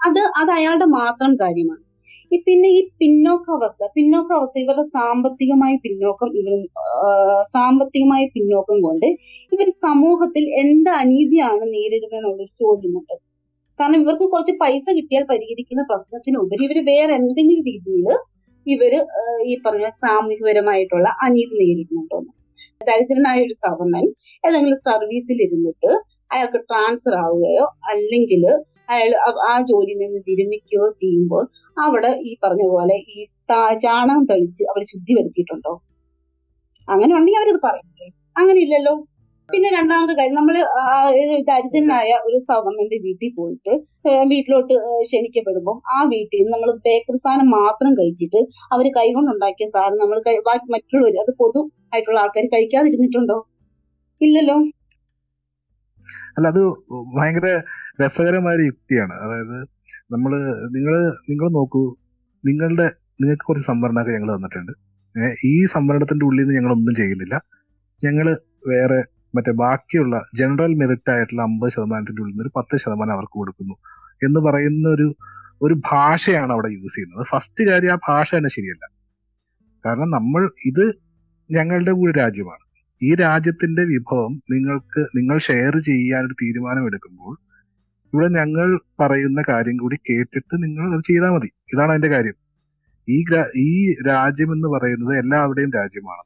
അത് 0.00 0.20
അത് 0.40 0.50
അയാളുടെ 0.50 0.88
മാത്രം 1.00 1.32
കാര്യമാണ്. 1.42 1.82
ഈ 2.32 2.36
പിന്നെ 2.46 2.68
ഈ 2.76 2.80
പിന്നോക്കാവസ്ഥ 3.00 3.88
പിന്നോക്കാവസ്ഥ 3.96 4.56
ഇവരുടെ 4.62 4.84
സാമ്പത്തികമായ 4.94 5.72
പിന്നോക്കം 5.84 6.30
ഇവർ 6.40 6.54
സാമ്പത്തികമായ 7.54 8.22
പിന്നോക്കം 8.36 8.78
കൊണ്ട് 8.86 9.08
ഇവർ 9.52 9.68
സമൂഹത്തിൽ 9.84 10.44
എന്ത് 10.62 10.90
അനീതിയാണ് 11.00 11.64
നേരിടുന്നത് 11.74 12.18
എന്നുള്ളൊരു 12.20 12.54
ചോദ്യമുണ്ട്. 12.62 13.14
കാരണം 13.78 13.98
ഇവർക്ക് 14.04 14.26
കുറച്ച് 14.32 14.54
പൈസ 14.62 14.84
കിട്ടിയാൽ 14.98 15.24
പരിഹരിക്കുന്ന 15.30 15.82
പ്രശ്നത്തിനുപരി 15.90 16.62
ഇവർ 16.68 16.78
വേറെ 16.90 17.12
എന്തെങ്കിലും 17.20 17.64
രീതിയിൽ 17.70 18.08
ഇവർ 18.66 18.92
ഈ 19.50 19.54
പറഞ്ഞ 19.64 19.86
സാമൂഹികപരമായിട്ടുള്ള 20.02 21.08
അനീതി 21.26 21.54
നേരിടുന്നുണ്ടോ 21.62 22.18
ദരിദ്രനായ 22.80 23.38
ഒരു 23.46 23.54
സവർണൻ 23.64 24.04
ഏതെങ്കിലും 24.44 24.78
സർവീസിൽ 24.88 25.38
ഇരുന്നിട്ട് 25.46 25.90
അയാൾക്ക് 26.32 26.60
ട്രാൻസ്ഫർ 26.68 27.14
ആവുകയോ 27.24 27.66
അല്ലെങ്കിൽ 27.92 28.42
അയാൾ 28.88 29.10
ആ 29.48 29.52
ജോലിയിൽ 29.68 29.98
നിന്ന് 30.02 30.20
വിരമിക്കുകയോ 30.28 30.86
ചെയ്യുമ്പോൾ 31.00 31.44
അവിടെ 31.76 32.10
ഈ 32.28 32.32
പറഞ്ഞ 32.44 32.64
പോലെ 32.72 32.96
ഈ 33.12 33.18
ചാണകം 33.84 34.24
തളിച്ച് 34.30 34.62
അവർ 34.70 34.82
ശുദ്ധി 34.92 35.12
വരുത്തിയിട്ടുണ്ടോ? 35.18 35.72
അങ്ങനെ 36.88 37.12
ഉണ്ടെങ്കിൽ 37.18 37.40
അവരത് 37.40 37.60
പറയില്ലേ 37.66 38.06
അങ്ങനെ 38.36 38.58
ഇല്ലല്ലോ. 38.64 38.94
പിന്നെ 39.48 39.68
രണ്ടാമത്തെ 39.70 40.14
കാര്യം 40.18 40.36
നമ്മൾ 40.38 40.56
ദരിദ്രനായ 41.48 42.10
ഒരു 42.26 42.38
സവർണന്റെ 42.48 42.98
വീട്ടിൽ 43.06 43.30
പോയിട്ട് 43.38 43.72
വീട്ടിലോട്ട് 44.30 44.74
ക്ഷണിക്കപ്പെടുമ്പോൾ 45.02 45.76
ആ 45.94 45.98
വീട്ടിൽ 46.12 46.38
നിന്ന് 46.38 46.52
നമ്മൾ 46.54 46.70
ബേക്കറി 46.86 47.18
സാധനം 47.24 47.48
മാത്രം 47.58 47.92
കഴിച്ചിട്ട് 47.98 48.40
അവർ 48.72 48.86
കൈകൊണ്ടുണ്ടാക്കിയ 48.98 49.68
സാധനം 49.74 50.00
നമ്മൾ 50.02 50.20
ബാക്കി 50.48 50.68
മറ്റുള്ളവർ 50.76 51.18
അത് 51.24 51.32
പൊതു 51.42 51.62
ആയിട്ടുള്ള 51.94 52.20
ആൾക്കാർ 52.24 52.46
കഴിക്കാതിരുന്നിട്ടുണ്ടോ? 52.54 53.38
ഇല്ലല്ലോ. 54.20 54.56
അല്ല 56.36 56.46
അത് 56.52 56.62
ഭയങ്കര 57.16 57.46
രസകരമായ 58.02 58.56
ഒരു 58.56 58.62
യുക്തിയാണ്. 58.62 59.14
അതായത് 59.24 59.56
നമ്മൾ 60.12 60.32
നിങ്ങൾ 60.70 60.94
നിങ്ങൾ 61.30 61.50
നോക്കൂ. 61.58 61.82
നിങ്ങളുടെ 62.44 62.86
നിങ്ങൾക്ക് 63.20 63.44
കുറച്ച് 63.44 63.66
സംവരണമൊക്കെ 63.66 64.12
ഞങ്ങൾ 64.12 64.36
തന്നിട്ടുണ്ട്. 64.36 64.72
ഈ 65.44 65.64
സംവരണത്തിന്റെ 65.66 66.24
ഉള്ളിൽ 66.26 66.42
നിന്ന് 66.42 66.54
ഞങ്ങൾ 66.58 66.72
ഒന്നും 66.72 66.94
ചെയ്യുന്നില്ല. 66.94 67.34
ഞങ്ങൾ 68.00 68.26
വേറെ 68.68 69.00
മറ്റേ 69.34 69.52
ബാക്കിയുള്ള 69.52 70.16
ജനറൽ 70.38 70.72
മെറിറ്റ് 70.74 71.10
ആയിട്ടുള്ള 71.10 71.42
അമ്പത് 71.42 71.70
ശതമാനത്തിന്റെ 71.70 72.22
ഉള്ളിൽ 72.22 72.32
നിന്ന് 72.34 72.42
ഒരു 72.42 72.52
പത്ത് 72.56 72.76
ശതമാനം 72.76 73.12
അവർക്ക് 73.12 73.32
കൊടുക്കുന്നു 73.32 73.74
എന്ന് 74.26 74.40
പറയുന്ന 74.40 74.88
ഒരു 74.88 75.06
ഒരു 75.62 75.74
ഭാഷയാണ് 75.92 76.52
അവിടെ 76.52 76.68
യൂസ് 76.68 76.94
ചെയ്യുന്നത്. 76.94 77.26
ഫസ്റ്റ് 77.30 77.64
കാര്യം 77.70 77.92
ആ 77.92 77.98
ഭാഷ 78.08 78.34
തന്നെ 78.34 78.50
ശരിയല്ല. 78.50 78.84
കാരണം 79.86 80.10
നമ്മൾ 80.10 80.42
ഇത് 80.66 80.84
ഞങ്ങളുടെ 81.50 81.92
കൂടി 81.92 82.12
രാജ്യമാണ്. 82.18 82.64
ഈ 83.02 83.14
രാജ്യത്തിന്റെ 83.14 83.82
വിഭവം 83.84 84.42
നിങ്ങൾക്ക് 84.50 85.06
നിങ്ങൾ 85.16 85.38
ഷെയർ 85.38 85.78
ചെയ്യാൻ 85.80 86.26
ഒരു 86.26 86.34
തീരുമാനം 86.42 86.86
എടുക്കുമ്പോൾ 86.86 87.32
ഇവിടെ 88.12 88.28
ഞങ്ങൾ 88.28 88.80
പറയുന്ന 89.00 89.42
കാര്യം 89.48 89.76
കൂടി 89.76 89.96
കേട്ടിട്ട് 90.10 90.62
നിങ്ങൾ 90.62 90.94
അത് 90.94 91.02
ചെയ്താൽ 91.06 91.30
മതി. 91.30 91.50
ഇതാണ് 91.74 91.90
അതിന്റെ 91.90 92.08
കാര്യം. 92.08 92.34
ഈ 93.08 93.24
ഈ 93.56 93.94
രാജ്യം 94.08 94.52
എന്ന് 94.52 94.68
പറയുന്നത് 94.68 95.18
എല്ലാവരുടെയും 95.18 95.70
രാജ്യമാണ്. 95.70 96.22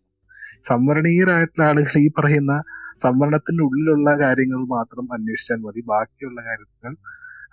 സംവരണീയരായിട്ടുള്ള 0.68 1.68
ആളുകൾ 1.68 1.98
ഈ 1.98 2.08
പറയുന്ന 2.08 2.62
സംവരണത്തിന്റെ 3.02 3.64
ഉള്ളിലുള്ള 3.64 4.18
കാര്യങ്ങൾ 4.18 4.56
മാത്രം 4.66 5.12
അന്വേഷിച്ചാൽ 5.12 5.56
മതി. 5.56 5.82
ബാക്കിയുള്ള 5.86 6.44
കാര്യങ്ങൾ 6.44 6.96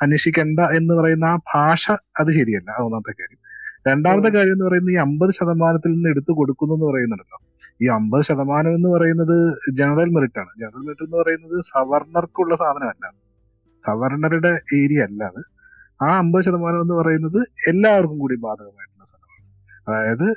അന്വേഷിക്കേണ്ട 0.01 0.59
എന്ന് 0.59 0.93
പറയുന്ന 0.93 1.25
ആ 1.25 1.35
ഭാഷ 1.35 1.91
അത് 1.91 2.31
ശരിയല്ല. 2.31 2.71
അത് 2.71 2.83
ഒന്നാമത്തെ 2.83 3.11
കാര്യം. 3.11 3.39
രണ്ടാമത്തെ 3.87 4.29
കാര്യം 4.29 4.53
എന്ന് 4.53 4.65
പറയുന്നത് 4.65 4.93
ഈ 4.93 4.97
അമ്പത് 4.97 5.31
ശതമാനത്തിൽ 5.31 5.91
നിന്ന് 5.91 6.09
എടുത്തു 6.09 6.31
കൊടുക്കുന്നു 6.31 6.73
എന്ന് 6.75 6.85
പറയുന്നുണ്ടല്ലോ. 6.85 7.39
ഈ 7.79 7.87
അമ്പത് 7.87 8.23
ശതമാനം 8.23 8.75
എന്ന് 8.75 8.89
പറയുന്നത് 8.89 9.35
ജനറൽ 9.79 10.09
മെറിറ്റ് 10.15 10.39
ആണ്. 10.39 10.51
ജനറൽ 10.61 10.81
മെറിറ്റ് 10.85 11.03
എന്ന് 11.03 11.17
പറയുന്നത് 11.17 11.57
സവർണർക്കുള്ള 11.73 12.55
സാധനമല്ല. 12.55 13.05
സവർണറുടെ 13.85 14.51
ഏരിയ 14.81 15.01
അല്ല 15.03 15.23
അത്. 15.23 15.41
ആ 15.99 16.09
അമ്പത് 16.17 16.43
ശതമാനം 16.43 16.81
എന്ന് 16.81 16.93
പറയുന്നത് 16.93 17.39
എല്ലാവർക്കും 17.67 18.17
കൂടി 18.19 18.35
ബാധകമായിട്ടുള്ള 18.35 19.05
സ്ഥലമാണ് 19.05 19.41
അതായത് 19.87 20.27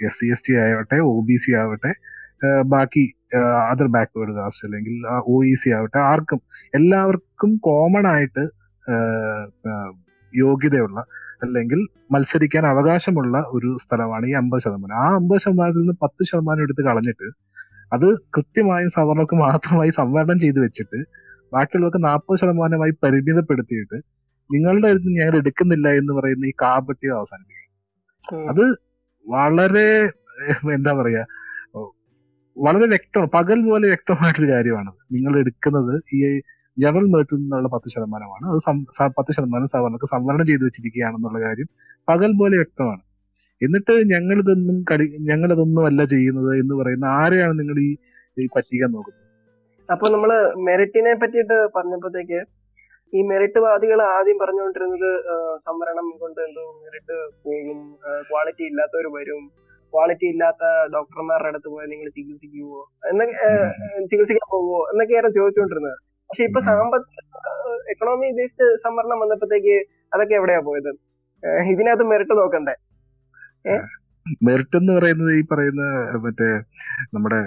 എസ് 0.00 0.18
സി 0.20 0.26
എസ് 0.26 0.44
ടി 0.48 0.52
ആവട്ടെ 0.62 0.98
ഒ 1.10 1.14
ബി 1.28 1.36
സി 1.36 1.52
ആവട്ടെ 1.52 1.92
ബാക്കി 2.66 3.04
അതർ 3.70 3.86
ബാക്ക്വേർഡ് 3.86 4.32
കാസ്റ്റ് 4.34 4.64
അല്ലെങ്കിൽ 4.66 4.94
ഒ 5.26 5.36
ഇ 5.44 5.54
സി 5.54 5.70
ആവട്ടെ 5.70 5.98
ആർക്കും 5.98 6.40
എല്ലാവർക്കും 6.74 7.56
കോമൺ 7.56 8.06
ആയിട്ട് 8.06 8.44
യോഗ്യതയുള്ള 10.32 11.00
അല്ലെങ്കിൽ 11.42 11.80
മത്സരിക്കാൻ 12.14 12.64
അവകാശമുള്ള 12.66 13.36
ഒരു 13.56 13.70
സ്ഥലമാണ് 13.84 14.24
ഈ 14.30 14.32
അമ്പത് 14.40 14.62
ശതമാനം. 14.64 14.96
ആ 15.04 15.06
അമ്പത് 15.18 15.40
ശതമാനത്തിൽ 15.44 15.80
നിന്ന് 15.80 15.96
പത്ത് 16.02 16.22
ശതമാനം 16.30 16.62
എടുത്ത് 16.62 16.82
കളഞ്ഞിട്ട് 16.88 17.28
അത് 17.94 18.06
കൃത്യമായും 18.36 18.90
സവർണർക്ക് 18.96 19.36
മാത്രമായി 19.46 19.90
സംവരണം 20.00 20.38
ചെയ്തു 20.44 20.60
വെച്ചിട്ട് 20.64 20.98
ബാക്കിയുള്ളവർക്ക് 21.52 22.00
നാൽപ്പത് 22.04 22.38
ശതമാനമായി 22.42 22.92
പരിമിതപ്പെടുത്തിയിട്ട് 23.04 23.98
നിങ്ങളുടെ 24.50 24.88
അടുത്ത് 24.92 25.10
ഞങ്ങൾ 25.18 25.36
എടുക്കുന്നില്ല 25.42 25.88
എന്ന് 26.00 26.12
പറയുന്ന 26.18 26.44
ഈ 26.46 26.54
കാപട്യം 26.62 27.14
അവസാനിപ്പിക്കും. 27.18 27.70
അത് 28.50 28.64
വളരെ 29.26 29.88
എന്താ 30.76 30.92
പറയാ 31.00 31.22
വളരെ 32.56 32.86
വ്യക്തമാണ് 32.86 33.30
പകൽ 33.36 33.58
പോലെ 33.68 33.86
വ്യക്തമായിട്ടൊരു 33.92 34.48
കാര്യമാണ്. 34.52 34.90
നിങ്ങൾ 35.14 35.32
എടുക്കുന്നത് 35.42 35.94
ഈ 36.16 36.20
ജനറൽ 36.76 37.06
മെറിറ്റിൽ 37.12 37.38
നിന്നുള്ള 37.42 37.68
പത്ത് 37.74 37.88
ശതമാനമാണ്. 37.94 38.44
അത് 38.50 38.60
പത്ത് 39.18 39.32
ശതമാനം 39.36 39.68
സവർണർക്ക് 39.74 40.08
സംവരണം 40.14 40.46
ചെയ്തു 40.50 40.64
വെച്ചിരിക്കുകയാണെന്നുള്ള 40.68 41.40
കാര്യം 41.46 41.68
പകൽ 42.08 42.32
പോലെ 42.40 42.56
വ്യക്തമാണ്. 42.62 43.02
എന്നിട്ട് 43.60 43.94
ഞങ്ങൾ 44.12 44.36
ഇതൊന്നും 44.42 44.78
കടി 44.90 45.06
ഞങ്ങൾ 45.30 45.48
ഇതൊന്നും 45.56 45.84
അല്ല 45.90 46.00
ചെയ്യുന്നത് 46.12 46.50
എന്ന് 46.62 46.74
പറയുന്ന 46.80 47.06
ആരെയാണ് 47.20 47.54
നിങ്ങൾ 47.60 47.76
ഈ 47.86 47.90
പറ്റിക്ക 48.36 48.54
പറ്റിക്കാൻ 48.56 48.90
നോക്കുന്നത്? 48.94 49.20
അപ്പൊ 49.88 50.06
നമ്മൾ 50.14 50.30
മെറിറ്റിനെ 50.66 51.12
പറ്റിയിട്ട് 51.22 51.56
പറഞ്ഞപ്പോഴത്തേക്ക് 51.76 52.40
ഈ 53.12 53.20
മെറിറ്റ് 53.30 53.60
വാദികൾ 53.64 53.98
ആദ്യം 54.14 54.38
പറഞ്ഞുകൊണ്ടിരുന്നത് 54.42 55.10
സംവരണം 55.66 56.06
കൊണ്ട് 56.22 56.40
എന്തോ 56.46 56.64
മെറിറ്റ് 56.84 57.16
പോകും 57.44 57.80
ക്വാളിറ്റി 58.30 58.64
ഇല്ലാത്തവർ 58.70 59.06
വരും 59.18 59.42
ക്വാളിറ്റി 59.92 60.26
ഇല്ലാത്ത 60.34 60.62
ഡോക്ടർമാരുടെ 60.94 61.50
അടുത്ത് 61.50 61.68
പോയാൽ 61.72 61.88
നിങ്ങൾ 61.92 62.08
ചികിത്സിക്കുവോ? 62.16 62.80
എന്നൊക്കെ 63.10 63.50
ചികിത്സിക്കാൻ 64.12 64.48
പോവോ 64.54 64.80
എന്നൊക്കെയായിരുന്നു 64.92 65.38
ചോദിച്ചുകൊണ്ടിരുന്നത്. 65.40 65.98
പക്ഷെ 66.34 66.46
ഇപ്പൊ 66.50 66.60
സാമ്പത്തിക 66.68 67.20
എക്കണോമി 67.92 68.28
ബേസ്ഡ് 68.36 68.66
സംവരണം 68.84 69.18
വന്നപ്പോഴത്തേക്ക് 69.22 69.74
അതൊക്കെ 70.14 70.34
എവിടെയാ 70.38 70.60
പോയത്? 70.68 70.88
ഇതിനകത്ത് 71.72 72.04
മെറിറ്റ് 72.12 72.34
നോക്കണ്ടേ? 72.38 72.74
മെറിറ്റ് 74.46 74.76
എന്ന് 74.80 74.92
പറയുന്നത് 74.96 75.30
ഈ 75.38 75.42
പറയുന്ന 75.52 75.84
മറ്റേ 76.24 76.48
നമ്മുടെ 77.14 77.40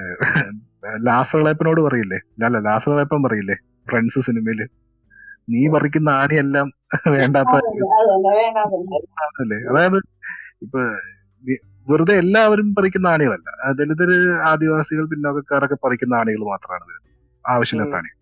ലാസളേപ്പനോട് 1.07 1.82
പറയില്ലേ? 1.88 2.20
അല്ല 2.47 2.61
ലാസളേപ്പൻ 2.70 3.22
പറയില്ലേ? 3.28 3.57
ഫ്രണ്ട്സ് 3.91 4.24
സിനിമയിൽ 4.28 4.61
നീ 5.53 5.64
പറിക്കുന്ന 5.76 6.09
ആനയെല്ലാം 6.22 6.70
വേണ്ടാത്ത 7.18 7.55
അല്ലേ? 9.43 9.59
അതായത് 9.72 9.99
ഇപ്പൊ 10.66 10.82
വെറുതെ 11.88 12.16
എല്ലാവരും 12.24 12.70
പറിക്കുന്ന 12.78 13.09
ആനകളല്ല. 13.16 13.49
ദലിതര് 13.82 14.20
ആദിവാസികൾ 14.51 15.05
പിന്നോക്കക്കാരൊക്കെ 15.14 15.80
പറിക്കുന്ന 15.86 16.16
ആനകൾ 16.22 16.43
മാത്രമാണ് 16.53 16.95
ആവശ്യമില്ലാത്ത 17.45 17.97
ആനകൾ. 17.99 18.16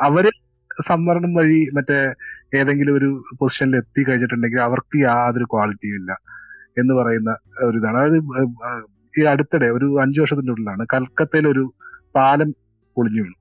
അവർ 0.00 0.30
സംവരണം 0.88 1.34
വഴി 1.34 1.70
മറ്റേ 1.74 2.14
ഏതെങ്കിലും 2.54 2.96
ഒരു 2.96 3.24
പൊസിഷനിൽ 3.38 3.76
എത്തി 3.76 4.02
കഴിഞ്ഞിട്ടുണ്ടെങ്കിൽ 4.08 4.60
അവർക്ക് 4.60 4.98
യാതൊരു 4.98 5.44
ക്വാളിറ്റിയും 5.44 5.94
ഇല്ല 5.94 6.12
എന്ന് 6.78 6.94
പറയുന്ന 6.94 7.36
ഒരു 7.62 7.78
ഇതാണ് 7.78 7.96
അതായത് 7.96 8.22
ഈ 9.20 9.24
അടുത്തിടെ 9.24 9.66
ഒരു 9.66 10.00
അഞ്ചു 10.02 10.20
വർഷത്തിന്റെ 10.20 10.52
ഉള്ളിലാണ് 10.52 10.86
കൽക്കത്തയിൽ 10.94 11.48
ഒരു 11.48 11.72
പാലം 12.14 12.50
പൊളിഞ്ഞു 12.96 13.22
വീണു. 13.22 13.38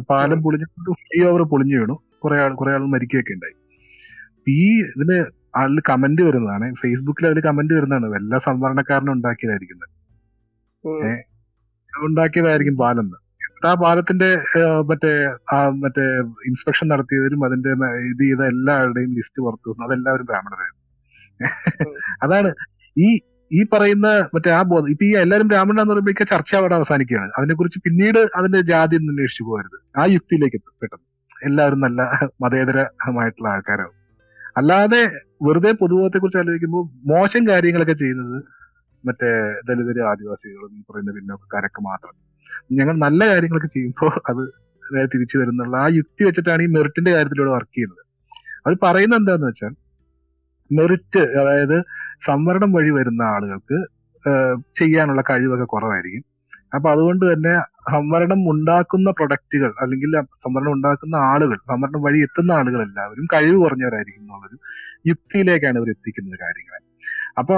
പാലം 0.00 0.42
പൊളിഞ്ഞു 0.42 0.66
ഫ്ലൈ 0.92 1.26
ഓവർ 1.26 1.42
പൊളിഞ്ഞു 1.42 1.78
വീണു. 1.78 2.02
കുറെ 2.24 2.40
ആൾ 2.40 2.54
കുറെ 2.54 2.72
ആൾ 2.72 2.78
മരിക്കുകയൊക്കെ 2.78 3.32
ഉണ്ടായി. 3.32 3.56
ഈ 4.48 4.82
ഇതിന് 4.82 5.24
ആളിൽ 5.56 5.80
കമന്റ് 5.88 6.22
വരുന്നതാണ്. 6.22 6.74
ഫേസ്ബുക്കിൽ 6.74 7.26
അതിൽ 7.26 7.40
കമന്റ് 7.40 7.74
വരുന്നതാണ്. 7.74 8.16
എല്ലാ 8.16 8.38
സംവരണക്കാരനും 8.38 9.12
ഉണ്ടാക്കിയതായിരിക്കുന്നത്. 9.12 9.88
ഉണ്ടാക്കിയതായിരിക്കും 12.06 12.76
പാലം 12.76 13.00
എന്ന്. 13.00 13.21
ആ 13.66 13.74
പാലത്തിന്റെ 13.74 14.30
മറ്റേ 14.90 15.12
മറ്റേ 15.82 16.04
ഇൻസ്പെക്ഷൻ 16.46 16.88
നടത്തിയവരും 16.88 17.44
അതിന്റെ 17.44 17.70
ഇത് 18.10 18.22
ചെയ്ത 18.22 18.42
എല്ലാവരുടെയും 18.52 19.12
ലിസ്റ്റ് 19.14 19.42
പുറത്തു 19.42 19.70
വന്നു. 19.70 19.86
അതെല്ലാവരും 19.86 20.24
ബ്രാഹ്മണരായിരുന്നു. 20.24 20.80
അതാണ് 22.22 22.54
ഈ 22.98 23.08
ഈ 23.52 23.64
പറയുന്ന 23.72 24.08
മറ്റേ 24.34 24.50
ആ 24.50 24.62
ബോധം. 24.62 24.90
ഇപ്പൊ 24.90 25.04
ഈ 25.04 25.16
എല്ലാവരും 25.16 25.48
ബ്രാഹ്മണ 25.48 25.76
പറയുമ്പോഴേക്ക് 25.82 26.26
ചർച്ച 26.30 26.54
അവിടെ 26.56 26.74
അവസാനിക്കുകയാണ്. 26.74 27.30
അതിനെക്കുറിച്ച് 27.38 27.78
പിന്നീട് 27.84 28.20
അതിന്റെ 28.36 28.60
ജാതി 28.60 28.96
എന്ന് 28.96 29.12
അന്വേഷിച്ചു 29.12 29.44
പോകരുത്. 29.44 29.78
ആ 30.00 30.04
യുക്തിയിലേക്ക് 30.04 30.62
പെട്ടെന്ന്. 30.82 31.06
എല്ലാവരും 31.48 31.80
നല്ല 31.80 32.02
മതേതരമായിട്ടുള്ള 32.40 33.48
ആൾക്കാരാവും. 33.48 33.96
അല്ലാതെ 34.56 35.02
വെറുതെ 35.42 35.72
പൊതുബോധത്തെ 35.72 36.18
കുറിച്ച് 36.18 36.38
ആലോചിക്കുമ്പോൾ 36.38 36.82
മോശം 37.12 37.48
കാര്യങ്ങളൊക്കെ 37.48 37.92
ചെയ്യുന്നത് 37.92 38.42
മറ്റേ 39.06 39.30
ദലിതര് 39.68 40.02
ആദിവാസികളും 40.02 40.72
ഈ 40.78 40.82
പറയുന്ന 40.90 41.12
പിന്നോക്കക്കാരൊക്കെ 41.12 41.82
മാത്രം. 41.82 42.31
ഞങ്ങൾ 42.78 42.94
നല്ല 43.06 43.20
കാര്യങ്ങളൊക്കെ 43.30 43.70
ചെയ്യുമ്പോൾ 43.76 44.12
അത് 44.30 44.42
തിരിച്ചു 45.12 45.36
വരുന്നുള്ള. 45.40 45.74
ആ 45.84 45.86
യുക്തി 45.98 46.22
വെച്ചിട്ടാണ് 46.28 46.62
ഈ 46.66 46.68
മെറിറ്റിന്റെ 46.76 47.12
കാര്യത്തിലൂടെ 47.16 47.52
വർക്ക് 47.56 47.74
ചെയ്യുന്നത്. 47.76 48.02
അത് 48.66 48.74
പറയുന്നത് 48.86 49.20
എന്താന്ന് 49.22 49.46
വെച്ചാൽ 49.50 49.72
മെറിറ്റ് 50.70 51.22
അതായത് 51.40 51.76
സംവരണം 52.28 52.70
വഴി 52.76 52.90
വരുന്ന 52.98 53.22
ആളുകൾക്ക് 53.34 53.78
ചെയ്യാനുള്ള 54.80 55.22
കഴിവൊക്കെ 55.30 55.66
കുറവായിരിക്കും. 55.74 56.24
അപ്പൊ 56.76 56.88
അതുകൊണ്ട് 56.94 57.24
തന്നെ 57.30 57.54
സംവരണം 57.94 58.40
ഉണ്ടാക്കുന്ന 58.52 59.08
പ്രൊഡക്റ്റുകൾ 59.18 59.70
അല്ലെങ്കിൽ 59.82 60.12
സംവരണം 60.44 60.72
ഉണ്ടാക്കുന്ന 60.76 61.16
ആളുകൾ 61.32 61.58
സംവരണം 61.72 62.00
വഴി 62.06 62.18
എത്തുന്ന 62.26 62.52
ആളുകൾ 62.60 62.80
എല്ലാവരും 62.88 63.26
കഴിവ് 63.34 63.56
കുറഞ്ഞവരായിരിക്കും 63.64 64.22
എന്നുള്ളൊരു 64.24 64.58
യുക്തിയിലേക്കാണ് 65.10 65.78
ഇവർ 65.80 65.88
എത്തിക്കുന്നത് 65.94 66.38
കാര്യങ്ങളെ. 66.44 66.80
അപ്പൊ 67.40 67.56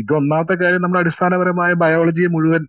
ഇത് 0.00 0.12
ഒന്നാമത്തെ 0.20 0.54
കാര്യം 0.62 0.82
നമ്മുടെ 0.84 1.02
അടിസ്ഥാനപരമായ 1.04 1.72
ബയോളജിയെ 1.82 2.28
മുഴുവൻ 2.36 2.62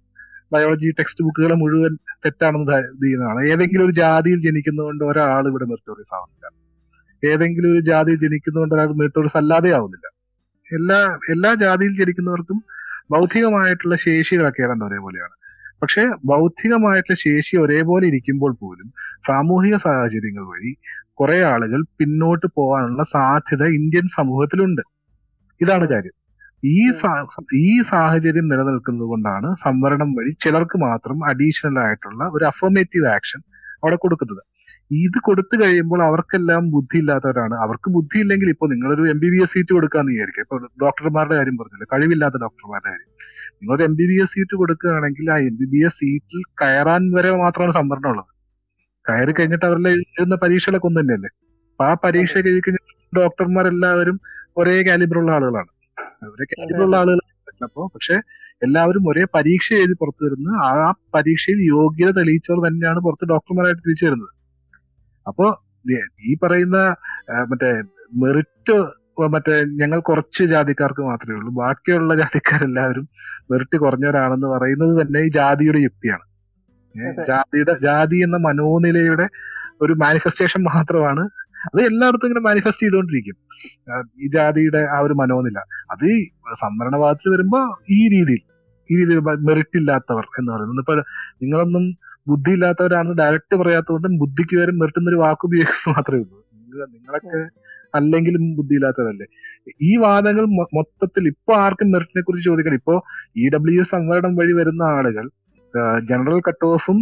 ബയോളജി 0.54 0.90
ടെക്സ്റ്റ് 1.00 1.24
ബുക്കുകൾ 1.26 1.52
മുഴുവൻ 1.62 1.94
തെറ്റാണെന്ന് 2.26 2.78
ഇത് 2.90 3.04
ചെയ്യുന്നതാണ് 3.06 3.42
ഏതെങ്കിലും 3.54 3.86
ഒരു 3.86 3.94
ജാതിയിൽ 4.02 4.40
ജനിക്കുന്നതുകൊണ്ട് 4.48 5.04
ഒരാൾ 5.12 5.44
ഇവിടെ 5.52 5.66
മെറിറ്റോറിയസ് 5.72 6.14
ആവുന്നില്ല. 6.18 6.46
ഏതെങ്കിലും 7.24 7.70
ഒരു 7.72 7.84
ജാതിയിൽ 7.92 8.20
ജനിക്കുന്നതുകൊണ്ട് 8.26 8.76
ഒരാൾ 8.76 8.90
മെറിറ്റോറിയസ് 9.02 9.38
അല്ലാതെ 9.38 9.72
ആവുന്നില്ല. 9.78 10.08
എല്ലാ 10.72 11.00
എല്ലാ 11.30 11.52
ജാതിയിൽ 11.64 11.94
ജനിക്കുന്നവർക്കും 12.02 12.60
ബൗദ്ധികമായിട്ടുള്ള 13.12 13.96
ശേഷികളൊക്കെ 14.08 14.62
ഏതാണ്ട് 14.66 14.86
ഒരേപോലെയാണ് 14.86 15.36
പക്ഷെ 15.82 16.04
ബൗദ്ധികമായിട്ടുള്ള 16.26 17.18
ശേഷി 17.28 17.56
ഒരേപോലെ 17.58 18.06
ഇരിക്കുമ്പോൾ 18.08 18.52
പോലും 18.62 18.88
സാമൂഹിക 19.28 19.76
സാഹചര്യങ്ങൾ 19.76 20.44
വഴി 20.52 20.72
കുറെ 21.14 21.38
ആളുകൾ 21.44 21.80
പിന്നോട്ട് 22.00 22.48
പോകാനുള്ള 22.56 23.04
സാധ്യത 23.16 23.64
ഇന്ത്യൻ 23.80 24.06
സമൂഹത്തിലുണ്ട്. 24.18 24.84
ഇതാണ് 25.62 25.86
കാര്യം. 25.88 26.16
ഈ 26.64 26.76
ഈ 27.64 27.70
സാഹചര്യം 27.92 28.46
നിലനിൽക്കുന്നത് 28.52 29.08
കൊണ്ടാണ് 29.12 29.48
സംവരണം 29.64 30.10
വഴി 30.18 30.32
ചിലർക്ക് 30.44 30.78
മാത്രം 30.88 31.18
അഡീഷണൽ 31.32 31.78
ആയിട്ടുള്ള 31.86 32.24
ഒരു 32.36 32.46
അഫർമേറ്റീവ് 32.52 33.08
ആക്ഷൻ 33.16 33.40
അവിടെ 33.84 33.98
കൊടുക്കുന്നത്. 34.04 34.42
ഇത് 34.92 35.18
കൊടുത്തു 35.28 35.56
കഴിയുമ്പോൾ 35.62 36.02
അവർക്കെല്ലാം 36.08 36.64
ബുദ്ധി 36.76 36.98
ഇല്ലാത്തവരാണ് 37.02 37.56
അവർക്ക് 37.66 37.90
ബുദ്ധി 37.96 38.18
ഇല്ലെങ്കിൽ 38.24 38.50
ഇപ്പൊ 38.54 38.66
നിങ്ങളൊരു 38.74 39.04
M 39.14 39.20
B 39.24 39.30
B 39.34 39.40
S 39.44 39.54
seat 39.56 39.74
കൊടുക്കാന്ന് 39.78 40.12
വിചാരിക്കും 40.16 40.44
ഇപ്പൊ 40.46 40.58
ഡോക്ടർമാരുടെ 40.84 41.36
കാര്യം 41.40 41.56
പറഞ്ഞില്ല? 41.62 41.86
കഴിവില്ലാത്ത 41.94 42.38
ഡോക്ടർമാരുടെ 42.46 42.90
കാര്യം. 42.94 43.10
നിങ്ങളൊരു 43.60 43.84
M 43.90 43.94
B 44.00 44.06
B 44.12 44.18
S 44.24 44.34
seat 44.36 44.56
കൊടുക്കുകയാണെങ്കിൽ 44.62 45.28
ആ 45.36 45.38
എം 45.50 45.56
ബി 45.62 45.68
ബി 45.74 45.80
എസ് 45.88 45.98
സീറ്റിൽ 46.02 46.42
കയറാൻ 46.62 47.04
വരെ 47.18 47.32
മാത്രമാണ് 47.44 47.76
സംവരണം 47.80 48.10
ഉള്ളത് 48.14 48.32
കയറി 49.06 49.34
കഴിഞ്ഞിട്ട് 49.38 49.66
അവരുടെ 49.70 49.92
എഴുതുന്ന 49.98 50.36
പരീക്ഷകളൊക്കെ 50.44 50.88
ഒന്നും 50.90 51.02
തന്നെയല്ലേ 51.02 51.32
അപ്പൊ 51.72 51.86
ആ 51.90 51.94
പരീക്ഷ 52.06 52.34
എഴുതി 52.42 52.62
കഴിഞ്ഞ 52.66 52.82
ഡോക്ടർമാരെല്ലാവരും 53.20 54.18
ഒരേ 54.62 54.76
കാലിബറുള്ള 54.88 55.32
ആളുകളാണ്. 55.38 55.70
ഒരേ 56.28 56.44
കാലിബറുള്ള 56.44 56.98
ആളുകൾ 56.98 57.20
അപ്പോ 57.64 57.88
പക്ഷെ 57.88 58.14
എല്ലാവരും 58.64 59.10
ഒരേ 59.10 59.24
പരീക്ഷ 59.36 59.74
എഴുതി 59.74 59.94
പുറത്തു 59.94 60.26
വരുന്ന 60.26 60.50
ആ 60.50 60.94
പരീക്ഷയിൽ 61.14 61.58
യോഗ്യത 61.62 62.12
തെളിയിച്ചവർ 62.12 62.68
തന്നെയാണ് 62.68 63.00
പുറത്ത് 63.00 63.30
ഡോക്ടർമാരായിട്ട് 63.30 63.82
തിരിച്ചു 63.82 64.06
വരുന്നത്. 64.06 64.30
അപ്പോ 65.28 65.64
ഈ- 66.26 66.38
പറയുന്ന 66.44 66.96
മറ്റേ 67.44 67.84
മെറിറ്റ് 68.16 68.86
മറ്റേ 69.22 69.64
ഞങ്ങൾ 69.64 70.00
കുറച്ച് 70.00 70.44
ജാതിക്കാർക്ക് 70.44 71.02
മാത്രമേ 71.02 71.36
ഉള്ളൂ. 71.36 71.54
ബാക്കിയുള്ള 71.54 72.16
ജാതിക്കാരെല്ലാവരും 72.16 73.10
മെറിറ്റ് 73.52 73.78
കുറഞ്ഞവരാണെന്ന് 73.78 74.48
പറയുന്നത് 74.48 75.08
തന്നെ 75.08 75.20
ഈ 75.20 75.30
ജാതിയുടെ 75.30 75.80
യുക്തിയാണ്. 75.80 76.22
ജാതിയുടെ 77.28 77.80
ജാതി 77.80 78.18
എന്ന 78.18 78.38
മനോനിലയുടെ 78.38 79.30
ഒരു 79.82 79.94
മാനിഫെസ്റ്റേഷൻ 79.94 80.64
മാത്രമാണ് 80.64 81.30
അത് 81.68 81.80
എല്ലായിടത്തും 81.90 82.28
ഇങ്ങനെ 82.28 82.44
മാനിഫെസ്റ്റ് 82.48 82.84
ചെയ്തുകൊണ്ടിരിക്കും. 82.86 83.38
ഈ 84.24 84.28
ജാതിയുടെ 84.36 84.82
ആ 84.96 84.98
ഒരു 85.08 85.16
മനോനില. 85.22 85.60
അത് 85.94 86.08
സംവരണവാദത്തിൽ 86.64 87.32
വരുമ്പോ 87.36 87.60
ഈ 87.98 88.00
രീതിയിൽ 88.16 88.42
ഈ 88.90 88.96
രീതിയിൽ 89.00 89.20
മെറിറ്റ് 89.50 89.78
ഇല്ലാത്തവർ 89.82 90.26
എന്ന് 90.40 90.52
പറയുന്നത്. 90.54 90.82
ഇപ്പൊ 90.84 90.96
നിങ്ങളൊന്നും 91.44 91.86
ബുദ്ധി 92.32 92.52
ഇല്ലാത്തവരാണെന്ന് 92.58 93.18
ഡയറക്റ്റ് 93.22 93.56
പറയാത്തതുകൊണ്ട് 93.62 94.20
ബുദ്ധിക്ക് 94.24 94.56
വരും 94.62 94.76
മെറിറ്റ് 94.82 95.00
എന്നൊരു 95.02 95.20
വാക്ക് 95.24 95.46
ഉപയോഗിക്കുന്നത് 95.48 95.94
മാത്രമേ 95.96 96.22
ഉള്ളൂ. 96.24 96.40
നിങ്ങളൊക്കെ 96.96 97.40
അല്ലെങ്കിലും 97.98 98.44
ബുദ്ധി 98.58 98.74
ഇല്ലാത്തവരല്ലേ 98.78 99.28
ഈ 99.90 99.92
വാദങ്ങൾ 100.04 100.46
മൊത്തത്തിൽ 100.78 101.24
ഇപ്പൊ 101.32 101.54
ആർക്കും 101.66 101.90
മെറിറ്റിനെ 101.92 102.22
കുറിച്ച് 102.24 102.46
ചോദിക്കണം. 102.50 102.78
ഇപ്പോ 102.82 102.96
ഇ 103.42 103.44
ഡബ്ല്യു 103.56 103.82
എസ് 103.82 103.92
സംവരണം 103.96 104.34
വഴി 104.40 104.54
വരുന്ന 104.60 104.84
ആളുകൾ 104.98 105.26
general 106.10 106.40
cut 106.48 106.66
ഓഫും 106.66 106.98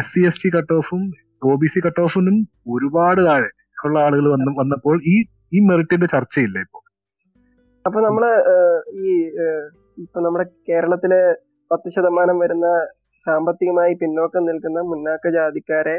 S 0.00 0.12
C 0.12 0.20
S 0.28 0.40
T 0.42 0.50
cut 0.56 0.72
ഓഫും 0.72 1.02
O 1.50 1.54
B 1.62 1.68
C 1.74 1.80
cut 1.86 2.00
ഓഫിനും 2.00 2.36
ഒരുപാട് 2.74 3.20
താഴെ. 3.26 3.50
ഉള്ള 3.86 3.96
ആളുകൾ 4.06 4.26
വന്ന് 4.34 4.52
വന്നപ്പോൾ 4.60 4.96
ഈ 5.12 5.16
ഈ 5.56 5.60
മെറിറ്റിന്റെ 5.68 6.08
ചർച്ചയില്ല 6.14 6.58
ഇപ്പൊ. 6.66 6.78
അപ്പൊ 7.84 7.98
നമ്മൾ 8.06 8.24
ഈ 9.04 9.10
ഇപ്പൊ 10.04 10.18
നമ്മുടെ 10.24 10.44
കേരളത്തിലെ 10.68 11.20
പത്ത് 11.70 11.88
ശതമാനം 11.96 12.36
വരുന്ന 12.42 12.68
സാമ്പത്തികമായി 13.26 13.94
പിന്നോക്കം 14.02 14.46
നിൽക്കുന്ന 14.48 14.80
മുന്നാക്ക 14.90 15.30
ജാതിക്കാരെ 15.36 15.96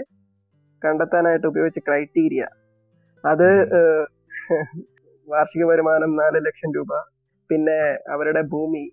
കണ്ടെത്താനായിട്ട് 0.81 1.47
ഉപയോഗിച്ച 1.51 1.79
ക്രൈറ്റീരിയ. 1.87 2.43
അത് 3.23 3.47
വാർഷിക 5.27 5.63
വരുമാനം 5.71 6.11
നാല് 6.21 6.39
ലക്ഷം 6.47 6.71
രൂപ 6.77 6.91
പിന്നെ 7.49 7.79
അവരുടെ 8.13 8.41
ഭൂമി 8.53 8.83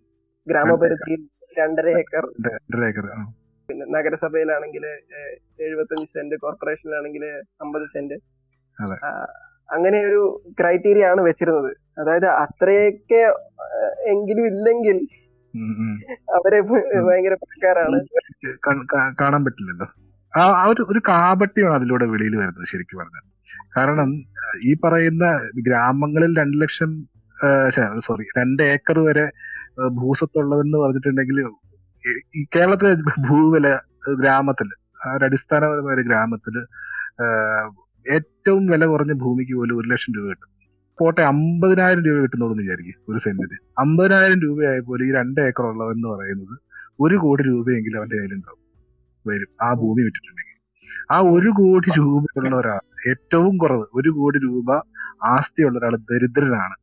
ഗ്രാമപരിധിയിൽ 0.46 1.22
രണ്ടര 1.58 1.88
ഏക്കർ. 2.00 2.24
പിന്നെ 3.68 3.84
നഗരസഭയിലാണെങ്കിൽ 3.96 4.84
എഴുപത്തഞ്ച് 5.66 6.06
സെന്റ് 6.14 6.36
കോർപ്പറേഷനിലാണെങ്കിൽ 6.42 7.24
അമ്പത് 7.64 7.86
സെന്റ്. 7.94 8.16
അങ്ങനെ 9.70 10.00
ഒരു 10.00 10.20
ക്രൈറ്റീരിയ 10.60 11.06
ആണ് 11.06 11.20
വെച്ചിരുന്നത്. 11.20 11.70
അതായത് 12.00 12.26
അത്രയൊക്കെ 12.26 13.22
എങ്കിലും 14.06 14.46
ഇല്ലെങ്കിൽ. 14.46 14.98
അവരെ 16.34 16.60
ഭയങ്കര 17.02 17.34
പണക്കാരാണ്. 17.34 17.98
കാണാൻ 19.20 19.44
പറ്റില്ലല്ലോ. 19.44 19.86
ആ 20.34 20.64
ഒരു 20.64 20.86
ഒരു 20.88 20.98
കാപട്യമാണ് 21.08 21.74
അതിലൂടെ 21.74 22.06
വെളിയിൽ 22.06 22.36
വരുന്നത് 22.36 22.66
ശരിക്കും 22.72 22.98
പറഞ്ഞാൽ. 22.98 23.24
കാരണം 23.76 24.08
ഈ 24.64 24.76
പറയുന്ന 24.84 25.26
ഗ്രാമങ്ങളിൽ 25.60 26.38
രണ്ട് 26.38 26.60
ലക്ഷം 26.60 26.90
സോറി 27.98 28.24
രണ്ട് 28.38 28.62
ഏക്കർ 28.62 28.98
വരെ 28.98 29.24
ഭൂസ്വത്തുള്ളതെന്ന് 29.88 30.78
ഭൂസ്വത്തുള്ളവെന്ന് 30.78 30.78
പറഞ്ഞിട്ടുണ്ടെങ്കിൽ 30.78 31.38
ഈ- 32.36 32.44
കേരളത്തിലെ 32.56 32.94
ഭൂവില 33.28 33.68
ഗ്രാമത്തിൽ 34.20 34.68
ഗ്രാമത്തിൽ 34.68 34.68
ആ 35.06 35.12
ഒരു 35.12 35.24
അടിസ്ഥാനപരമായ 35.24 35.94
ഒരു 35.94 36.02
ഗ്രാമത്തിൽ 36.02 36.56
ഏഹ്, 37.24 37.66
ഏറ്റവും 38.08 38.66
വില 38.66 38.86
കുറഞ്ഞ 38.86 39.12
ഭൂമിക്ക് 39.12 39.54
പോലും 39.54 39.80
ഒരു 39.80 39.88
ലക്ഷം 39.88 40.12
രൂപ 40.16 40.28
കിട്ടും. 40.28 40.48
പോട്ടെ 40.98 41.22
അമ്പതിനായിരം 41.22 42.04
രൂപ 42.04 42.22
കിട്ടുന്നുള്ളൂ 42.22 42.56
വിചാരിക്കും 42.56 42.94
ഒരു 43.08 43.18
സെന്റിന്. 43.18 43.58
അമ്പതിനായിരം 43.78 44.40
രൂപയായപ്പോൾ 44.40 45.04
ഈ 45.04 45.12
രണ്ട് 45.12 45.40
ഏക്കർ 45.40 45.64
ഉള്ളവെന്ന് 45.66 46.08
പറയുന്നത് 46.08 46.58
ഒരു 47.00 47.16
കോടി 47.16 47.42
രൂപയെങ്കിലും 47.42 47.98
അവന്റെ 47.98 48.16
കയ്യിലുണ്ടാവും. 48.16 48.58
വരും. 49.26 49.46
ആ 49.62 49.74
ഭൂമി 49.74 50.02
വിറ്റിട്ടുണ്ടെങ്കിൽ. 50.02 50.54
ആ 51.10 51.18
ഒരു 51.18 51.50
കോടി 51.50 51.88
രൂപയുള്ള 51.98 52.56
ഒരാൾ 52.56 52.80
ഏറ്റവും 53.08 53.56
കുറവ് 53.56 53.84
ഒരു 53.94 54.10
കോടി 54.10 54.38
രൂപ 54.38 54.70
ആസ്തിയുള്ള 55.24 55.78
ഒരാൾ 55.78 55.96
ദരിദ്രനാണ് 55.96 56.76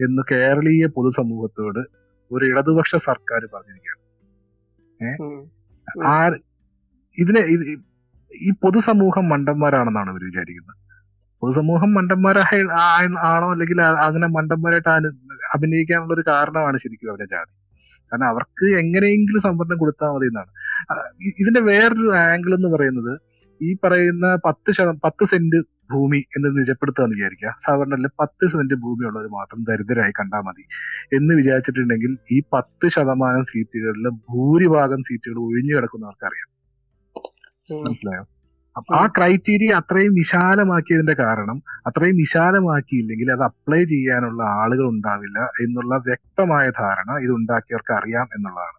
എന്ന് 0.00 0.22
കേരളീയ 0.30 0.86
പൊതുസമൂഹത്തോട് 0.86 1.80
ഒരു 2.30 2.44
ഇടതുപക്ഷ 2.44 2.96
സർക്കാർ 2.96 3.48
പറഞ്ഞിരിക്കുകയാണ്. 3.54 4.02
ഏഹ് 5.04 6.06
ആ 6.06 6.26
ഇതിനെ 7.18 7.40
ഇത് 7.40 7.80
ഈ 8.34 8.50
പൊതുസമൂഹം 8.50 9.28
മണ്ടന്മാരാണെന്നാണ് 9.28 10.10
അവർ 10.10 10.24
വിചാരിക്കുന്നത്. 10.24 10.76
പൊതുസമൂഹം 11.40 11.94
മണ്ടന്മാരായ 11.94 12.66
ആണോ 13.20 13.52
അല്ലെങ്കിൽ 13.52 13.82
അങ്ങനെ 13.82 14.26
മണ്ടന്മാരായിട്ട് 14.26 14.88
അഭിനയിക്കാനുള്ള 15.54 16.14
ഒരു 16.14 16.24
കാരണമാണ് 16.28 16.78
ശരിക്കും 16.78 17.10
അവരുടെ 17.10 17.24
ജാതി. 17.24 17.54
കാരണം 18.12 18.28
അവർക്ക് 18.28 18.76
എങ്ങനെയെങ്കിലും 18.78 19.42
സംവരണം 19.42 19.78
കൊടുത്താൽ 19.78 20.08
മതി 20.08 20.26
എന്നാണ്. 20.26 20.50
ഇതിന്റെ 21.26 21.60
വേറൊരു 21.60 22.14
ആംഗിൾ 22.16 22.54
എന്ന് 22.54 22.68
പറയുന്നത് 22.68 23.20
ഈ 23.62 23.76
പറയുന്ന 23.84 24.38
പത്ത് 24.44 24.72
ശതം 24.72 25.00
പത്ത് 25.04 25.24
സെന്റ് 25.24 25.56
ഭൂമി 25.92 26.18
എന്ന് 26.18 26.60
നിജപ്പെടുത്തുകയെന്ന് 26.60 27.16
വിചാരിക്കുക. 27.16 27.56
സാധാരണ 27.66 28.08
പത്ത് 28.20 28.50
സെന്റ് 28.50 28.74
ഭൂമിയുള്ളവർ 28.74 29.26
മാത്രം 29.26 29.64
ദരിദ്രരായി 29.64 30.12
കണ്ടാൽ 30.20 30.40
മതി 30.40 30.62
എന്ന് 31.16 31.34
വിചാരിച്ചിട്ടുണ്ടെങ്കിൽ 31.34 32.16
ഈ 32.32 32.42
പത്ത് 32.52 32.88
ശതമാനം 32.88 33.44
സീറ്റുകളിൽ 33.44 34.08
ഭൂരിഭാഗം 34.08 35.02
സീറ്റുകൾ 35.02 35.38
ഒഴിഞ്ഞു 35.38 35.76
കിടക്കുന്നവർക്ക് 35.76 36.26
അറിയാം. 36.26 36.50
ഉം. 36.50 36.55
മനസ്സിലായോ? 37.70 38.24
അപ്പൊ 38.76 38.96
ആ 38.96 39.06
ക്രൈറ്റീരിയ 39.06 39.74
അത്രയും 39.74 40.14
വിശാലമാക്കിയതിന്റെ 40.14 41.14
കാരണം 41.14 41.62
അത്രയും 41.86 42.16
വിശാലമാക്കിയില്ലെങ്കിൽ 42.16 43.32
അത് 43.32 43.42
അപ്ലൈ 43.42 43.84
ചെയ്യാനുള്ള 43.84 44.42
ആളുകൾ 44.42 44.88
ഉണ്ടാവില്ല 44.88 45.38
എന്നുള്ള 45.38 45.96
വ്യക്തമായ 45.96 46.70
ധാരണ 46.70 47.18
ഇത് 47.18 47.30
ഉണ്ടാക്കിയവർക്ക് 47.30 47.92
അറിയാം 47.92 48.28
എന്നുള്ളതാണ്. 48.36 48.78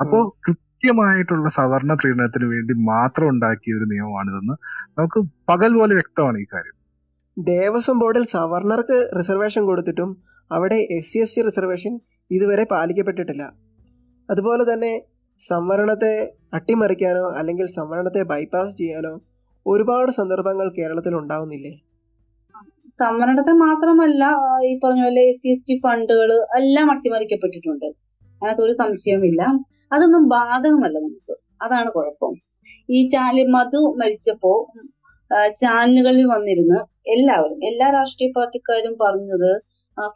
അപ്പോ 0.00 0.36
കൃത്യമായിട്ടുള്ള 0.46 1.48
സവർണ 1.48 1.94
പ്രീണനത്തിന് 1.94 2.44
വേണ്ടി 2.44 2.72
മാത്രം 2.72 3.28
ഉണ്ടാക്കിയ 3.28 3.74
ഒരു 3.74 3.84
നിയമമാണിതെന്ന് 3.84 4.54
നമുക്ക് 4.98 5.20
പകൽ 5.48 5.78
പോലെ 5.78 5.94
വ്യക്തമാണ് 5.94 6.38
ഈ 6.38 6.44
കാര്യം. 6.44 6.76
ദേവസ്വം 7.38 7.98
ബോർഡിൽ 7.98 8.24
സവർണർക്ക് 8.24 9.10
റിസർവേഷൻ 9.18 9.64
കൊടുത്തിട്ടും 9.64 10.16
അവിടെ 10.52 10.76
S 10.76 11.12
C 11.12 11.18
S 11.18 11.34
C 11.34 11.40
reservation 11.40 12.00
ഇതുവരെ 12.30 12.64
പാലിക്കപ്പെട്ടിട്ടില്ല. 12.64 13.52
അതുപോലെ 14.30 14.72
തന്നെ 14.72 15.13
സംവരണത്തെ 15.40 16.12
അട്ടിമറിക്കാനോ 16.56 17.24
അല്ലെങ്കിൽ 17.38 17.66
സംവരണത്തെ 17.78 18.22
ബൈപ്പാസ് 18.32 18.74
ചെയ്യാനോ 18.78 19.12
ഒരുപാട് 19.66 20.10
സന്ദർഭങ്ങൾ 20.10 20.66
കേരളത്തിൽ 20.78 21.14
ഉണ്ടാവുന്നില്ലേ? 21.20 21.72
സംവരണത്തെ 23.02 23.52
മാത്രമല്ല 23.66 24.24
ഈ 24.68 24.72
പറഞ്ഞ 24.84 25.02
പോലെ 25.06 25.22
എസ് 25.30 25.42
സി 25.42 25.48
എസ് 25.54 25.66
ടി 25.68 25.74
ഫണ്ടുകൾ 25.84 26.30
എല്ലാം 26.58 26.86
അട്ടിമറിക്കപ്പെട്ടിട്ടുണ്ട്. 26.94 27.86
അതിനകത്ത് 28.42 28.62
ഒരു 28.62 28.74
സംശയമില്ല 28.82 29.42
അതൊന്നും 29.92 30.24
ബാധകമല്ല 30.34 30.96
നമുക്ക്. 30.98 31.34
അതാണ് 31.64 31.90
കുഴപ്പം. 31.90 32.32
ഈ 32.90 33.00
ചാനൽ 33.14 33.48
മധു 33.56 33.80
മരിച്ചപ്പോ 34.00 34.52
ചാനലുകളിൽ 35.62 36.26
വന്നിരുന്ന് 36.34 36.80
എല്ലാവരും 37.14 37.60
എല്ലാ 37.70 37.86
രാഷ്ട്രീയ 37.98 38.30
പാർട്ടിക്കാരും 38.36 38.94
പറഞ്ഞത് 39.04 39.50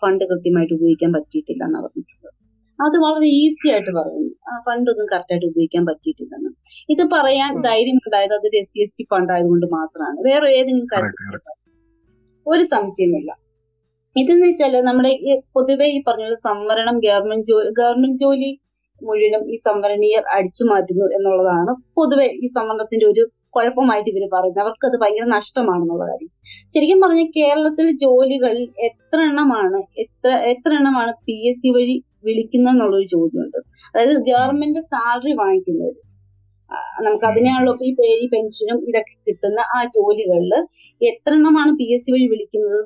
ഫണ്ട് 0.03 0.25
കൃത്യമായിട്ട് 0.31 0.75
ഉപയോഗിക്കാൻ 0.79 1.11
പറ്റിയിട്ടില്ല 1.17 1.63
എന്നാണ് 1.69 1.85
പറഞ്ഞിട്ടുള്ളത്. 1.87 2.38
അത് 2.79 2.97
വളരെ 3.05 3.29
ഈസി 3.43 3.67
ആയിട്ട് 3.75 3.93
പറയുന്നു 3.99 4.33
ആ 4.51 4.55
കറക്റ്റായിട്ട് 5.13 5.47
ഉപയോഗിക്കാൻ 5.51 5.85
പറ്റിയിട്ടില്ലെന്ന്. 5.89 6.51
ഇത് 6.89 7.03
പറയാൻ 7.15 7.53
ധൈര്യം 7.67 7.99
ഉണ്ടായത് 8.05 8.35
അത് 8.39 8.47
S 8.61 8.73
C 8.73 8.81
S 8.85 8.97
T 8.99 9.05
fund 9.13 9.33
ആയതുകൊണ്ട് 9.35 9.67
മാത്രമാണ്. 9.77 10.19
വേറെ 10.29 10.49
ഏതെങ്കിലും 10.59 10.89
കാര്യം 10.93 11.15
കാര്യത്തിൽ 11.23 11.55
ഒരു 12.47 12.65
സംശയമില്ല 12.75 13.31
ഇതെന്ന് 14.17 14.45
വെച്ചാൽ 14.47 14.75
നമ്മുടെ 14.89 15.11
ഈ 15.27 15.33
പൊതുവെ 15.55 15.87
ഈ 15.97 15.99
പറഞ്ഞ 16.07 16.27
സംവരണം 16.49 16.97
ഗവൺമെന്റ് 17.07 17.47
ജോലി 17.51 17.71
ഗവൺമെന്റ് 17.81 18.21
ജോലി 18.25 18.51
മുഴുവനും 19.01 19.43
ഈ 19.53 19.57
സംവരണീയർ 19.67 20.23
അടിച്ചു 20.37 20.65
മാറ്റുന്നു 20.71 21.07
എന്നുള്ളതാണ് 21.17 21.73
പൊതുവെ 21.99 22.29
ഈ 22.45 22.47
സംവരണത്തിന്റെ 22.57 23.07
ഒരു 23.07 23.23
കുഴപ്പമായിട്ട് 23.57 24.09
ഇവർ 24.13 24.25
പറയുന്നത്. 24.35 24.63
അവർക്ക് 24.65 24.85
അത് 24.89 24.97
ഭയങ്കര 25.03 25.27
നഷ്ടമാണെന്നുള്ള 25.37 26.05
കാര്യം. 26.11 26.31
ശരിക്കും 26.75 26.99
പറഞ്ഞ 27.05 27.23
കേരളത്തിൽ 27.39 27.87
ജോലികൾ 28.05 28.55
എത്ര 28.89 29.19
എണ്ണമാണ് 29.31 29.79
എത്ര 30.05 30.31
എത്ര 30.53 30.71
എണ്ണമാണ് 30.73 31.13
പി 31.27 31.37
എസ് 31.51 31.61
സി 31.63 31.71
വഴി 31.77 31.97
വിളിക്കുന്നത് 32.25 32.73
എന്നുള്ളൊരു 32.73 33.07
ചോദ്യമുണ്ട്. 33.07 33.59
അതായത് 33.89 34.17
ഗവൺമെന്റ് 34.29 34.81
സാലറി 34.81 35.33
വാങ്ങിക്കുന്നവർ 35.33 35.95
നമുക്ക് 37.03 37.25
അതിനെയാണല്ലോ 37.25 37.73
ഇപ്പൊ 37.73 37.85
ഈ 37.85 37.95
പേ- 37.95 38.19
ഈ 38.25 38.29
പെൻഷനും 38.29 38.89
ഇതൊക്കെ 38.89 39.15
കിട്ടുന്ന 39.27 39.61
ആ 39.77 39.85
ജോലികളിൽ 39.85 40.55
എത്ര 41.01 41.33
എണ്ണമാണ് 41.33 41.73
പി 41.73 41.95
എസ് 41.95 42.07
സി 42.07 42.13
വഴി 42.13 42.27
വിളിക്കുന്നത്? 42.27 42.81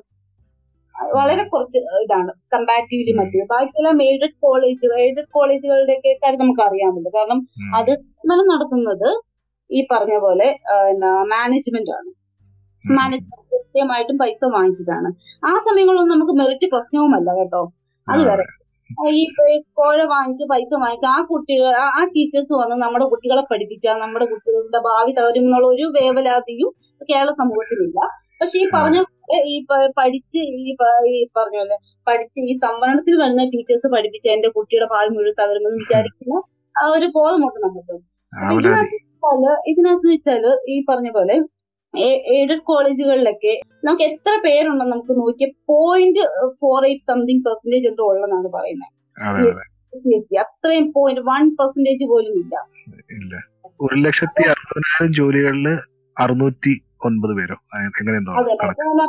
വളരെ 1.15 1.43
കുറച്ച് 1.43 1.77
ഇതാണ്. 1.77 2.31
കമ്പാരിറ്റീവ്ലി 2.53 3.11
മറ്റേ 3.11 3.45
ബാക്കിയെല്ലാം 3.51 4.03
എയ്ഡഡ് 4.03 4.35
കോളേജുകൾ 4.41 4.99
എയ്ഡഡ് 5.01 5.31
കോളേജുകളുടെ 5.31 5.93
ഒക്കെ 5.93 6.19
കാര്യം 6.23 6.39
നമുക്ക് 6.39 6.61
അറിയാമല്ലോ 6.61 7.11
കാരണം 7.15 7.39
അത് 7.75 7.91
നിയമനം 7.91 8.47
നടത്തുന്നത് 8.47 9.09
ഈ 9.69 9.87
പറഞ്ഞ 9.91 10.17
പോലെ 10.17 10.47
മാനേജ്മെന്റ് 11.25 11.91
ആണ് 11.91 12.09
മാനേജ്മെന്റ് 12.85 13.55
കൃത്യമായിട്ടും 13.55 14.17
പൈസ 14.17 14.39
വാങ്ങിച്ചിട്ടാണ്. 14.53 15.09
ആ 15.45 15.57
സമയങ്ങളിലൊന്നും 15.57 16.17
നമുക്ക് 16.17 16.31
മെറിറ്റ് 16.31 16.71
പ്രശ്നവുമല്ല 16.71 17.35
കേട്ടോ. 17.39 17.61
അത് 18.07 18.21
വേറെ 18.29 18.45
ഈ 19.13 19.23
പേ- 19.35 19.49
കോഴ 19.73 19.97
വാങ്ങിച്ച് 20.11 20.45
പൈസ 20.49 20.71
വാങ്ങിച്ച് 20.75 21.07
ആ 21.07 21.19
കുട്ടികൾ 21.29 21.67
ആ- 21.83 22.07
ടീച്ചേഴ്സ് 22.13 22.53
വന്ന് 22.59 22.75
നമ്മുടെ 22.83 23.05
കുട്ടികളെ 23.11 23.43
പഠിപ്പിച്ചാൽ 23.51 23.95
നമ്മുടെ 24.03 24.25
കുട്ടികളുടെ 24.31 24.79
ഭാവി 24.87 25.11
തകരും 25.17 25.43
എന്നുള്ള 25.43 25.67
ഒരു 25.67 25.85
വേവലാതിയും 25.97 26.69
കേരള 27.09 27.31
സമൂഹത്തിലില്ല. 27.39 27.97
പക്ഷെ 28.41 28.57
ഈ 28.59 28.65
പറഞ്ഞ 28.73 28.97
ഈ 29.47 29.55
പഠിച്ച് 29.97 30.39
ഈ 30.61 30.73
പറഞ്ഞ 31.31 31.57
പോലെ 31.57 31.77
പഠിച്ച് 32.07 32.39
ഈ 32.45 32.53
സംവരണത്തിൽ 32.63 33.13
വരുന്ന 33.21 33.43
ടീച്ചേഴ്സ് 33.53 33.87
പഠിപ്പിച്ച 33.93 34.27
എന്റെ 34.29 34.49
കുട്ടിയുടെ 34.55 34.87
ഭാവി 34.91 35.09
മുഴുവൻ 35.09 35.35
തകരുമെന്ന് 35.39 35.79
വിചാരിക്കുന്ന 35.83 36.35
ആ 36.75 36.85
ഒരു 36.93 37.07
ബോധമുണ്ട് 37.15 37.59
നമുക്ക് 37.61 37.95
ഇതിനകത്ത് 39.71 40.07
വെച്ചാൽ 40.07 40.45
ഈ 40.69 40.77
പറഞ്ഞ 40.89 41.09
പോലെ 41.11 41.35
എയ്ഡഡ് 41.93 42.61
കോളേജുകളിലൊക്കെ 42.61 43.61
നമുക്ക് 43.83 44.03
എത്ര 44.03 44.41
പേരുണ്ടെന്ന് 44.45 44.91
നമുക്ക് 44.91 45.19
നോക്കിയ 45.19 45.47
point 45.65 46.19
four 46.61 46.85
eight 46.85 47.03
something 47.03 47.43
percentage 47.43 47.87
എന്തോ 47.87 48.03
ഉള്ളതാണ് 48.03 48.51
പറയുന്നത് 48.51 48.91
അത്രയും 50.39 50.91
പോയിന്റ് 50.91 51.21
വൺ 51.21 51.49
പെർസെന്റേജ് 51.49 52.05
പോലും 52.05 52.33
ഇല്ല. 52.33 52.55
ഇല്ല. 53.09 53.35
ഒരു 53.81 53.95
ലക്ഷത്തി 53.95 54.43
അറുപതിനായിരം 54.43 55.13
ജോലികളിൽ 55.13 55.67
അറുന്നൂറ്റി 56.17 56.81
ഒൻപത് 57.05 57.33
പേരോ? 57.37 57.55
അതെ 58.37 58.55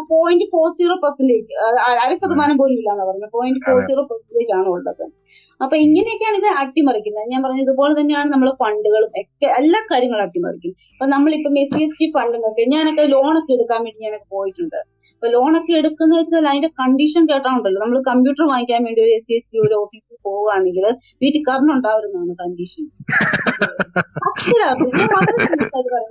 പോയിന്റ് 0.09 0.45
ഫോർ 0.45 0.70
സീറോ 0.70 0.95
പെർസെന്റേജ് 0.95 1.55
അര 2.03 2.12
ശതമാനം 2.12 2.57
പോലും 2.57 2.72
ഇല്ലാന്ന് 2.72 3.05
പറഞ്ഞത്. 3.05 3.30
പോയിന്റ് 3.30 3.61
ഫോർ 3.66 3.80
സീറോ 3.82 4.03
പെർസെന്റേജ് 4.03 4.53
ആണ് 4.55 4.68
ഉള്ളത്. 4.68 5.05
അപ്പൊ 5.61 5.74
ഇങ്ങനെയൊക്കെയാണ് 5.84 6.36
ഇത് 6.40 6.48
അട്ടിമറിക്കുന്നത്. 6.62 7.26
ഞാൻ 7.32 7.40
പറഞ്ഞു 7.44 7.62
ഇതുപോലെ 7.66 7.92
തന്നെയാണ് 7.98 8.28
നമ്മൾ 8.34 8.48
ഫണ്ടുകളും 8.62 9.11
ഒക്കെ 9.20 9.48
എല്ലാ 9.61 9.80
കാര്യങ്ങളും 9.90 10.24
അട്ടിമറിക്കും 10.26 10.72
ഇപ്പൊ 10.94 11.07
നമ്മളിപ്പം 11.14 11.55
S 11.62 11.72
C 11.74 11.80
S 11.86 11.98
T 12.00 12.07
fund 12.16 12.34
എന്നൊക്കെ 12.38 12.64
ഞാനൊക്കെ 12.74 13.05
ലോണൊക്കെ 13.14 13.52
എടുക്കാൻ 13.57 13.80
വേണ്ടി 13.86 14.00
ഞാനൊക്കെ 14.07 14.28
പോയിട്ടുണ്ട്. 14.36 14.78
അപ്പൊ 15.14 15.28
ലോണൊക്കെ 15.34 15.72
എടുക്കുന്ന 15.80 16.12
വെച്ചാൽ 16.18 16.46
അതിന്റെ 16.50 16.70
കണ്ടീഷൻ 16.80 17.22
കേട്ടാണ്ടല്ലോ. 17.30 17.78
നമ്മൾ 17.84 17.98
കമ്പ്യൂട്ടർ 18.11 18.44
വാങ്ങിക്കാൻ 18.52 18.80
വേണ്ടി 18.86 19.00
ഒരു 19.07 19.12
എസ് 19.18 19.26
സി 19.28 19.34
എസ് 19.38 19.50
ടി 19.52 19.59
ഒരു 19.66 19.74
ഓഫീസിൽ 19.82 20.16
പോവുകയാണെങ്കിൽ 20.28 20.86
വീട്ടിൽ 21.22 21.42
കറണ്ടുണ്ടാവുന്നതാണ് 21.50 22.34
കണ്ടീഷൻ 22.42 22.84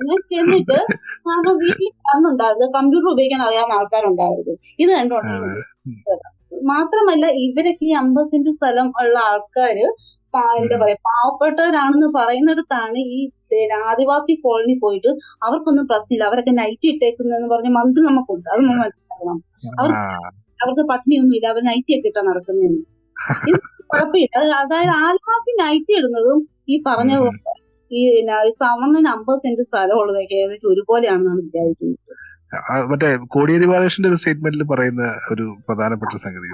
ഞാൻ 0.09 0.19
ചെന്നിട്ട് 0.31 0.77
കാരണം 1.27 1.55
വീട്ടിൽ 1.63 1.89
കറണ്ടുണ്ടാവരുത് 2.07 2.65
കമ്പ്യൂട്ടർ 2.77 3.09
ഉപയോഗിക്കാൻ 3.13 3.41
അറിയാവുന്ന 3.47 3.79
ആൾക്കാരുണ്ടാവരുത്. 3.79 4.53
ഇത് 4.83 4.91
കണ്ടുകൊണ്ടാണ് 4.97 5.51
മാത്രമല്ല 6.71 7.25
ഇവരൊക്കെ 7.45 7.85
ഈ 7.89 7.93
അമ്പത് 8.01 8.29
സെന്റ് 8.31 8.51
സ്ഥലം 8.59 8.87
ഉള്ള 9.01 9.15
ആൾക്കാര് 9.31 9.85
എന്താ 10.59 10.75
പറയാ 10.81 10.97
പാവപ്പെട്ടവരാണെന്ന് 11.07 12.07
പറയുന്നിടത്താണ് 12.15 12.99
ഈ 13.15 13.19
പിന്നെ 13.51 13.75
ആദിവാസി 13.89 14.33
കോളനി 14.45 14.75
പോയിട്ട് 14.83 15.09
അവർക്കൊന്നും 15.45 15.85
പ്രശ്നമില്ല. 15.91 16.23
അവരൊക്കെ 16.29 16.53
നൈറ്റ് 16.61 16.87
ഇട്ടേക്കുന്നതെന്ന് 16.93 17.49
പറഞ്ഞ 17.53 17.69
മന്ത്രി 17.77 18.03
നമുക്കുണ്ട്. 18.07 18.47
അത് 18.53 18.61
നമ്മൾ 18.61 18.79
മനസ്സിലാക്കണം. 18.85 19.37
അവർ 19.79 19.91
അവർക്ക് 20.59 20.83
പട്ടിണിയൊന്നുമില്ല 20.91 21.45
അവർ 21.53 21.63
നൈറ്റി 21.69 21.91
ഒക്കെ 21.97 22.09
ഇട്ടാ 22.11 22.21
നടക്കുന്നതെന്ന്. 22.29 22.81
കുഴപ്പമില്ല. 23.91 24.31
അതായത് 24.63 24.93
ആദിവാസി 25.05 25.53
നൈറ്റി 25.63 25.93
ഇടുന്നതും 25.99 26.39
ഈ 26.69 26.77
പറഞ്ഞ 26.87 27.13
ഈ 27.91 28.01
സവർണന് 28.61 29.09
അമ്പത് 29.15 29.41
സെന്റ് 29.43 29.63
സ്ഥലമുള്ളതൊക്കെ 29.69 30.35
ഏകദേശം 30.41 30.69
ഒരുപോലെയാണെന്നാണ് 30.73 31.41
വിചാരിക്കുന്നത്. 31.47 31.99
മറ്റേ 32.91 33.09
കോടിയേരി 33.35 33.65
ബാലകൃഷ്ണന്റെ 33.71 34.09
ഒരു 34.11 34.19
സ്റ്റേറ്റ്മെന്റിൽ 34.19 34.63
പറയുന്ന 34.71 35.03
ഒരു 35.31 35.45
പ്രധാനപ്പെട്ട 35.67 36.13
സംഗതി. 36.25 36.49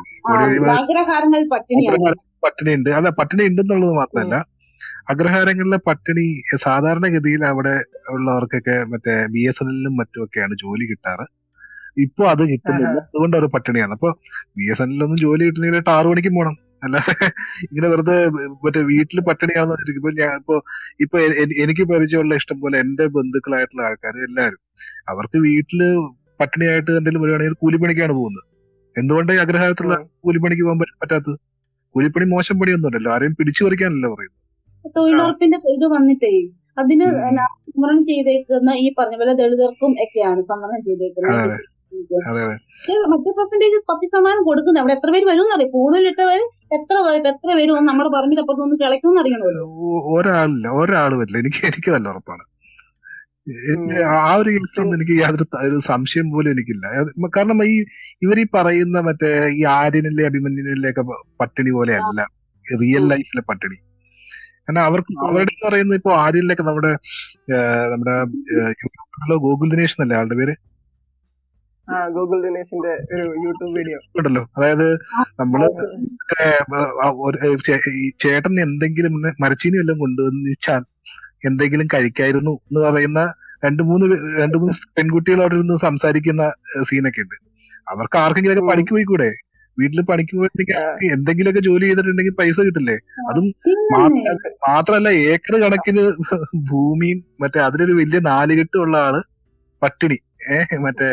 പട്ടിണി 2.45 2.72
ഉണ്ട് 2.78 2.89
അല്ല 3.00 3.10
പട്ടിണി 3.20 3.43
ഉണ്ടെന്നുള്ളത് 3.50 3.93
മാത്രമല്ല 4.02 4.38
അഗ്രഹാരങ്ങളിലെ 5.12 5.80
പട്ടിണി 5.88 6.26
സാധാരണഗതിയിൽ 6.66 7.41
അവിടെ 7.52 7.76
ഉള്ളവർക്കൊക്കെ 8.16 8.76
മറ്റേ 8.91 9.14
ബി 9.36 9.43
എസ് 9.50 9.62
എൻ 9.64 9.70
എല്ലിലും 9.72 9.93
മറ്റുമൊക്കെയാണ് 10.02 10.54
ജോലി 10.64 10.86
കിട്ടാറ്. 10.91 11.26
ഇപ്പൊ 12.06 12.24
അത് 12.34 12.43
കിട്ടുന്നില്ല. 12.52 12.89
അതുകൊണ്ട് 13.08 13.36
അവർ 13.38 13.47
പട്ടിണിയാണ്. 13.56 13.93
അപ്പൊ 13.97 14.10
ബി 14.60 14.66
എസ് 14.72 14.84
എൻ 14.86 14.91
എല്ലൊന്നും 14.93 15.20
ജോലി 15.26 15.43
കിട്ടുന്നില്ല. 15.47 15.82
ആറ് 15.97 16.08
മണിക്കും 16.12 16.36
പോകണം 16.39 16.56
അല്ലാതെ 16.86 17.14
ഇങ്ങനെ 17.68 17.88
വെറുതെ 17.93 18.18
മറ്റേ 18.66 18.82
വീട്ടിൽ 18.91 19.20
പട്ടിണിയാണെന്ന് 19.30 19.74
വെച്ചിരിക്കും 19.74 20.02
ഇപ്പൊ 20.02 20.12
ഞാൻ 20.22 20.34
ഇപ്പൊ 20.41 20.56
ഇപ്പൊ 21.06 21.18
എനിക്ക് 21.64 21.84
പരിചയമുള്ള 21.91 22.36
ഇഷ്ടം 22.41 22.58
പോലെ 22.62 22.78
എന്റെ 22.86 23.06
ബന്ധുക്കളായിട്ടുള്ള 23.18 23.84
ആൾക്കാർ 23.89 24.16
എല്ലാവരും 24.30 24.62
അവർക്ക് 25.10 25.38
വീട്ടിൽ 25.38 25.98
പട്ടിണിയായിട്ട് 26.40 26.92
എന്തെങ്കിലും 26.92 27.22
വരുവാണെങ്കിൽ 27.22 27.54
കൂലിപ്പണിക്കാണ് 27.54 28.12
പോകുന്നത്. 28.12 28.44
എന്തുകൊണ്ട് 29.00 29.34
ഈ 29.34 29.36
അഗ്രഹാരത്തിലുള്ള 29.36 29.96
കൂലിപ്പണിക്ക് 30.24 30.64
പോകാൻ 30.64 30.80
പറ്റ- 30.80 30.98
പറ്റാത്തത്? 31.02 31.38
കൂലിപ്പണി 31.92 32.26
മോശം 32.26 32.60
പണിയൊന്നുമല്ലല്ലോ 32.60 33.14
ആരെയും 33.14 33.36
പിടിച്ചു 33.40 33.64
പറിക്കാനല്ലോ 33.64 34.16
പറയുന്നത്. 34.16 34.40
തൊഴിലുറപ്പിന്റെ 34.98 35.58
ഇത് 35.70 35.86
വന്നിട്ടേ 35.86 36.48
അതിന് 36.78 37.06
സംവരണം 37.06 38.04
ചെയ്തേക്കുന്ന 38.04 38.70
ഈ 38.70 38.94
പറഞ്ഞ 39.00 39.16
പോലെ 39.16 39.34
ദളിതർക്കും 39.34 40.02
ഒക്കെയാണ് 40.02 40.42
സംവരണം 40.42 40.84
ചെയ്തേക്കുന്നത്. 40.84 41.52
മറ്റേ 43.08 43.32
പെർസെന്റേജ് 43.32 43.84
പത്ത് 43.90 44.08
ശതമാനം 44.08 44.44
കൊടുക്കുന്നത് 44.44 44.82
അവിടെ 44.82 44.94
എത്ര 44.94 45.12
പേര് 45.12 45.26
വരും 45.26 45.44
എന്നറിയാം 45.44 45.72
കൂടുതൽ 45.72 46.08
ഇട്ടവര് 46.08 46.50
എത്ര 46.74 47.02
പേര് 47.02 47.28
എത്ര 47.28 47.56
പേര് 47.56 47.72
നമ്മുടെ 47.72 48.10
പറമ്പിൽ 48.10 48.40
അപ്പുറത്ത് 48.40 48.64
ഒന്ന് 48.64 48.76
കിളയ്ക്കും 48.76 49.20
അറിയണമല്ലോ. 49.20 49.66
ഒ- 49.66 50.20
ഒരാളില്ല 50.20 50.68
ഒരാൾ 50.68 51.18
വരില്ല. 51.18 51.38
എനിക്ക് 51.38 51.66
എനിക്ക് 51.66 51.92
നല്ല 51.92 52.10
ഉറപ്പാണ്. 52.10 52.44
ആ 54.22 54.32
ഒരു 54.41 54.50
കേസിലൊന്നും 54.56 54.95
എനിക്ക് 54.97 55.16
യാതൊരു 55.22 55.78
സംശയം 55.89 56.28
പോലും 56.34 56.52
എനിക്കില്ല. 56.56 56.86
കാരണം 57.38 57.60
ഈ 57.74 57.76
ഇവർ 58.26 58.39
ഈ 58.43 58.47
പറയുന്ന 58.58 58.97
മറ്റേ 59.08 59.30
ഈ 59.60 59.62
ആര്യനിലെ 59.78 60.24
അഭിമന്യുനിലെ 60.30 60.89
ഒക്കെ 60.93 61.04
പട്ടിണി 61.41 61.72
പോലെ 61.78 61.93
അല്ല 62.00 62.22
റിയൽ 62.66 63.06
ലൈഫിലെ 63.14 63.43
പട്ടിണി. 63.50 63.78
കാരണം 64.66 64.84
അവർക്ക് 64.89 65.12
അവരുടെ 65.28 65.56
പറയുന്ന 65.68 66.00
ഇപ്പൊ 66.00 66.12
ആര്യനിലൊക്കെ 66.24 66.66
നമ്മുടെ 66.70 66.91
നമ്മുടെ 67.93 68.16
യൂട്യൂബിലോ 68.82 69.38
ഗൂഗിൾ 69.45 69.45
ഗോകുൽ 69.45 69.70
ദിനേശ് 69.74 69.95
എന്നല്ലേ 69.97 70.18
ആളുടെ 70.20 70.36
പേര്? 70.41 70.54
ഗൂഗിൾ 72.16 72.39
ദിനേശിന്റെ 72.45 72.91
ഒരു 73.14 73.24
യൂട്യൂബ് 73.45 73.72
വീഡിയോ 73.78 73.97
ഉണ്ടല്ലോ. 74.20 74.43
അതായത് 74.58 74.88
നമ്മൾ 75.41 75.62
ചേട്ടൻ 78.24 78.54
എന്തെങ്കിലും 78.66 79.16
മരച്ചീനി 79.43 79.78
വല്ലതും 79.82 80.02
കൊണ്ടുവന്നിച്ചാൽ 80.06 80.84
എന്തെങ്കിലും 81.44 81.88
കഴിക്കായിരുന്നു 81.94 82.54
എന്ന് 82.70 82.82
പറയുന്ന 82.88 83.20
രണ്ടു 83.66 83.84
മൂന്ന് 83.84 84.06
രണ്ട് 84.42 84.58
മൂന്ന് 84.58 84.74
പെൺകുട്ടികൾ 84.98 85.40
അവിടെ 85.42 85.56
ഇരുന്ന് 85.56 85.78
സംസാരിക്കുന്ന 85.86 86.44
സീനൊക്കെ 86.90 87.22
ഉണ്ട്. 87.26 87.38
അവർക്ക് 87.88 88.18
ആർക്കെങ്കിലും 88.18 88.54
ഒക്കെ 88.56 88.66
പണിക്ക് 88.72 89.06
കൂടെ 89.12 89.30
വീട്ടിൽ 89.78 90.00
പണിക്ക് 90.10 90.34
പോയിട്ടുണ്ടെങ്കിൽ 90.38 90.78
അവർക്ക് 90.80 91.08
എന്തെങ്കിലുമൊക്കെ 91.16 91.62
ജോലി 91.68 91.86
ചെയ്തിട്ടുണ്ടെങ്കിൽ 91.88 92.34
പൈസ 92.40 92.58
കിട്ടില്ലേ? 92.68 92.96
അതും 93.30 93.46
മാത്രമല്ല 93.94 94.30
മാത്രല്ല 94.30 94.56
മാത്രല്ല 94.68 95.10
ഏക്കർ 95.34 95.56
കണക്കിന് 95.64 96.04
ഭൂമിയും 96.70 97.20
മറ്റേ 97.44 97.60
അതിലൊരു 97.68 97.94
വലിയ 98.00 98.20
നാലുകെട്ടുള്ള 98.30 98.96
ആൾ 99.08 99.18
പട്ടിണി. 99.82 100.18
ഏഹ് 100.56 100.80
മറ്റേ 100.86 101.10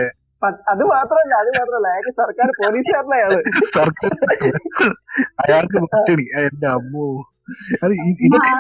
അത് 0.72 0.82
മാത്രമല്ല 0.92 1.34
അത് 1.42 1.50
മാത്രമല്ല 1.58 1.86
അയാൾക്ക് 1.92 2.12
സർക്കാർ 2.20 2.48
പോലീസുകാരനാ 2.58 3.16
അയാൾ 3.18 3.32
സർക്കാർ 3.78 4.10
അയാൾക്ക് 5.44 5.78
പട്ടിണി. 5.86 6.24
എന്റെ 6.42 6.68
അമ്മോ. 6.76 7.06
അത് 7.84 7.92
ഇതൊക്കെ 8.26 8.52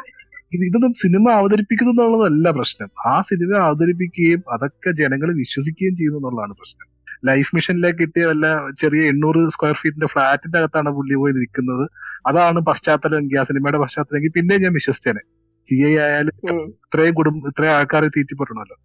ഇതൊന്നും 0.52 0.92
സിനിമ 1.02 1.24
അവതരിപ്പിക്കുന്നു 1.38 1.92
എന്നുള്ളതല്ല 1.94 2.48
പ്രശ്നം. 2.58 2.88
ആ 3.10 3.14
സിനിമ 3.30 3.52
അവതരിപ്പിക്കുകയും 3.68 4.42
അതൊക്കെ 4.54 4.90
ജനങ്ങൾ 5.00 5.30
വിശ്വസിക്കുകയും 5.42 5.94
ചെയ്യുന്നു 5.98 6.18
എന്നുള്ളതാണ് 6.20 6.54
പ്രശ്നം. 6.60 6.86
ലൈഫ് 7.28 7.50
മിഷനിലേക്ക് 7.56 7.98
കിട്ടിയ 8.02 8.24
വല്ല 8.30 8.46
ചെറിയ 8.80 9.02
എണ്ണൂറ് 9.12 9.40
സ്ക്വയർ 9.54 9.76
ഫീറ്റിന്റെ 9.80 10.08
ഫ്ലാറ്റിന്റെ 10.14 10.58
അകത്താണ് 10.60 10.90
പുള്ളി 10.96 11.16
പോയി 11.22 11.34
നിൽക്കുന്നത്. 11.38 11.84
അതാണ് 12.30 12.60
പശ്ചാത്തലം 12.68 13.18
എങ്കിൽ 13.22 13.38
ആ 13.40 13.46
സിനിമയുടെ 13.50 13.80
പശ്ചാത്തലം 13.84 14.18
എങ്കിൽ 14.20 14.34
പിന്നെ 14.38 14.56
ഞാൻ 14.64 14.72
വിശ്വസിച്ചേനെ 14.78 15.22
സി 15.68 15.76
ഐ 15.90 15.92
ആയാലും 16.06 16.34
ഇത്രയും 16.80 17.14
കുടുംബം 17.20 17.46
ഇത്രയും 17.50 17.74
ആൾക്കാരെ 17.76 18.08
തീറ്റിപ്പെടണമല്ലോ. 18.16 18.76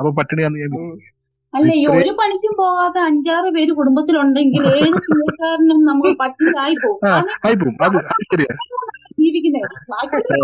അപ്പൊ 0.00 0.10
പട്ടിണിയാന്ന് 0.18 0.58
ഞാൻ. 0.64 0.72
അല്ല 1.54 1.68
ഈ 1.80 1.84
ഒരു 1.92 2.12
പണിക്കും 2.18 2.54
പോകാതെ 2.60 3.00
അഞ്ചാറ് 3.08 3.50
പേര് 3.56 3.72
കുടുംബത്തിലുണ്ടെങ്കിൽ 3.78 4.64
ഏത് 4.82 4.98
സിനിമക്കാരനും 5.06 5.78
നമുക്ക് 5.90 6.12
പട്ടിണിയായി 6.22 6.76
പോകും. 6.82 7.00
ജീവിക്കുന്നത് 9.26 9.68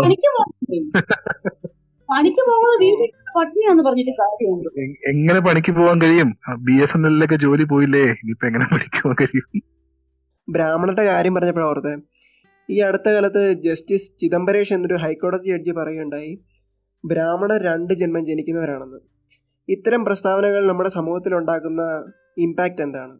പണിക്ക് 0.01 0.29
പോകുന്നത് 0.35 0.91
പണിക്ക് 2.09 2.41
പോകുന്നത് 2.47 2.75
വീട്ടിൽ 2.83 3.11
പട്ടിണിയാന്ന് 3.37 3.83
പറഞ്ഞിട്ട് 3.83 4.13
കാര്യമുണ്ട്. 4.21 4.67
എങ്ങനെ 5.11 5.39
പണിക്ക് 5.47 5.71
പോകാൻ 5.77 5.97
കഴിയും? 6.01 6.29
ബി 6.65 6.75
എസ് 6.83 6.95
എൻ 6.97 7.03
എല്ലിലൊക്കെ 7.07 7.37
ജോലി 7.43 7.65
പോയില്ലേ? 7.71 8.01
ഇനിയിപ്പോ 8.21 8.45
എങ്ങനെ 8.49 8.65
പണിക്ക് 8.73 8.99
പോകാൻ 9.03 9.17
കഴിയും? 9.21 9.47
ബ്രാഹ്മണന്റെ 10.49 11.03
കാര്യം 11.03 11.35
പറഞ്ഞപ്പോഴാണ് 11.35 11.69
ഓർത്തെ. 11.69 11.93
ഈ 12.69 12.75
അടുത്ത 12.87 13.07
കാലത്ത് 13.09 13.43
ജസ്റ്റിസ് 13.65 14.09
ചിദംബരേഷ് 14.21 14.73
എന്നൊരു 14.73 14.97
ഹൈക്കോടതി 15.03 15.47
ജഡ്ജി 15.53 15.71
പറയുകയുണ്ടായി 15.71 16.31
ബ്രാഹ്മണർ 17.05 17.61
രണ്ട് 17.69 17.93
ജന്മം 18.01 18.23
ജനിക്കുന്നവരാണെന്ന്. 18.25 18.99
ഇത്തരം 19.69 20.01
പ്രസ്താവനകൾ 20.05 20.61
നമ്മുടെ 20.67 20.89
സമൂഹത്തിൽ 20.89 21.33
ഉണ്ടാക്കുന്ന 21.35 21.81
ഇമ്പാക്റ്റ് 22.37 22.81
എന്താണ്? 22.81 23.13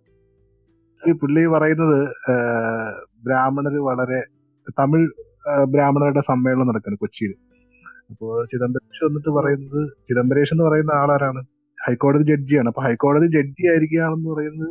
ഈ 1.04 1.12
പുള്ളി 1.22 1.42
പറയുന്നത് 1.56 2.00
ബ്രാഹ്മണർ 3.28 3.80
ബ്രാഹ്മണര് 3.80 3.80
വളരെ 3.90 4.20
തമിഴ് 4.80 5.08
ബ്രാഹ്മണരുടെ 5.74 6.24
സമ്മേളനം 6.30 6.70
നടക്കുന്നു 6.72 7.00
കൊച്ചിയിൽ 7.04 7.34
അപ്പോ 8.12 8.28
ചിദംബരേഷ് 8.52 9.04
വന്നിട്ട് 9.08 9.32
പറയുന്നത് 9.38 9.82
ചിദംബരേഷ് 10.08 10.54
എന്ന് 10.54 10.64
പറയുന്ന 10.64 10.92
ആളാരാണ്? 11.02 11.42
ഹൈക്കോടതി 11.78 12.26
ജഡ്ജിയാണ്. 12.32 12.68
അപ്പൊ 12.72 12.82
ഹൈക്കോടതി 12.88 13.28
ജഡ്ജി 13.36 13.64
ആയിരിക്കുകയാണെന്ന് 13.72 14.30
പറയുന്നത് 14.34 14.70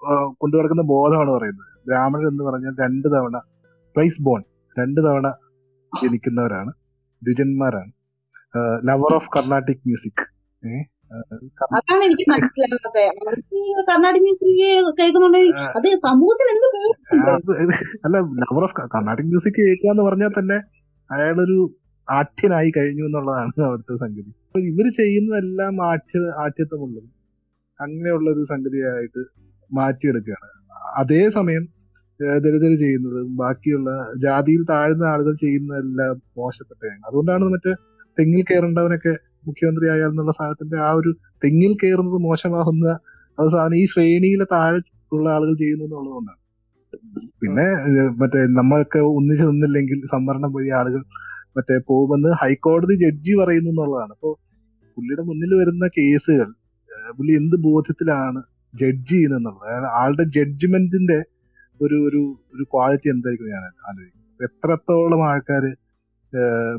കൊണ്ടു 0.00 0.34
കൊണ്ടുനടക്കുന്ന 0.40 0.84
ബോധമാണ് 0.92 1.30
പറയുന്നത്. 1.36 1.70
ബ്രാഹ്മണർ 1.88 2.26
എന്ന് 2.32 2.44
പറഞ്ഞാൽ 2.48 2.74
രണ്ട് 2.84 3.08
തവണ 3.14 3.36
ട്വൈസ് 3.96 4.22
ബോൺ 4.26 4.42
രണ്ട് 4.76 5.00
തവണ 5.06 5.26
ജനിക്കുന്നവരാണ് 5.92 6.70
ദ്വിജന്മാരാണ്. 7.22 7.90
ലവർ 8.88 9.12
ഓഫ് 9.18 9.30
കർണാട്ടിക് 9.36 9.82
മ്യൂസിക് 9.88 10.24
അതാണ് 11.76 12.02
എനിക്ക് 12.04 12.24
മനസ്സിലാകാത്തത് 12.32 13.02
അവർക്ക് 13.20 13.58
കർണാടക 13.90 14.20
മ്യൂസിക് 14.24 14.54
കേൾക്കുന്നുണ്ടെങ്കിൽ 14.98 15.52
അത് 15.78 15.88
സമൂഹത്തിന് 16.06 16.50
എന്ത് 16.54 16.66
പ്രയോജനം? 16.74 17.30
അത് 17.36 17.52
അല്ല 18.06 18.16
ലവർ 18.42 18.64
ഓഫ് 18.66 18.76
കർണാട്ടിക് 18.94 19.30
മ്യൂസിക് 19.32 19.58
കേൾക്കുക 19.60 19.90
എന്ന് 19.94 20.04
പറഞ്ഞാൽ 20.08 20.32
തന്നെ 20.38 20.58
അയാളൊരു 21.10 21.58
ആഠ്യനായി 22.08 22.70
കഴിഞ്ഞു 22.76 23.04
എന്നുള്ളതാണ് 23.08 23.62
അവിടുത്തെ 23.68 23.96
സംഗതി. 24.04 24.30
അപ്പൊ 24.46 24.60
ഇവർ 24.70 24.86
ചെയ്യുന്നതെല്ലാം 25.00 25.74
ആഠ്യ 25.90 26.20
ആഠ്യത്വമുള്ളത്. 26.44 27.08
അങ്ങനെയുള്ള 27.80 28.28
ഒരു 28.34 28.44
സംഗതിയായിട്ട് 28.52 29.22
മാറ്റിയെടുക്കുകയാണ്. 29.70 30.48
അതേസമയം 30.96 31.64
ദരിദ്രർ 32.44 32.72
ചെയ്യുന്നത് 32.84 33.18
ബാക്കിയുള്ള 33.40 33.90
ജാതിയിൽ 34.24 34.62
താഴ്ന്ന 34.70 35.04
ആളുകൾ 35.04 35.34
ചെയ്യുന്നതെല്ലാം 35.44 36.14
മോശപ്പെട്ടതാണ്. 36.38 37.00
അതുകൊണ്ടാണ് 37.08 37.44
മറ്റേ 37.54 37.72
തെങ്ങിൽ 38.18 38.44
കയറേണ്ടവനൊക്കെ 38.50 39.12
മുഖ്യമന്ത്രി 39.48 39.86
ആയാൽ 39.92 40.10
എന്നുള്ള 40.12 40.32
സാധനത്തിന്റെ 40.38 40.78
ആ 40.86 40.90
ഒരു 40.98 41.10
തെങ്ങിൽ 41.42 41.72
കയറുന്നത് 41.82 42.18
മോശമാകുന്ന 42.26 42.86
അത് 43.38 43.48
സാധനം 43.54 43.78
ഈ 43.82 43.84
ശ്രേണിയിലെ 43.92 44.46
താഴെ 44.54 44.78
ഉള്ള 45.12 45.26
ആളുകൾ 45.36 45.54
ചെയ്യുന്നു 45.60 45.84
എന്നുള്ളതുകൊണ്ടാണ്. 45.86 46.40
പിന്നെ 47.40 47.66
മറ്റേ 48.20 48.40
നമ്മളൊക്കെ 48.58 49.00
ഒന്നിച്ചു 49.10 49.46
നിന്നില്ലെങ്കിൽ 49.50 49.98
സംവരണം 50.14 50.50
വഴി 50.56 50.70
ആളുകൾ 50.78 51.02
മറ്റേ 51.56 51.76
പോകുമെന്ന് 51.88 52.30
ഹൈക്കോടതി 52.42 52.94
ജഡ്ജി 53.04 53.32
പറയുന്നു 53.40 53.70
എന്നുള്ളതാണ്. 53.72 54.12
അപ്പോ 54.16 54.30
പുള്ളിയുടെ 54.96 55.24
മുന്നിൽ 55.28 55.52
വരുന്ന 55.60 55.86
കേസുകൾ 55.96 56.48
പുള്ളി 57.18 57.32
എന്ത് 57.40 57.56
ബോധ്യത്തിലാണ് 57.66 58.40
ജഡ്ജ് 58.74 59.10
ചെയ്യുന്നത് 59.12 59.58
അതായത് 59.58 59.88
ആളുടെ 60.00 60.24
ജഡ്ജ്മെന്റിന്റെ 60.36 61.18
ഒരു 61.80 61.96
ഒരു 62.08 62.20
ഒരു 62.54 62.64
ക്വാളിറ്റി 62.72 63.08
എന്തായിരിക്കും 63.12 63.52
ഞാൻ 63.54 63.64
ആലോചിക്കുന്നത് 63.88 64.16
എത്രത്തോളം 64.40 65.20
ആൾക്കാര് 65.30 65.70
ഏഹ് 65.70 65.87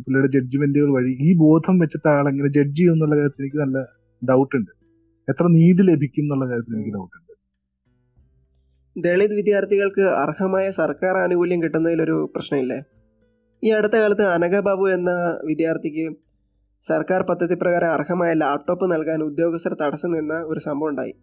പുള്ളിയുടെ 0.04 0.30
ജഡ്ജ്മെന്റുകൾ 0.36 0.90
വഴി 0.98 1.12
ഈ 1.28 1.38
ബോധം 1.38 1.80
വെച്ചിട്ട് 1.80 2.08
ആൾ 2.08 2.30
എങ്ങനെ 2.30 2.48
ജഡ്ജ് 2.48 2.78
ചെയ്യും 2.78 2.94
എന്നുള്ള 2.94 3.16
കാര്യത്തിൽ 3.16 3.44
എനിക്ക് 3.44 3.58
നല്ല 3.58 3.78
ഡൗട്ട് 4.22 4.56
ഉണ്ട്. 4.56 4.72
എത്ര 5.30 5.48
നീതി 5.48 5.84
ലഭിക്കും 5.92 6.24
എന്നുള്ള 6.24 6.46
കാര്യത്തിൽ 6.50 6.76
എനിക്ക് 6.76 6.94
ഡൗട്ട് 6.98 7.16
ഉണ്ട്. 7.18 7.34
ദളിത് 8.96 9.34
വിദ്യാർത്ഥികൾക്ക് 9.34 10.02
അർഹമായ 10.02 10.72
സർക്കാർ 10.72 11.18
ആനുകൂല്യം 11.18 11.64
കിട്ടുന്നതിലൊരു 11.64 12.32
പ്രശ്നമില്ലേ? 12.36 12.80
ഈ 13.64 13.70
അടുത്ത 13.70 13.94
കാലത്ത് 13.94 14.22
അനഘ 14.22 14.60
ബാബു 14.60 14.86
എന്ന 14.90 15.40
വിദ്യാർത്ഥിക്ക് 15.46 16.06
സർക്കാർ 16.88 17.22
പദ്ധതി 17.22 17.54
പ്രകാരം 17.54 17.92
അർഹമായ 17.92 18.34
ലാപ്ടോപ്പ് 18.34 18.92
നൽകാൻ 18.92 19.24
ഉദ്യോഗസ്ഥർ 19.24 19.74
തടസ്സം 19.74 20.12
നിന്ന 20.12 20.34
ഒരു 20.42 20.60
സംഭവം 20.60 20.90
ഉണ്ടായി. 20.90 21.14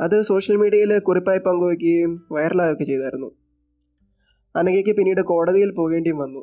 അത് 0.00 0.22
സോഷ്യൽ 0.22 0.56
മീഡിയയിൽ 0.56 0.98
കുറിപ്പായി 0.98 1.38
പങ്കുവയ്ക്കുകയും 1.38 2.26
വൈറലാകുകയൊക്കെ 2.32 2.84
ചെയ്തായിരുന്നു. 2.84 3.30
അനഘയ്ക്ക് 4.56 4.90
പിന്നീട് 4.90 5.20
കോടതിയിൽ 5.20 5.70
പോകേണ്ടിയും 5.70 6.16
വന്നു. 6.16 6.42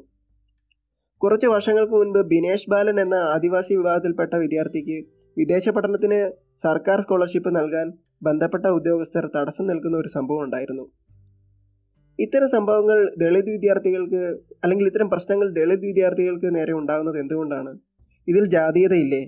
കുറച്ച് 1.22 1.47
വർഷങ്ങൾക്ക് 1.53 1.95
മുൻപ് 2.01 2.22
ബിനേഷ് 2.32 2.69
ബാലൻ 2.72 2.97
എന്ന 3.03 3.17
ആദിവാസി 3.34 3.74
വിഭാഗത്തിൽപ്പെട്ട 3.80 4.34
വിദ്യാർത്ഥിക്ക് 4.43 4.97
വിദേശ 5.38 5.69
പഠനത്തിന് 5.76 6.19
സർക്കാർ 6.63 6.97
സ്കോളർഷിപ്പ് 7.03 7.51
നൽകാൻ 7.57 7.88
ബന്ധപ്പെട്ട 8.28 8.65
ഉദ്യോഗസ്ഥർ 8.78 9.26
തടസ്സം 9.36 9.65
നിൽക്കുന്ന 9.72 9.95
ഒരു 9.97 10.09
സംഭവം 10.15 10.41
ഉണ്ടായിരുന്നു. 10.45 10.86
ഇത്തരം 12.19 12.49
സംഭവങ്ങൾ 12.55 12.97
ദളിത് 13.22 13.49
വിദ്യാർത്ഥികൾക്ക് 13.55 14.22
അല്ലെങ്കിൽ 14.63 14.88
ഇത്തരം 14.91 15.07
പ്രശ്നങ്ങൾ 15.13 15.47
ദളിത് 15.59 15.86
വിദ്യാർത്ഥികൾക്ക് 15.89 16.49
നേരെ 16.57 16.74
ഉണ്ടാകുന്നത് 16.80 17.17
എന്തുകൊണ്ടാണ്? 17.24 17.72
ഇതിൽ 18.28 18.43
ജാതീയതയില്ലേ? 18.55 19.22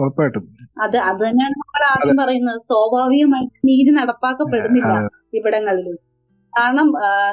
ഉറപ്പായിട്ടും. 0.00 0.44
അത് 0.84 0.96
അത് 1.08 1.20
തന്നെയാണ് 1.26 1.56
നമ്മൾ 1.62 1.84
ആദ്യം 1.92 2.18
പറയുന്നത്. 2.22 2.60
സ്വാഭാവികമായിട്ട് 2.70 3.58
നീതി 3.70 3.92
നടപ്പാക്കപ്പെടുന്നില്ല 4.00 4.92
ഇവിടങ്ങളിൽ 5.38 5.88
കാരണം 6.52 6.88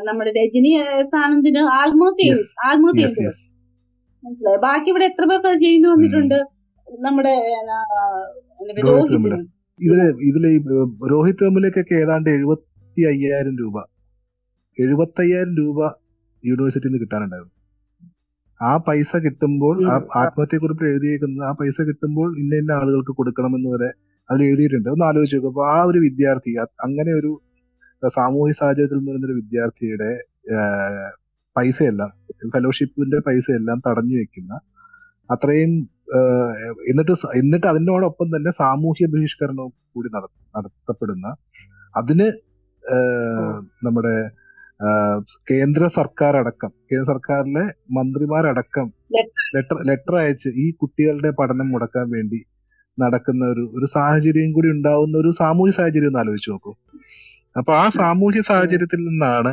നമ്മുടെ 0.07 0.31
രജനി 0.39 0.71
സാനന്ദിന് 1.11 1.63
ആത്മഹത്യ 1.79 2.29
ആത്മഹത്യ 2.69 3.07
മനസ്സിലായി. 4.23 4.59
ബാക്കി 4.65 4.89
ഇവിടെ 4.93 5.05
എത്ര 5.11 5.23
അത് 5.37 5.59
ചെയ്യുന്നു 5.63 5.89
വന്നിട്ടുണ്ട്? 5.93 6.39
നമ്മുടെ. 6.87 7.33
ഇതിൽ 9.79 9.99
ഇതിൽ 10.29 10.43
രോഹിത് 11.11 11.43
വെമുലക്കൊക്കെ 11.43 11.95
ഏതാണ്ട് 12.03 12.29
എഴുപത്തി 12.29 13.01
അയ്യായിരം 13.11 13.53
രൂപ. 13.61 13.77
എഴുപത്തി 14.77 15.21
അയ്യായിരം 15.23 15.53
രൂപ 15.61 15.79
യൂണിവേഴ്സിറ്റിയിൽ 16.43 16.91
നിന്ന് 16.91 17.03
കിട്ടാനുണ്ടായിരുന്നു. 17.03 17.53
ആ 18.59 18.71
പൈസ 18.87 19.11
കിട്ടുമ്പോൾ 19.25 19.75
ആ 19.91 19.95
ആത്മഹത്യക്കുറിപ്പ് 20.21 20.83
എഴുതിയേക്കുന്നത് 20.91 21.45
ആ 21.49 21.51
പൈസ 21.59 21.77
കിട്ടുമ്പോൾ 21.81 22.27
ഇന്ന 22.41 22.59
ഇന്ന 22.61 22.71
ആളുകൾക്ക് 22.71 23.13
കൊടുക്കണമെന്ന് 23.19 23.69
വരെ 23.69 23.89
അതിൽ 24.29 24.43
എഴുതിയിട്ടുണ്ട്. 24.49 24.89
ഒന്ന് 24.89 25.05
ആലോചിച്ച് 25.05 25.37
നോക്കുക 25.37 25.51
അപ്പൊ 25.53 25.63
ആ 25.75 25.77
ഒരു 25.83 25.99
വിദ്യാർത്ഥി 25.99 26.51
അങ്ങനെ 26.87 27.11
ഒരു 27.19 27.31
സാമൂഹ്യ 28.17 28.53
സാഹചര്യത്തിൽ 28.59 28.97
നിന്ന് 28.97 29.11
വരുന്ന 29.11 29.27
ഒരു 29.29 29.37
വിദ്യാർത്ഥിയുടെ 29.41 30.11
പൈസയെല്ലാം. 31.55 32.11
ഫെലോഷിപ്പിന്റെ 32.53 33.19
പൈസയെല്ലാം 33.19 33.81
തടഞ്ഞു 33.87 34.15
വെക്കുന്ന 34.17 34.53
അത്രയും 35.29 35.73
എന്നിട്ട് 36.89 37.13
എന്നിട്ട് 37.35 37.67
അതിനോടൊപ്പം 37.67 38.27
തന്നെ 38.27 38.51
സാമൂഹ്യ 38.51 39.05
ബഹിഷ്കരണവും 39.05 39.71
കൂടി 39.93 40.09
നട- 40.15 40.31
നടത്തപ്പെടുന്ന 40.55 41.27
അതിന് 41.95 42.27
നമ്മുടെ 43.83 44.15
കേന്ദ്ര 45.49 45.85
സർക്കാർ 45.89 46.37
അടക്കം 46.37 46.71
കേന്ദ്ര 46.89 47.05
സർക്കാരിലെ 47.05 47.63
മന്ത്രിമാരടക്കം 47.91 48.87
ലെറ്റർ 49.55 49.77
ലെറ്റർ 49.87 50.15
അയച്ച് 50.15 50.49
ഈ 50.55 50.71
കുട്ടികളുടെ 50.71 51.29
പഠനം 51.39 51.69
മുടക്കാൻ 51.71 52.09
വേണ്ടി 52.09 52.39
നടക്കുന്ന 52.97 53.43
ഒരു 53.45 53.63
ഒരു 53.73 53.85
സാഹചര്യം 53.87 54.51
കൂടി 54.51 54.69
ഉണ്ടാവുന്ന 54.69 55.17
ഒരു 55.17 55.29
സാമൂഹ്യ 55.31 55.71
സാഹചര്യം 55.71 56.07
ഒന്ന് 56.07 56.19
ആലോചിച്ച് 56.19 56.51
നോക്കൂ. 56.51 56.71
അപ്പൊ 57.55 57.71
ആ 57.73 57.89
സാമൂഹ്യ 57.95 58.41
സാഹചര്യത്തിൽ 58.41 58.99
നിന്നാണ് 59.07 59.51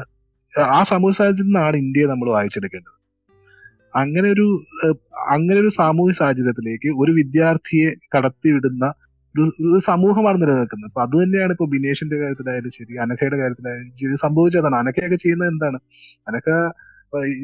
ആ 0.55 0.81
സാമൂഹ്യ 0.91 1.17
സാഹചര്യത്തിൽ 1.19 1.47
നിന്നാണ് 1.49 1.77
ഇന്ത്യയെ 1.85 2.07
നമ്മൾ 2.13 2.29
വായിച്ചെടുക്കേണ്ടത്. 2.37 2.95
അങ്ങനെ 3.95 4.29
ഒരു 4.35 4.47
അങ്ങനെ 5.35 5.59
ഒരു 5.63 5.71
സാമൂഹ്യ 5.81 6.15
സാഹചര്യത്തിലേക്ക് 6.21 6.89
ഒരു 7.03 7.13
വിദ്യാർത്ഥിയെ 7.21 7.91
കടത്തിവിടുന്ന 8.15 8.85
ഒരു 9.35 9.81
സമൂഹമാണ് 9.89 10.39
നിലനിൽക്കുന്നത്. 10.43 10.89
അപ്പൊ 10.91 11.03
അത് 11.07 11.15
തന്നെയാണ് 11.23 11.53
ഇപ്പൊ 11.57 11.67
ബിനേഷിന്റെ 11.75 12.17
കാര്യത്തിലായാലും 12.23 12.73
ശരി 12.79 12.93
അനഖയുടെ 13.05 13.39
കാര്യത്തിലായാലും 13.43 13.91
ശരി 14.03 14.17
സംഭവിച്ചതാണ് 14.27 14.77
അനഖയൊക്കെ 14.77 15.19
ചെയ്യുന്നത് 15.25 15.51
എന്താണ്? 15.53 15.79
അനഖ 16.29 16.47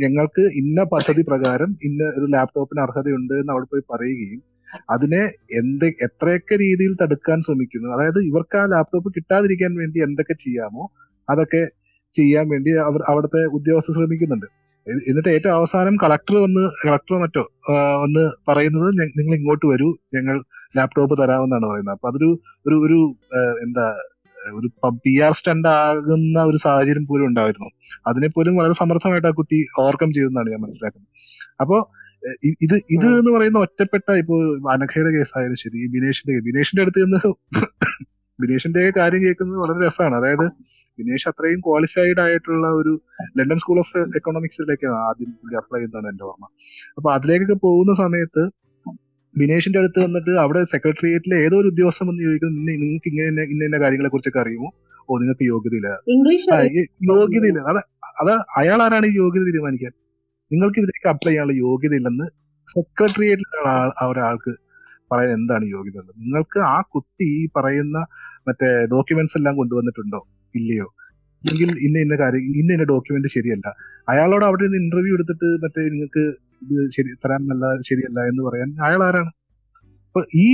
ഞങ്ങൾക്ക് 0.02 0.42
ഇന്ന 0.60 0.80
പദ്ധതി 0.84 1.22
പ്രകാരം 1.28 1.70
ഇന്ന 1.88 2.02
ഒരു 2.18 2.26
ലാപ്ടോപ്പിന് 2.34 2.80
അർഹതയുണ്ട് 2.86 3.34
എന്ന് 3.34 3.52
അവിടെ 3.54 3.66
പോയി 3.72 3.84
പറയുകയും 3.92 4.40
അതിനെ 4.92 5.22
എന്ത് 5.60 5.86
എത്രയൊക്കെ 6.06 6.54
രീതിയിൽ 6.56 6.92
തടുക്കാൻ 7.02 7.38
ശ്രമിക്കുന്നു 7.46 7.88
അതായത് 7.96 8.20
ഇവർക്ക് 8.30 8.56
ആ 8.56 8.64
ലാപ്ടോപ്പ് 8.74 9.10
കിട്ടാതിരിക്കാൻ 9.16 9.72
വേണ്ടി 9.74 9.98
എന്തൊക്കെ 10.00 10.34
ചെയ്യാമോ 10.44 10.84
അതൊക്കെ 11.28 11.62
ചെയ്യാൻ 12.18 12.46
വേണ്ടി 12.52 12.70
അവർ 12.88 13.00
അവിടുത്തെ 13.10 13.40
ഉദ്യോഗസ്ഥർ 13.58 13.94
ശ്രമിക്കുന്നുണ്ട്. 13.98 14.48
എന്നിട്ട് 15.10 15.30
ഏറ്റവും 15.34 15.54
അവസാനം 15.58 15.94
കളക്ടർ 16.02 16.34
വന്ന് 16.44 16.62
കളക്ടറോ 16.86 17.18
മറ്റോ 17.24 17.42
വന്ന് 18.04 18.24
പറയുന്നത് 18.48 18.88
നിങ്ങൾ 19.00 19.34
ഇങ്ങോട്ട് 19.38 19.66
വരൂ 19.72 19.88
ഞങ്ങൾ 20.16 20.36
ലാപ്ടോപ്പ് 20.78 21.14
തരാമെന്നാണ് 21.20 21.66
പറയുന്നത്. 21.70 21.96
അപ്പൊ 21.96 22.08
അതൊരു 22.10 22.30
ഒരു 22.66 22.76
ഒരു 22.86 22.98
എന്താ 23.64 23.86
ഒരു 24.58 24.68
പി 25.04 25.12
ആർ 25.26 25.32
സ്റ്റണ്ട് 25.38 25.68
ആകുന്ന 25.74 26.38
ഒരു 26.50 26.58
സാഹചര്യം 26.64 27.04
പോലും 27.10 27.26
ഉണ്ടായിരുന്നു. 27.30 27.68
അതിനെ 28.10 28.28
പോലും 28.36 28.54
വളരെ 28.60 28.74
സമർത്ഥമായിട്ട് 28.80 29.28
ആ 29.30 29.34
കുട്ടി 29.40 29.58
ഓവർകം 29.82 30.10
ചെയ്തെന്നാണ് 30.16 30.48
ഞാൻ 30.54 30.60
മനസ്സിലാക്കുന്നത്. 30.64 31.10
അപ്പോ 31.62 31.76
ഇത് 32.64 32.74
ഇത് 32.96 33.06
എന്ന് 33.20 33.30
പറയുന്ന 33.36 33.58
ഒറ്റപ്പെട്ട 33.66 34.08
ഇപ്പോ 34.22 34.36
അനഘയുടെ 34.74 35.10
കേസായാലും 35.16 35.58
ശരി 35.62 35.80
ബിനേഷിന്റെ 35.94 36.34
ബിനേഷിന്റെ 36.48 36.82
അടുത്ത് 36.84 37.00
നിന്ന് 37.06 37.20
ബിനേഷിന്റെ 38.38 38.82
കാര്യം 38.98 39.20
കേൾക്കുന്നത് 39.24 39.58
വളരെ 39.64 39.80
രസമാണ്. 39.86 40.14
അതായത് 40.20 40.46
ബിനേഷ് 40.98 41.28
അത്രയും 41.28 41.60
ക്വാളിഫൈഡ് 41.60 42.20
ആയിട്ടുള്ള 42.20 42.66
ഒരു 42.80 42.92
ലണ്ടൻ 43.38 43.58
സ്കൂൾ 43.58 43.78
ഓഫ് 43.78 44.02
എക്കണോമിക്സിലേക്കാണ് 44.18 44.96
ആദ്യം 45.06 45.30
പുള്ളി 45.38 45.56
അപ്ലൈ 45.56 45.78
ചെയ്യുന്നതാണ് 45.78 46.08
എന്റെ 46.12 46.24
ഓർമ്മ. 46.24 46.44
അപ്പൊ 46.98 47.08
അതിലേക്കൊക്കെ 47.12 47.56
പോകുന്ന 47.62 47.92
സമയത്ത് 48.02 48.44
വിനേഷിന്റെ 49.34 49.78
അടുത്ത് 49.78 50.00
വന്നിട്ട് 50.04 50.32
അവിടെ 50.42 50.60
സെക്രട്ടേറിയറ്റിലെ 50.64 51.36
ഏതോ 51.44 51.56
ഒരു 51.56 51.68
ഉദ്യോഗസ്ഥൻ 51.68 52.06
വന്ന് 52.08 52.22
ചോദിക്കുന്നത് 52.24 52.58
"നിന്നെ- 52.58 52.76
നിങ്ങൾക്ക് 52.80 53.08
ഇങ്ങനെ 53.12 53.28
ഇന്ന- 53.32 53.66
ഇന്ന 53.66 53.78
കാര്യങ്ങളെ 53.78 54.08
കുറിച്ചൊക്കെ 54.08 54.40
അറിയുമോ? 54.40 54.68
ഓ 55.08 55.18
നിങ്ങൾക്ക് 55.18 55.44
യോഗ്യതയില്ല. 55.44 55.88
ഇംഗ്ലീഷ് 56.14 56.46
യോഗ്യത 56.50 56.84
ഇല്ല 57.00 57.10
യോഗ്യതയില്ല. 57.12 57.60
അത് 57.72 57.80
അത് 58.22 58.30
അയാൾ 58.56 58.78
ആരാണ് 58.82 59.06
ഈ 59.06 59.16
യോഗ്യത 59.16 59.44
തീരുമാനിക്കാൻ? 59.44 59.92
നിങ്ങൾക്ക് 60.50 60.78
ഇതിലേക്ക് 60.78 61.08
അപ്ലൈ 61.08 61.30
ചെയ്യാനുള്ള 61.30 61.56
യോഗ്യത 61.64 61.94
ഇല്ലെന്ന് 61.94 62.26
സെക്രട്ടേറിയറ്റിലുള്ള 62.68 63.68
ആ 63.94 64.06
ഒരാൾക്ക് 64.06 64.52
പറയാൻ 65.10 65.32
എന്താണ് 65.38 65.64
യോഗ്യത? 65.74 65.96
ഉള്ളത് 65.96 66.14
നിങ്ങൾക്ക് 66.22 66.58
ആ 66.68 66.78
കുട്ടി 66.94 67.26
ഈ 67.34 67.48
പറയുന്ന 67.56 67.96
മറ്റേ 68.48 68.70
ഡോക്യുമെന്റ്സ് 68.92 69.38
എല്ലാം 69.38 69.56
കൊണ്ടുവന്നിട്ടുണ്ടോ? 69.56 70.20
ഇല്ലയോ? 70.54 70.86
അല്ലെങ്കിൽ 71.42 71.70
ഇന്ന 71.86 71.96
ഇന്ന 71.98 72.14
കാര്യം 72.14 72.44
ഇന്ന 72.60 72.70
ഇന്ന 72.72 72.84
ഡോക്യുമെന്റ് 72.84 73.30
ശരിയല്ല. 73.36 73.66
അയാളോട് 74.08 74.44
അവിടെ 74.44 74.64
നിന്ന് 74.64 74.78
ഇന്റർവ്യൂ 74.84 75.14
എടുത്തിട്ട് 75.14 75.48
മറ്റേ 75.64 75.82
നിങ്ങൾക്ക് 75.94 76.22
ഇത് 76.64 76.82
ശരി 76.96 77.10
തരാൻ 77.24 77.42
നല്ല 77.50 77.64
ശരിയല്ല 77.88 78.20
എന്ന് 78.30 78.42
പറയാൻ 78.42 78.68
അയാൾ 78.86 79.00
ആരാണ്? 79.08 79.30
അപ്പൊ 80.08 80.22
ഈ 80.44 80.46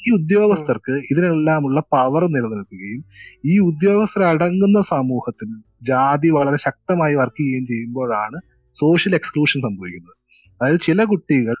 ഈ 0.00 0.10
ഉദ്യോഗസ്ഥർക്ക് 0.10 0.94
ഇതിനെല്ലാമുള്ള 1.10 1.78
പവർ 1.94 2.22
നിലനിൽക്കുകയും 2.34 3.00
ഈ 3.44 3.54
ഉദ്യോഗസ്ഥർ 3.60 4.22
അടങ്ങുന്ന 4.22 4.78
സമൂഹത്തിൽ 4.92 5.48
ജാതി 5.82 6.28
വളരെ 6.28 6.58
ശക്തമായി 6.66 7.14
വർക്ക് 7.14 7.40
ചെയ്യുകയും 7.42 7.66
ചെയ്യുമ്പോഴാണ് 7.66 8.38
സോഷ്യൽ 8.76 9.14
എക്സ്ക്ലൂഷൻ 9.14 9.58
സംഭവിക്കുന്നത്. 9.66 10.14
അതായത് 10.60 10.80
ചില 10.80 11.04
കുട്ടികൾ 11.04 11.56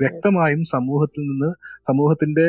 വ്യക്തമായും 0.00 0.62
സമൂഹത്തിൽ 0.74 1.22
നിന്ന് 1.30 1.50
സമൂഹത്തിന്റെ 1.88 2.46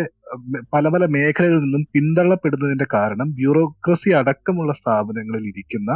പല 0.73 0.85
പല 0.93 1.03
മേഖലകളിൽ 1.15 1.61
നിന്നും 1.65 1.83
പിന്തള്ളപ്പെടുന്നതിന്റെ 1.95 2.87
കാരണം 2.93 3.27
ബ്യൂറോക്രസി 3.39 4.09
അടക്കമുള്ള 4.19 4.71
സ്ഥാപനങ്ങളിൽ 4.79 5.45
ഇരിക്കുന്ന 5.51 5.91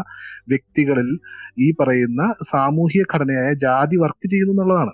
വ്യക്തികളിൽ 0.52 1.10
ഈ 1.66 1.70
പറയുന്ന 1.82 2.22
സാമൂഹിക 2.52 3.06
ഘടനയായ 3.14 3.52
ജാതി 3.66 3.98
വർക്ക് 4.04 4.28
ചെയ്യുന്നു 4.34 4.54
എന്നുള്ളതാണ്. 4.56 4.94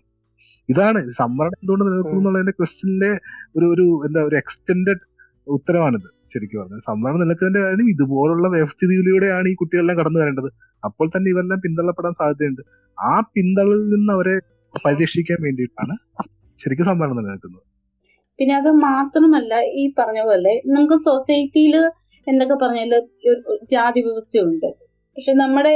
ഇതാണ് 0.70 1.00
സംവരണം 1.22 1.60
എന്തുകൊണ്ട് 1.62 1.84
നിലനിൽക്കുന്നു 1.86 2.22
എന്നുള്ളതിന്റെ 2.22 2.56
ക്വസ്റ്റ്യനിലെ 2.58 3.12
ഒരു 3.58 3.68
ഒരു 3.74 3.86
എന്താ 4.08 4.22
ഒരു 4.30 4.38
എക്സ്റ്റെൻഡഡ് 4.42 5.04
ഉത്തരവാണിത് 5.48 6.10
ശരിക്കും 6.34 6.60
പറഞ്ഞത് 6.62 6.84
സംവരണം 6.90 7.22
നിലക്കുന്നതിന്റെ 7.24 7.62
കാര്യം 7.66 7.88
ഇതുപോലുള്ള 7.94 8.48
വ്യവസ്ഥിതിയിലൂടെയാണ് 8.56 9.48
ഈ 9.52 9.56
കുട്ടികളെല്ലാം 9.62 9.98
കടന്നു 10.00 10.20
വരേണ്ടത് 10.22 10.50
അപ്പോൾ 10.84 11.08
തന്നെ 11.16 11.30
ഇവരെല്ലാം 11.34 11.60
പിന്തള്ളപ്പെടാൻ 11.66 12.14
സാധ്യതയുണ്ട്. 12.20 12.62
ആ 12.98 13.14
പിന്തള്ളിൽ 13.36 13.82
നിന്ന് 13.94 14.12
അവരെ 14.18 14.36
പരിരക്ഷിക്കാൻ 14.76 15.40
വേണ്ടിയിട്ടാണ് 15.48 15.96
ശരിക്കും 16.60 16.88
സംവരണം 16.92 17.18
നിലനിൽക്കുന്നത്. 17.20 17.64
പിന്നെ 18.40 18.54
അത് 18.62 18.70
മാത്രമല്ല 18.90 19.54
ഈ 19.82 19.84
പറഞ്ഞ 20.00 20.20
പോലെ 20.30 20.54
നമുക്ക് 20.76 20.98
സൊസൈറ്റിയിൽ 21.08 21.76
എന്തൊക്കെ 22.28 22.56
പറഞ്ഞാൽ 22.64 22.92
ജാതി 23.74 24.02
വ്യവസ്ഥയുണ്ട്. 24.08 24.70
പക്ഷെ 25.18 25.34
നമ്മുടെ 25.44 25.74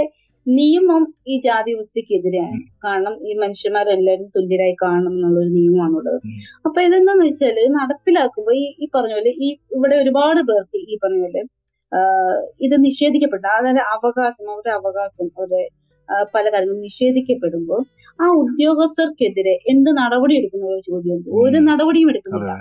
നിയമം 0.48 1.04
ഈ 1.32 1.34
ജാതി 1.46 1.72
വ്യവസ്ഥക്കെതിരെയാണ് 1.74 2.58
കാരണം 2.86 3.14
ഈ 3.28 3.34
മനുഷ്യന്മാരെല്ലാവരും 3.44 4.28
തുല്യരായി 4.36 4.76
കാണണം 4.84 5.14
എന്നുള്ളൊരു 5.18 5.52
നിയമമാണുള്ളത്. 5.58 6.18
അപ്പൊ 6.66 6.80
ഇതെന്താന്ന് 6.88 7.26
വെച്ചാൽ 7.30 7.60
നടപ്പിലാക്കുമ്പോ 7.80 8.54
ഈ 8.62 8.66
ഈ 8.84 8.88
പറഞ്ഞ 8.96 9.14
പോലെ 9.20 9.34
ഈ 9.46 9.50
ഇവിടെ 9.78 9.98
ഒരുപാട് 10.04 10.42
പേർക്ക് 10.50 10.80
ഈ 10.92 10.98
പറഞ്ഞ 11.04 11.22
പോലെ 11.28 11.44
ഇത് 12.66 12.76
നിഷേധിക്കപ്പെട്ട 12.88 13.46
അതായത് 13.56 13.82
അവകാശം 13.96 14.46
അവരുടെ 14.54 14.72
അവകാശം 14.80 15.28
അവരുടെ 15.38 15.64
പല 16.34 16.46
കാര്യങ്ങളും 16.54 16.84
നിഷേധിക്കപ്പെടുമ്പോൾ 16.88 17.82
ആ 18.20 18.26
ഉദ്യോഗസ്ഥർക്കെതിരെ 18.44 19.56
എന്ത് 19.74 19.90
നടപടി 20.02 20.34
എടുക്കുന്ന 20.40 20.80
ചോദ്യം 20.88 21.20
ഒരു 21.42 21.60
നടപടിയും 21.70 22.10
എടുക്കുന്നില്ല. 22.14 22.54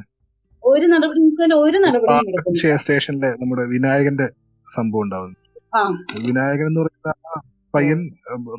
ഒരു 0.62 0.86
നടപടി 0.92 1.20
ഒരു 1.66 1.78
നടപടിയും 1.86 2.28
എടുക്കുന്നില്ല. 2.30 2.76
സ്റ്റേഷനിലെ 2.82 3.30
നമ്മുടെ 3.40 3.64
വിനായകന്റെ 3.74 4.26
സംഭവം 4.68 5.04
ഉണ്ടാവുന്നു. 5.06 5.38
വിനായകൻ 6.26 6.66
എന്ന് 6.70 6.80
പറയുന്ന 6.82 7.12
പയ്യൻ 7.74 8.00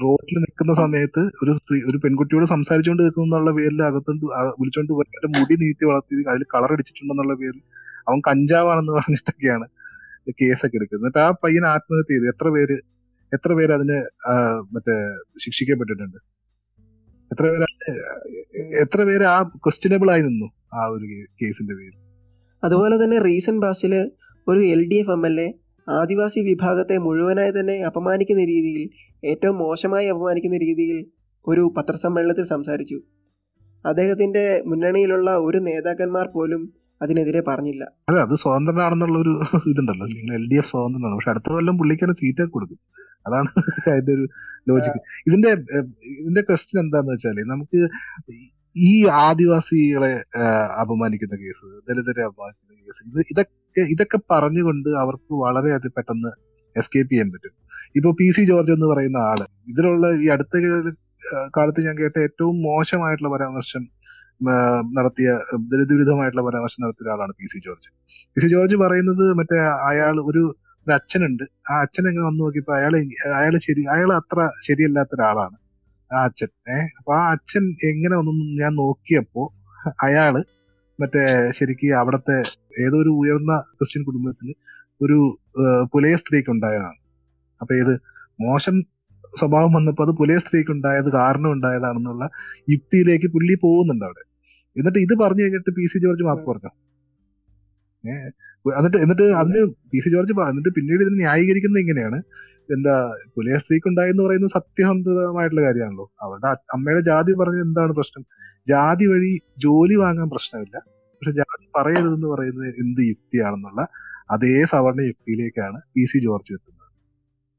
റോഡിൽ 0.03 0.38
നിൽക്കുന്ന 0.43 0.73
സമയത്ത് 0.81 1.21
ഒരു 1.41 1.51
സ്ത്രീ 1.57 1.77
ഒരു 1.89 1.97
പെൺകുട്ടിയോട് 2.03 2.45
സംസാരിച്ചുകൊണ്ട് 2.53 3.03
നിൽക്കുന്നു 3.03 3.27
എന്നുള്ള 3.27 3.51
പേരിൽ 3.57 3.81
അകത്തോണ്ട് 3.89 4.23
വിളിച്ചോണ്ട് 4.59 4.91
പോയി. 4.97 5.07
അവന്റെ 5.11 5.29
മുടി 5.38 5.55
നീട്ടി 5.63 5.84
വളർത്തി 5.89 6.23
അതിൽ 6.31 6.43
കളർ 6.53 6.71
അടിച്ചിട്ടുണ്ടെന്നുള്ള 6.75 7.36
പേരിൽ 7.41 7.61
അവൻ 8.07 8.19
കഞ്ചാവാണെന്ന് 8.29 8.93
പറഞ്ഞിട്ടൊക്കെയാണ് 8.97 9.65
കേസൊക്കെ 10.39 10.77
എടുക്കുന്നത്. 10.79 11.01
എന്നിട്ട് 11.01 11.21
ആ 11.25 11.29
പയ്യൻ 11.43 11.63
ആത്മഹത്യ 11.73 12.11
ചെയ്തു. 12.13 12.25
എത്ര 12.34 12.47
പേര് 12.55 12.75
എത്ര 13.36 13.51
പേര് 13.57 13.71
അതിന് 13.77 13.97
മറ്റേ 14.75 14.95
ശിക്ഷിക്കപ്പെട്ടിട്ടുണ്ട്? 15.43 16.19
എത്ര 17.31 17.43
പേര് 17.51 17.67
എത്ര 18.84 18.99
പേര് 19.09 19.25
ആ 19.36 19.38
ക്വസ്റ്റ്യനബിൾ 19.65 20.09
ആയി 20.13 20.23
നിന്നു 20.27 20.47
ആ 20.77 20.84
ഒരു 20.95 21.05
കേസിന്റെ 21.41 21.73
പേര് 21.79 21.95
അതുപോലെ 22.63 22.95
തന്നെ 23.03 23.17
റീസെന്റ് 23.27 23.63
പാസ്റ്റിൽ 23.63 23.93
ഒരു 24.47 24.61
L 24.73 24.81
D 24.91 24.97
F 25.03 25.13
M 25.15 25.23
L 25.29 25.36
A 25.45 25.47
Adivasi 25.88 26.39
വിഭാഗത്തെ 26.49 26.95
മുഴുവനായി 27.05 27.51
തന്നെ 27.57 27.75
അപമാനിക്കുന്ന 27.89 28.43
രീതിയിൽ 28.53 28.84
ഏറ്റവും 29.31 29.55
മോശമായി 29.63 30.07
അപമാനിക്കുന്ന 30.13 30.57
രീതിയിൽ 30.67 30.97
ഒരു 31.47 31.63
പത്രസമ്മേളനത്തിൽ 31.77 32.45
സംസാരിച്ചു. 32.53 32.97
അദ്ദേഹത്തിന്റെ 33.86 34.43
മുന്നണിയിലുള്ള 34.71 35.29
ഒരു 35.47 35.59
നേതാക്കന്മാർ 35.67 36.27
പോലും 36.36 36.61
അതിനെതിരെ 37.01 37.41
പറഞ്ഞില്ല. 37.49 37.84
അല്ല 38.09 38.19
അത് 38.27 38.36
സ്വതന്ത്രനാണെന്നുള്ള 38.43 39.17
ഒരു 39.23 39.34
ഇതുണ്ടല്ലോ 39.71 40.05
എൽ 40.39 40.45
ഡി 40.51 40.57
എഫ് 40.61 40.71
സ്വതന്ത്രനാണ്. 40.73 41.15
പക്ഷെ 41.17 41.31
അടുത്ത 41.34 41.49
കൊല്ലം 41.55 41.77
പുള്ളിക്കാണ് 41.81 42.13
സീറ്റൊക്കെ 42.21 42.53
കൊടുക്കും 42.55 42.79
അതാണ് 43.26 43.49
അതിന്റെ 43.91 44.13
ഒരു 44.13 44.26
ലോജിക്ക് 44.69 44.99
ഇതിന്റെ 45.28 45.51
ഇതിന്റെ 46.13 46.41
ക്വസ്റ്റ്യൻ 46.47 46.80
എന്താന്ന് 46.84 47.13
വെച്ചാൽ 47.13 47.39
നമുക്ക് 47.51 47.80
ഈ 48.76 48.91
ആദിവാസികളെ 49.24 50.13
അപമാനിക്കുന്ന 50.84 51.36
കേസ് 51.43 51.67
ദലിതരെ 51.89 52.24
അപമാനിക്കുന്ന 52.28 52.80
കേസ് 52.82 53.01
ഇത് 53.09 53.19
ഇതൊക്കെ 53.34 53.84
ഇതൊക്കെ 53.93 54.19
പറഞ്ഞുകൊണ്ട് 54.32 54.89
അവർക്ക് 55.03 55.34
വളരെ 55.43 55.71
അത് 55.78 55.88
പെട്ടെന്ന് 55.97 56.32
എസ്കേപ്പ് 56.76 57.11
ചെയ്യാൻ 57.11 57.30
പറ്റും. 57.34 57.53
ഇപ്പൊ 57.97 58.09
പി 58.19 58.28
സി 58.36 58.43
ജോർജ് 58.49 58.71
എന്ന് 58.76 58.88
പറയുന്ന 58.91 59.19
ആൾ 59.30 59.39
ഇതിലുള്ള 59.71 60.05
ഈ 60.24 60.28
അടുത്ത 60.36 60.53
കാലത്ത് 61.55 61.82
ഞാൻ 61.88 61.95
കേട്ട 62.01 62.15
ഏറ്റവും 62.28 62.55
മോശമായിട്ടുള്ള 62.67 63.30
പരാമർശം 63.36 63.84
നടത്തിയ 64.97 65.28
ദലിത് 65.71 65.91
വിരുദ്ധമായിട്ടുള്ള 65.93 66.43
പരാമർശം 66.47 66.82
നടത്തിയ 66.84 67.05
ഒരാളാണ് 67.05 67.34
P 67.39 67.47
C 67.51 67.59
George. 67.65 67.89
P 68.34 68.39
C 68.43 68.49
George 68.53 68.78
പറയുന്നത് 68.84 69.26
മറ്റേ 69.39 69.59
അയാൾ 69.91 70.15
ഒരു 70.32 70.43
ഒരു 70.88 70.93
അച്ഛനുണ്ട്. 70.97 71.43
ആ 71.71 71.73
അച്ഛൻ 71.86 72.05
അങ്ങ് 72.09 72.23
വന്നു 72.27 72.41
നോക്കിയപ്പോ 72.45 72.73
അയാൾ 72.79 72.93
അയാൾ 73.39 73.53
ശരി 73.67 73.81
അയാൾ 73.95 74.09
അത്ര 74.19 74.39
ശരിയല്ലാത്ത 74.67 75.13
ഒരാളാണ് 75.17 75.55
ആ 76.11 76.23
അച്ഛൻ. 76.29 76.49
ഏഹ് 76.75 76.88
അപ്പൊ 76.99 77.11
ആ 77.19 77.21
അച്ഛൻ 77.36 77.63
എങ്ങനെ 77.91 78.15
വന്നു 78.21 78.31
ഞാൻ 78.63 78.73
നോക്കിയപ്പോ 78.84 79.43
അയാൾ 80.07 80.36
മറ്റേ 80.99 81.21
ശരിക്ക് 81.57 81.88
അവിടത്തെ 82.01 82.38
ഏതോ 82.86 82.97
ഒരു 83.03 83.11
ഉയർന്ന 83.21 83.53
ക്രിസ്ത്യൻ 83.77 84.03
കുടുംബത്തിന് 84.09 84.53
ഒരു 85.01 85.17
പുലയ 85.93 86.13
സ്ത്രീക്ക് 86.21 86.51
ഉണ്ടായതാണ്. 86.55 86.99
അപ്പൊ 87.61 87.73
ഇത് 87.84 87.93
മോശം 88.45 88.75
സ്വഭാവം 89.39 89.71
വന്നപ്പോ 89.77 90.01
അത് 90.05 90.13
പുലയ 90.21 90.38
സ്ത്രീക്ക് 90.43 90.71
ഉണ്ടായത് 90.71 91.09
കാരണം 91.19 91.49
ഉണ്ടായതാണെന്നുള്ള 91.55 92.23
യുക്തിയിലേക്ക് 92.73 93.27
പുള്ളി 93.36 93.55
പോകുന്നുണ്ട് 93.65 94.05
അവിടെ. 94.05 94.23
എന്നിട്ട് 94.75 94.99
ഇത് 95.05 95.13
പറഞ്ഞു 95.21 95.43
കഴിഞ്ഞിട്ട് 95.43 95.71
പി 95.77 95.86
സി 95.91 95.97
ജോർജ് 96.03 96.23
മാപ്പ് 96.27 96.45
പറഞ്ഞു. 96.51 96.71
എന്നിട്ട് 98.80 98.97
എന്നിട്ട് 99.04 99.26
അതിന് 99.41 99.62
പി 99.91 99.99
സി 100.04 100.10
ജോർജ് 100.14 100.34
എന്നിട്ട് 100.51 100.72
പിന്നീട് 100.78 101.01
ഇതിന് 101.06 101.20
ന്യായീകരിക്കുന്നത് 101.24 101.82
ഇങ്ങനെയാണ്. 101.84 102.20
എന്താ 102.76 102.95
പുലിയ 103.36 103.56
സ്ത്രീക്ക് 103.62 103.88
ഉണ്ടായെന്ന് 103.91 104.24
പറയുന്നത് 104.26 104.51
സത്യസന്ധമായിട്ടുള്ള 104.58 105.64
കാര്യമാണല്ലോ. 105.68 106.06
അവരുടെ 106.26 106.49
അമ്മയുടെ 106.76 107.01
ജാതി 107.10 107.32
പറഞ്ഞ 107.41 107.60
എന്താണ് 107.68 107.93
പ്രശ്നം? 107.99 108.24
ജാതി 108.72 109.06
വഴി 109.12 109.32
ജോലി 109.66 109.95
വാങ്ങാൻ 110.04 110.28
പ്രശ്നമില്ല. 110.36 110.76
പക്ഷെ 111.18 111.34
ജാതി 111.39 111.66
പറയരുതെന്ന് 111.78 112.30
പറയുന്നത് 112.34 112.70
എന്ത് 112.84 113.01
യുക്തിയാണെന്നുള്ള 113.12 113.82
അതേ 114.36 114.54
സവർണ 114.74 115.01
യുക്തിയിലേക്കാണ് 115.10 115.80
പി 115.95 116.04
സി 116.12 116.20
ജോർജ് 116.26 116.54
എത്തുന്നത്. 116.56 116.88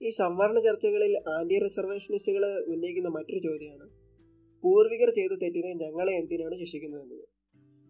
ഈ 0.00 0.10
സംവരണ 0.22 0.58
ചർച്ചകളിൽ 0.68 1.12
ആന്റി 1.34 1.58
റിസർവേഷനിസ്റ്റുകൾ 1.66 2.44
ഉന്നയിക്കുന്ന 2.72 3.10
മറ്റൊരു 3.16 3.40
ചോദ്യമാണ്. 3.48 3.86
പൂർവികർ 4.64 5.08
ചെയ്ത 5.18 5.32
തെറ്റിനെ 5.42 5.72
ഞങ്ങളെ 5.84 6.12
എന്തിനാണ് 6.20 6.54
ശിക്ഷിക്കുന്നത് 6.62 7.16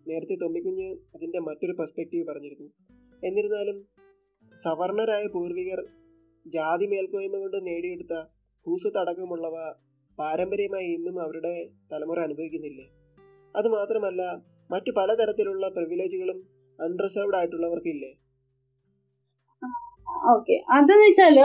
നേരത്തെ 0.08 0.36
തൊമ്മിക്കുഞ്ഞ് 0.42 0.88
അതിന്റെ 1.16 1.40
മറ്റൊരു 1.48 1.74
പെർസ്പെക്റ്റീവ് 1.80 2.24
പറഞ്ഞിരുന്നു. 2.30 2.68
എന്നിരുന്നാലും 3.22 3.76
സവർണരായ 4.56 5.24
പൂർവികർ 5.34 5.80
ജാതി 6.46 6.86
മേൽക്കോയ്മ 6.92 7.36
കൊണ്ട് 7.42 7.58
നേടിയെടുത്ത 7.68 8.14
ഭൂസ്വത്ത് 8.66 9.00
അടക്കമുള്ളവ 9.02 9.56
പാരമ്പര്യമായി 10.18 10.88
ഇന്നും 10.96 11.16
അവരുടെ 11.24 11.54
തലമുറ 11.92 12.18
അനുഭവിക്കുന്നില്ലേ? 12.26 12.86
അതുമാത്രമല്ല 13.54 14.22
മറ്റു 14.70 14.90
പലതരത്തിലുള്ള 14.98 15.64
പ്രിവിലേജുകളും 15.76 16.38
അൺറിസർവ്ഡ് 16.78 17.38
ആയിട്ടുള്ളവർക്കില്ലേ? 17.38 18.12
ഓക്കെ 20.32 20.56
അതെന്ന് 20.74 21.06
വെച്ചാൽ 21.06 21.36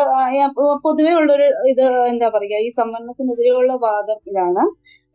പൊതുവേ 0.84 1.14
ഉള്ളൊരു 1.22 1.48
ഇത് 1.72 1.84
എന്താ 2.12 2.28
പറയാ 2.36 2.58
ഈ 2.66 2.70
സംവരണത്തിനെതിരെയുള്ള 2.78 3.74
വാദം 3.86 4.20
ഇതാണ്. 4.32 4.64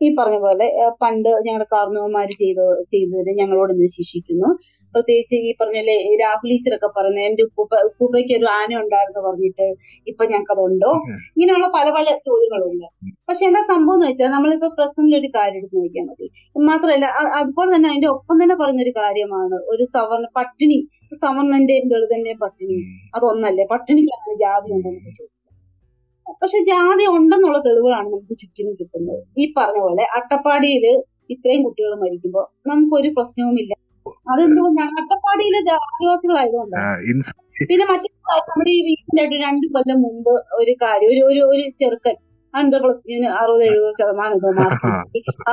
ഈ 0.01 0.07
പറഞ്ഞ 0.17 0.37
പോലെ 0.39 0.65
പണ്ട് 1.01 1.29
ഞങ്ങളുടെ 1.45 1.67
കാർന്നവന്മാര് 1.73 2.33
ചെയ്ത 2.41 2.59
ചെയ്തതിന് 2.91 3.33
ഞങ്ങളോട് 3.39 3.71
ഇന്ന് 3.75 3.87
ശിക്ഷിക്കുന്നു. 3.95 4.49
പ്രത്യേകിച്ച് 4.95 5.35
ഈ 5.47 5.51
പറഞ്ഞ 5.59 5.79
രാഹുൽ 6.23 6.51
ഈശ്വരൊക്കെ 6.55 6.89
പറയുന്നത് 6.97 7.25
എന്റെ 7.29 7.43
ഉപ്പൂപ്പ 7.47 7.79
ഉപ്പൂപ്പയ്ക്ക് 7.87 8.33
ഒരു 8.39 8.47
ആന 8.57 8.71
ഉണ്ടായിരുന്നു 8.83 9.21
പറഞ്ഞിട്ട് 9.27 9.67
ഇപ്പൊ 10.07 10.23
ഞങ്ങൾക്ക് 10.31 10.53
അതുണ്ടോ 10.55 10.91
ഇങ്ങനെയുള്ള 11.35 11.69
പല 11.77 11.87
പല 11.97 12.05
ചോദ്യങ്ങളുണ്ട്. 12.27 12.87
പക്ഷെ 13.29 13.43
എന്താ 13.49 13.61
സംഭവം 13.71 13.97
എന്ന് 13.97 14.09
വെച്ചാൽ 14.09 14.31
നമ്മളിപ്പോ 14.35 14.69
പ്രസന്റിൽ 14.79 15.15
ഒരു 15.21 15.29
കാര്യം 15.37 15.59
എടുത്ത് 15.61 15.77
നോക്കിയാൽ 15.81 16.07
മതി. 16.09 16.27
മാത്രമല്ല 16.69 17.05
അതുപോലെ 17.39 17.69
തന്നെ 17.75 17.89
അതിന്റെ 17.93 18.09
ഒപ്പം 18.15 18.35
തന്നെ 18.43 18.57
പറഞ്ഞൊരു 18.63 18.93
കാര്യമാണ്. 19.01 19.59
ഒരു 19.73 19.85
സവർണ 19.95 20.27
പട്ടിണി 20.39 20.79
സവർണന്റെയും 21.23 21.87
ദളിതന്റെയും 21.93 22.39
പട്ടിണി. 22.45 22.77
അതൊന്നല്ലേ 23.17 23.65
പട്ടിണിക്കാണ് 23.73 24.35
ജാതി 24.43 24.69
ഉണ്ടെന്നൊക്കെ 24.77 25.11
ചോദിക്കും 25.11 25.34
പക്ഷെ 26.41 26.59
ജാതി 26.69 27.05
ഉണ്ടെന്നുള്ള 27.15 27.57
തെളിവുകളാണ് 27.65 28.07
നമുക്ക് 28.13 28.35
ചുറ്റിനും 28.41 28.73
കിട്ടുന്നത്. 28.79 29.21
ഈ 29.37 29.45
പറഞ്ഞ 29.57 29.79
പോലെ 29.85 30.03
അട്ടപ്പാടിയിൽ 30.17 30.85
ഇത്രയും 31.33 31.61
കുട്ടികൾ 31.67 31.91
മരിക്കുമ്പോൾ 32.03 32.45
നമുക്കൊരു 32.67 33.09
പ്രശ്നവുമില്ല. 33.17 33.71
അതെന്തുകൊണ്ടാണ്? 34.31 34.91
അട്ടപ്പാടിയിലെ 35.01 35.59
ആദിവാസികളായതുകൊണ്ടാണ് 35.87 36.91
പിന്നെ 37.69 37.85
മറ്റേ 37.91 38.07
നമ്മുടെ 38.49 38.71
ഈ 38.71 38.81
വീട്ടിന്റെ 38.87 39.21
ഒരു 39.27 39.35
രണ്ട് 39.43 39.65
കൊല്ലം 39.73 39.99
മുമ്പ് 40.05 40.31
ഒരു 40.59 40.73
കാര്യം 40.81 41.09
ഒരു 41.13 41.21
ഒരു 41.29 41.41
ഒരു 41.51 41.63
ചെറുക്കൻ 41.81 42.15
അണ്ടർ 42.53 42.79
പ്ലസ് 42.83 43.03
ടുവിന് 43.05 43.29
അറുപത് 43.39 43.63
എഴുപത് 43.67 43.95
ശതമാനം 43.99 44.35
എന്തോ 44.35 44.49
മാർക്ക് 44.57 44.91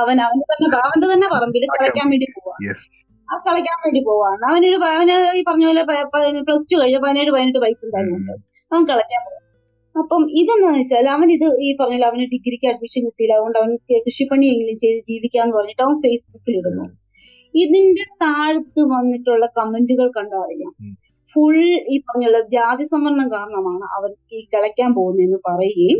അവൻ 0.01 0.17
അവന്റെ 0.25 0.45
തന്നെ 0.51 0.67
അവന്റെ 0.81 1.07
തന്നെ 1.13 1.27
പറമ്പിൽ 1.33 1.63
കളിക്കാൻ 1.73 2.05
വേണ്ടി 2.13 2.27
പോവാ. 2.35 2.53
ആ 3.27 3.37
കളിക്കാൻ 3.47 3.77
വേണ്ടി 3.83 4.01
പോവാണ് 4.07 4.43
അവനൊരു 4.49 4.77
അവന് 4.91 5.15
ഈ 5.39 5.43
പറഞ്ഞ 5.49 5.65
പോലെ 5.69 5.83
പ്ലസ് 6.45 6.67
ടു 6.71 6.75
കഴിഞ്ഞ 6.81 6.99
പതിനേഴ് 7.05 7.31
പതിനെട്ട് 7.35 7.61
വയസ്സുണ്ടായിരുന്നു 7.65 8.35
അവൻ 8.71 8.83
കളിക്കാൻ 8.91 9.21
പോകും 9.25 9.39
അപ്പം 9.95 10.21
ഇതെന്താന്ന് 10.39 10.79
വെച്ചാൽ 10.79 11.07
അവൻ 11.15 11.27
ഇത് 11.31 11.45
ഈ 11.63 11.69
പറഞ്ഞ 11.79 11.95
പോലെ 11.95 12.07
അവന് 12.09 12.25
ഡിഗ്രിക്ക് 12.31 12.67
അഡ്മിഷൻ 12.71 13.01
കിട്ടിയില്ല. 13.07 13.33
അതുകൊണ്ട് 13.35 13.57
അവൻ 13.59 13.71
കൃഷിപ്പണിയെങ്കിലും 14.05 14.77
ചെയ്ത് 14.81 14.99
ജീവിക്കാന്ന് 15.09 15.55
പറഞ്ഞിട്ട് 15.57 15.83
അവൻ 15.83 15.95
ഫേസ്ബുക്കിൽ 16.05 16.55
ഇടുന്നു 16.59 16.85
ഇതിന്റെ 17.53 18.05
താഴത്ത് 18.23 18.81
വന്നിട്ടുള്ള 18.93 19.45
കമന്റുകൾ 19.57 20.07
കണ്ടറിയാം 20.15 20.71
ഉം. 20.81 20.93
ഫുൾ 21.35 21.57
ഈ 21.91 21.97
പറഞ്ഞുള്ള 21.99 22.39
ജാതി 22.55 22.85
സംവരണം 22.91 23.27
കാരണമാണ് 23.31 23.85
അവൻ 23.97 24.11
ഈ 24.31 24.41
കിളയ്ക്കാൻ 24.51 24.89
പോകുന്നതെന്ന് 24.97 25.39
പറയുകയും 25.45 25.99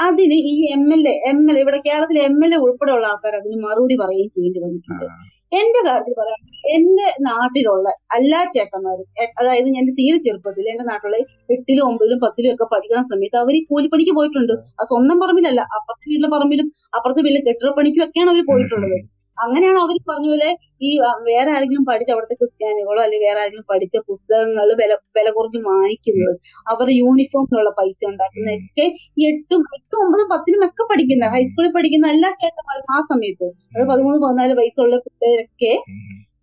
അതിന് 0.00 0.36
ഈ 0.50 0.56
M 0.74 0.84
L 0.92 1.02
A 1.08 1.14
M 1.30 1.40
L 1.50 1.56
A 1.56 1.62
ഇവിടെ 1.62 1.78
കേരളത്തിലെ 1.86 2.20
എം 2.22 2.36
എൽ 2.44 2.52
എ 2.54 2.60
ഉൾപ്പെടെയുള്ള 2.64 3.06
ആൾക്കാർ 3.06 3.34
അതിന് 3.36 3.56
മറുപടി 3.64 3.96
പറയുകയും 4.02 4.30
ചെയ്യേണ്ടി 4.34 4.60
വന്നിട്ടുണ്ട്. 4.60 5.06
എന്റെ 5.52 5.80
കാര്യത്തിൽ 5.86 6.14
പറയാം 6.18 6.40
എന്റെ 6.70 7.06
നാട്ടിലുള്ള 7.20 7.86
എല്ലാ 8.14 8.40
ചേട്ടന്മാരും 8.56 9.06
അതായത് 9.40 9.68
എന്റെ 9.80 9.92
തീരെ 9.98 10.18
ചെറുപ്പത്തിൽ 10.18 10.68
എന്റെ 10.72 10.84
നാട്ടിലുള്ള 10.90 11.18
എട്ടിലും 11.50 11.84
ഒമ്പതിലും 11.88 12.18
പത്തിലും 12.24 12.50
ഒക്കെ 12.54 12.66
പഠിക്കുന്ന 12.72 13.02
സമയത്ത് 13.12 13.38
അവർ 13.42 13.54
കൂലിപ്പണിക്ക് 13.70 14.14
പോയിട്ടുണ്ട്. 14.18 14.54
ആ 14.80 14.84
സ്വന്തം 14.92 15.18
പറമ്പിലല്ല 15.22 15.62
അപ്പുറത്തെ 15.76 16.06
വീട്ടിലെ 16.10 16.30
പറമ്പിലും 16.36 16.68
അപ്പുറത്തെ 16.96 17.22
വീട്ടിലെ 17.26 17.42
കെട്ടിടപ്പണിക്കും 17.48 18.04
ഒക്കെയാണ് 18.06 18.30
അവർ 18.34 18.42
പോയിട്ടുള്ളത്. 18.50 18.96
അങ്ങനെയാണ് 19.40 19.78
അവർ 19.82 19.96
പറഞ്ഞ 20.08 20.28
പോലെ 20.28 20.50
ഈ 20.82 20.90
വേറെ 21.26 21.50
ആരെങ്കിലും 21.54 21.84
പഠിച്ച 21.84 22.10
അവിടുത്തെ 22.10 22.36
ക്രിസ്ത്യാനികളോ 22.40 23.00
അല്ലെങ്കിൽ 23.02 23.26
വേറെ 23.26 23.40
ആരെങ്കിലും 23.40 23.66
പഠിച്ച 23.68 23.96
പുസ്തകങ്ങൾ 24.08 24.68
വില 24.80 24.92
വില 25.18 25.28
കുറഞ്ഞ് 25.30 25.60
വാങ്ങിക്കുന്നത് 25.68 26.34
അവരുടെ 26.70 26.94
യൂണിഫോമിനുള്ള 27.00 27.72
പൈസ 27.80 28.00
ഉണ്ടാക്കുന്നതൊക്കെ 28.10 28.86
ഈ 29.18 29.28
എട്ടും 29.32 29.62
എട്ടും 29.78 29.98
ഒമ്പതും 30.04 30.28
പത്തിനും 30.34 30.64
ഒക്കെ 30.66 30.86
പഠിക്കുന്ന 30.92 31.32
ഹൈസ്കൂളിൽ 31.36 31.72
പഠിക്കുന്ന 31.78 32.08
എല്ലാ 32.08 32.30
ചേട്ടന്മാരും 32.40 32.94
ആ 32.96 33.00
സമയത്ത് 33.10 33.48
അത് 33.74 33.84
പതിമൂന്ന് 33.92 34.20
പതിനാല് 34.26 34.56
വയസ്സുള്ള 34.60 34.98
പിള്ളേരൊക്കെ 35.06 35.72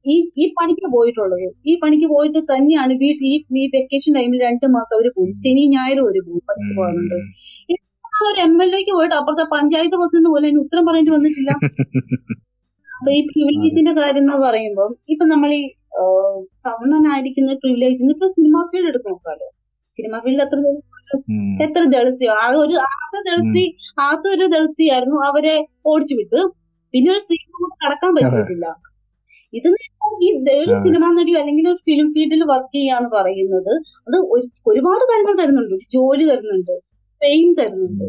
ഈ 0.06 0.16
ഈ 0.38 0.46
പണിക്ക് 0.58 0.88
പോയിട്ടുള്ളത്. 0.94 1.48
ഈ 1.66 1.74
പണിക്ക് 1.82 2.08
പോയിട്ട് 2.08 2.40
തന്നെയാണ് 2.52 2.94
വീട്ടിൽ 3.02 3.26
ഈ 3.28 3.36
ഈ 3.58 3.66
വെക്കേഷൻ 3.74 4.12
ടൈമിൽ 4.18 4.40
രണ്ട് 4.42 4.66
മാസം 4.76 4.96
അവർ 4.98 5.08
പോകും. 5.18 5.34
ശനി 5.44 5.64
ഞായറും 5.76 6.06
ഒരു 6.10 6.22
പോകും 6.28 6.44
പണിക്ക് 6.50 6.74
പോകുന്നുണ്ട് 6.80 7.18
ഒരു 8.22 8.40
എം 8.42 8.54
എൽ 8.64 8.72
എക്ക് 8.78 8.94
പോയിട്ട് 8.94 9.16
അപ്പുറത്തെ 9.16 9.46
പഞ്ചായത്ത് 9.52 9.98
പ്രസിഡന്റ് 10.02 10.30
പോലെ 10.30 10.46
അതിന് 10.48 10.62
ഉത്തരം 10.66 10.86
പറഞ്ഞിട്ട് 10.88 11.14
വന്നിട്ടില്ല. 11.18 11.52
അപ്പൊ 12.98 13.10
ഈ 13.12 13.22
പ്രിവിലേജിന്റെ 13.28 13.94
കാര്യം 14.00 14.24
എന്ന് 14.24 14.38
പറയുമ്പോൾ 14.46 14.90
ഇപ്പൊ 15.14 15.26
നമ്മൾ 15.26 15.50
ഈ 15.54 15.64
സവർണനായിരിക്കുന്ന 16.64 17.54
പ്രിവിലേജ് 17.64 18.10
ഇപ്പൊ 18.14 18.28
സിനിമാ 18.38 18.62
ഫീൽഡ് 18.72 18.90
എടുത്ത് 18.92 19.10
നോക്കാലോ. 19.12 19.48
സിനിമാ 20.00 20.18
ഫീൽഡ് 20.24 20.44
എത്ര 20.46 20.58
എത്ര 21.66 21.82
ദളിസിയോ 21.94 22.32
ആ 22.38 22.48
ഒരു 22.64 22.76
ആകെ 22.90 23.20
ദളിസി 23.28 23.64
ആകെ 24.06 24.28
ഒരു 24.36 24.46
ദളസിയായിരുന്നു 24.56 25.20
അവരെ 25.28 25.54
ഓടിച്ചു 25.92 26.16
വിട്ട് 26.20 26.40
പിന്നെ 26.94 27.10
ഒരു 27.14 27.22
സിനിമ 27.30 27.54
കടക്കാൻ 27.82 28.12
പറ്റിയിട്ടില്ല 28.18 28.68
ഇത് 29.54 29.68
ഈ 30.20 30.30
ഒരു. 30.56 30.74
സിനിമാ 30.86 31.08
നടിയോ 31.18 31.38
അല്ലെങ്കിൽ 31.42 31.66
ഒരു 31.72 31.80
ഫിലിം 31.88 32.08
ഫീൽഡിൽ 32.16 32.42
വർക്ക് 32.52 32.74
ചെയ്യാന്ന് 32.76 33.10
പറയുന്നത് 33.16 33.72
അത് 34.08 34.18
ഒരുപാട് 34.70 35.04
കാര്യങ്ങൾ 35.10 35.36
തരുന്നുണ്ട്. 35.42 35.74
ഒരു 35.76 35.86
ജോലി 35.96 36.24
തരുന്നുണ്ട്. 36.32 36.76
ഫെയിം 37.22 37.48
തരുന്നുണ്ട്. 37.60 38.08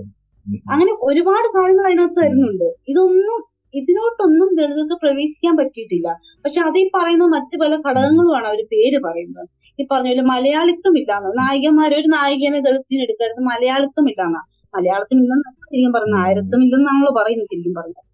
അങ്ങനെ 0.72 0.92
ഒരുപാട് 1.08 1.48
കാര്യങ്ങൾ 1.56 1.84
അതിനകത്ത് 1.88 2.18
തരുന്നുണ്ട്. 2.20 2.68
ഇതൊന്നും 2.90 3.38
ഇതിലോട്ടൊന്നും 3.74 4.50
ദളിതർക്ക് 4.58 4.96
പ്രവേശിക്കാൻ 5.04 5.54
പറ്റിയിട്ടില്ല. 5.60 6.08
പക്ഷെ 6.44 6.60
അതീ 6.68 6.82
പറയുന്ന 6.96 7.24
മറ്റു 7.36 7.56
പല 7.62 7.72
ഘടകങ്ങളുമാണ് 7.86 8.46
അവർ 8.50 8.60
പേര് 8.74 8.98
പറയുന്നത്. 9.06 9.46
ഈ 9.78 9.84
പറഞ്ഞ 9.90 10.08
പോലെ 10.12 10.24
മലയാളിത്വം 10.32 10.94
ഇല്ലാന്ന്. 11.00 11.30
നായികമാരെ 11.40 11.96
ഒരു 12.00 12.08
നായികനെ 12.16 12.60
ദളിച്ചിന് 12.66 13.02
എടുക്കരുത് 13.06 13.42
മലയാളിത്വം 13.50 14.06
ഇല്ലാന്ന. 14.12 14.38
മലയാളത്തിൽ 14.74 15.18
ഇല്ലെന്ന് 15.22 15.50
ശരിക്കും 15.72 15.92
പറഞ്ഞ 15.96 16.14
ആയിരത്തും 16.24 16.62
ഇല്ലെന്നാണല്ലോ 16.66 17.12
പറയുന്നത് 17.18 17.50
ശരിക്കും 17.52 17.74
പറഞ്ഞത് 17.78 18.04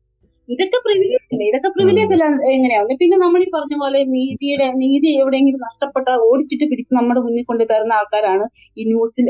ഇതൊക്കെ 0.48 0.78
പ്രിവിലേജ് 0.84 1.26
അല്ലേ? 1.26 1.44
ഇതൊക്കെ 1.50 1.70
പ്രിവിലേജ് 1.76 2.12
അല്ല 2.16 2.24
എങ്ങനെയാവുന്നത് 2.54 2.98
പിന്നെ 3.02 3.16
നമ്മൾ 3.22 3.40
ഈ 3.44 3.48
പറഞ്ഞ 3.54 3.74
പോലെ 3.82 4.00
നീതിയുടെ 4.14 4.66
നീതി 4.82 5.08
എവിടെയെങ്കിലും 5.20 5.60
നഷ്ടപ്പെട്ട 5.68 6.08
ഓടിച്ചിട്ട് 6.26 6.66
പിടിച്ച് 6.72 6.92
നമ്മുടെ 6.98 7.20
മുന്നിൽ 7.26 7.44
കൊണ്ടു 7.50 7.64
തരുന്ന 7.72 7.98
ആൾക്കാരാണ് 8.00 8.46
ഈ 8.78 8.84
ന്യൂസിൽ 8.92 9.28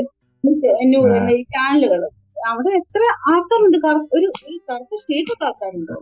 ചാനലുകൾ 1.55 2.01
അവിടെ 2.35 2.71
എത്ര 2.79 3.01
ആൾക്കാരുണ്ട്? 3.29 3.77
ഒരു 4.15 4.27
കറുത്ത 4.69 4.95
ഷീറ്റ് 5.03 5.35
ആൾക്കാരുണ്ടോ? 5.45 5.97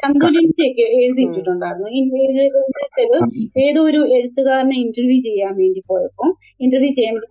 ചന്തുലിൻസിയൊക്കെ 0.00 0.84
എഴുതിയിട്ടുണ്ടായിരുന്നു 0.98 1.88
ഏതോ 3.62 3.80
ഒരു 3.82 4.00
എഴുത്തുകാരനെ 4.16 4.76
ഇന്റർവ്യൂ 4.82 5.18
ചെയ്യാൻ 5.24 5.52
വേണ്ടി 5.56 5.80
പോയപ്പോ 5.88 6.26
ഇന്റർവ്യൂ 6.60 6.90
ചെയ്യാൻ 6.98 7.14
വേണ്ടി 7.16 7.28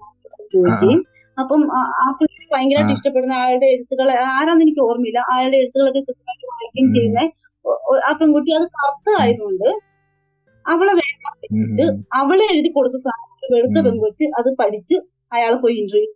ചോദിക്കുകയും 0.54 1.00
അപ്പം 1.38 1.62
ആ- 1.78 2.12
പുള്ളി 2.18 2.46
ഭയങ്കരമായിട്ട് 2.52 2.94
ഇഷ്ടപ്പെടുന്ന 2.96 3.34
ആളുടെ 3.42 3.68
എഴുത്തുകളെ 3.74 4.14
ആരാന്ന് 4.30 4.64
എനിക്ക് 4.66 4.82
ഓർമ്മയില്ല. 4.86 5.20
അയാളുടെ 5.34 5.58
എഴുത്തുകളൊക്കെ 5.58 6.02
കൃത്യമായിട്ട് 6.02 6.46
വായിക്കുകയും 6.52 6.90
ചെയ്യുന്ന 6.96 7.20
ആ 8.04 8.12
പെൺകുട്ടി 8.20 8.52
അത് 8.58 8.66
കറുത്തതായതുകൊണ്ട് 8.76 9.68
അവളെ 10.66 10.94
വേണ്ട 10.94 11.24
വെച്ചിട്ട് 11.44 11.86
അവളെ 12.18 12.46
എഴുതി 12.54 12.70
കൊടുത്ത 12.74 12.98
സാധനം 13.04 13.24
വെളുത്ത 13.54 13.78
പെൺകുച്ച് 13.86 14.26
അത് 14.40 14.50
പഠിച്ച് 14.60 14.98
അയാളെ 15.32 15.58
പോയി 15.64 15.76
ഇന്റർവ്യൂ 15.82 16.10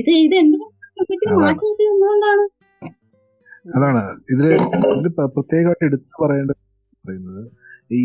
ഇത് 0.00 0.12
ഇത് 0.18 0.34
പെൺകൊച്ചിനെ 0.36 0.79
അതാണ്. 3.76 4.02
ഇതിൽ 4.32 4.46
ഇതിൽ 4.90 5.08
പ്ര- 5.16 5.30
പ്രത്യേകമായിട്ട് 5.36 5.86
എടുത്തു 5.90 6.16
പറയേണ്ടത് 6.24 6.60
പറയുന്നത് 7.04 7.42
ഈ 7.98 8.02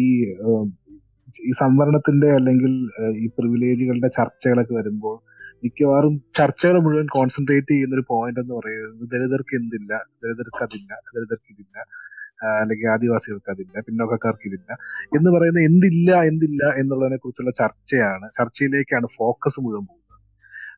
ഈ 1.43 1.53
സംവരണത്തിന്റെ 1.61 2.29
അല്ലെങ്കിൽ 2.37 2.73
ഈ 3.21 3.27
പ്രിവിലേജുകളുടെ 3.37 4.09
ചർച്ചകളൊക്കെ 4.19 4.75
വരുമ്പോൾ 4.79 5.15
മിക്കവാറും 5.63 6.15
ചർച്ചകൾ 6.39 6.77
മുഴുവൻ 6.85 7.07
കോൺസെൻട്രേറ്റ് 7.15 7.71
ചെയ്യുന്ന 7.73 7.95
ഒരു 7.97 8.05
പോയിന്റ് 8.11 8.41
എന്ന് 8.43 8.55
പറയുന്നത് 8.57 9.05
ദലിതർക്ക് 9.13 9.55
എന്തില്ല 9.61 9.91
ദലിതർക്ക് 10.23 10.61
അതില്ല 10.67 10.91
ദലിതർക്ക് 11.09 11.49
ഇതില്ല 11.55 11.77
അല്ലെങ്കിൽ 12.59 12.87
ആദിവാസികൾക്ക് 12.95 13.51
അതില്ല 13.53 13.77
പിന്നോക്കക്കാർക്ക് 13.87 14.47
ഇതില്ല 14.49 14.71
എന്ന് 15.17 15.29
പറയുന്ന 15.35 15.61
എന്തില്ല 15.69 16.11
എന്തില്ല 16.31 16.63
എന്നുള്ളതിനെ 16.81 17.19
കുറിച്ചുള്ള 17.23 17.53
ചർച്ചയാണ് 17.61 18.27
ചർച്ചയിലേക്കാണ് 18.39 19.07
ഫോക്കസ് 19.19 19.59
മുഴുവൻ 19.65 19.85
പോകുന്നത്. 19.85 20.05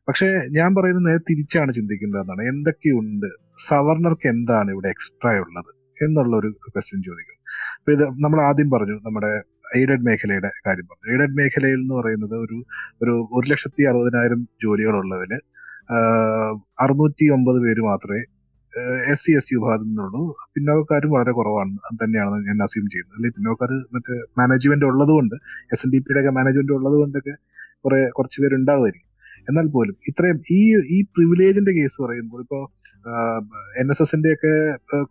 പക്ഷെ 0.08 0.26
ഞാൻ 0.50 0.74
പറയുന്നത് 0.74 1.06
നേരെ 1.06 1.18
തിരിച്ചാണ് 1.30 1.72
ചിന്തിക്കുന്നതെന്നാണ്. 1.72 2.42
എന്തൊക്കെയുണ്ട്? 2.48 3.26
സവർണർക്ക് 3.68 4.28
എന്താണ് 4.28 4.70
ഇവിടെ 4.70 4.88
എക്സ്ട്രാ 4.88 5.32
ഉള്ളത്? 5.32 5.70
എന്നുള്ള 6.04 6.36
ഒരു 6.36 6.48
ക്വസ്റ്റ്യൻ 6.48 7.02
ചോദിക്കും. 7.02 7.36
അപ്പൊ 7.78 7.92
ഇത് 7.92 8.04
നമ്മൾ 8.24 8.40
ആദ്യം 8.40 8.70
പറഞ്ഞു 8.70 8.92
നമ്മുടെ 8.92 9.30
എയ്ഡഡ് 9.76 10.04
മേഖലയുടെ 10.06 10.50
കാര്യം 10.66 10.86
പറഞ്ഞു. 10.90 11.06
എയ്ഡഡ് 11.12 11.36
മേഖലയിൽ 11.36 11.80
എന്ന് 11.80 11.94
പറയുന്നത് 11.94 12.34
ഒരു 12.34 12.56
ഒരു 13.02 13.28
ഒരു 13.32 13.50
ലക്ഷത്തി 13.50 13.82
അറുപതിനായിരം 13.82 14.48
ജോലികളുള്ളതിൽ 14.64 15.32
അറുന്നൂറ്റി 16.80 17.26
ഒമ്പത് 17.28 17.58
പേര് 17.62 17.80
മാത്രമേ 17.80 18.22
എസ് 19.12 19.24
സി 19.24 19.32
എസ് 19.32 19.48
ടി 19.50 19.56
വിഭാഗത്തിൽ 19.56 19.86
നിന്നുള്ളൂ. 19.86 20.36
പിന്നോക്കക്കാരും 20.54 21.10
വളരെ 21.10 21.32
കുറവാണ്. 21.32 21.78
തന്നെയാണ് 22.04 22.36
ഞാൻ 22.46 22.62
അസ്യൂം 22.62 22.86
ചെയ്യുന്നത്. 22.88 23.16
അല്ലെങ്കിൽ 23.16 23.36
പിന്നോക്കാർ 23.36 23.70
മറ്റേ 23.94 24.16
മാനേജ്മെന്റ് 24.38 24.84
ഉള്ളതുകൊണ്ട് 24.84 25.34
എസ് 25.72 25.86
എൻ 25.86 25.92
ഡി 25.92 25.98
പിയുടെ 25.98 26.20
ഒക്കെ 26.20 26.30
മാനേജ്മെന്റ് 26.30 26.72
ഉള്ളത് 26.72 26.92
കൊണ്ടൊക്കെ 26.92 27.34
കുറെ 27.84 28.10
കുറച്ച് 28.10 28.42
പേരുണ്ടാവുമായിരിക്കും. 28.42 29.07
എന്നാൽ 29.48 29.66
പോലും 29.76 29.96
ഇത്രയും 30.10 30.38
ഈ 30.56 30.60
ഈ 30.96 30.98
പ്രിവിലേജിന്റെ 31.14 31.72
കേസ് 31.78 31.98
പറയുമ്പോൾ 32.04 32.40
ഇപ്പോ 32.44 32.60
എൻ 33.80 33.88
എസ് 33.92 34.02
എസിന്റെ 34.02 34.30
ഒക്കെ 34.36 34.52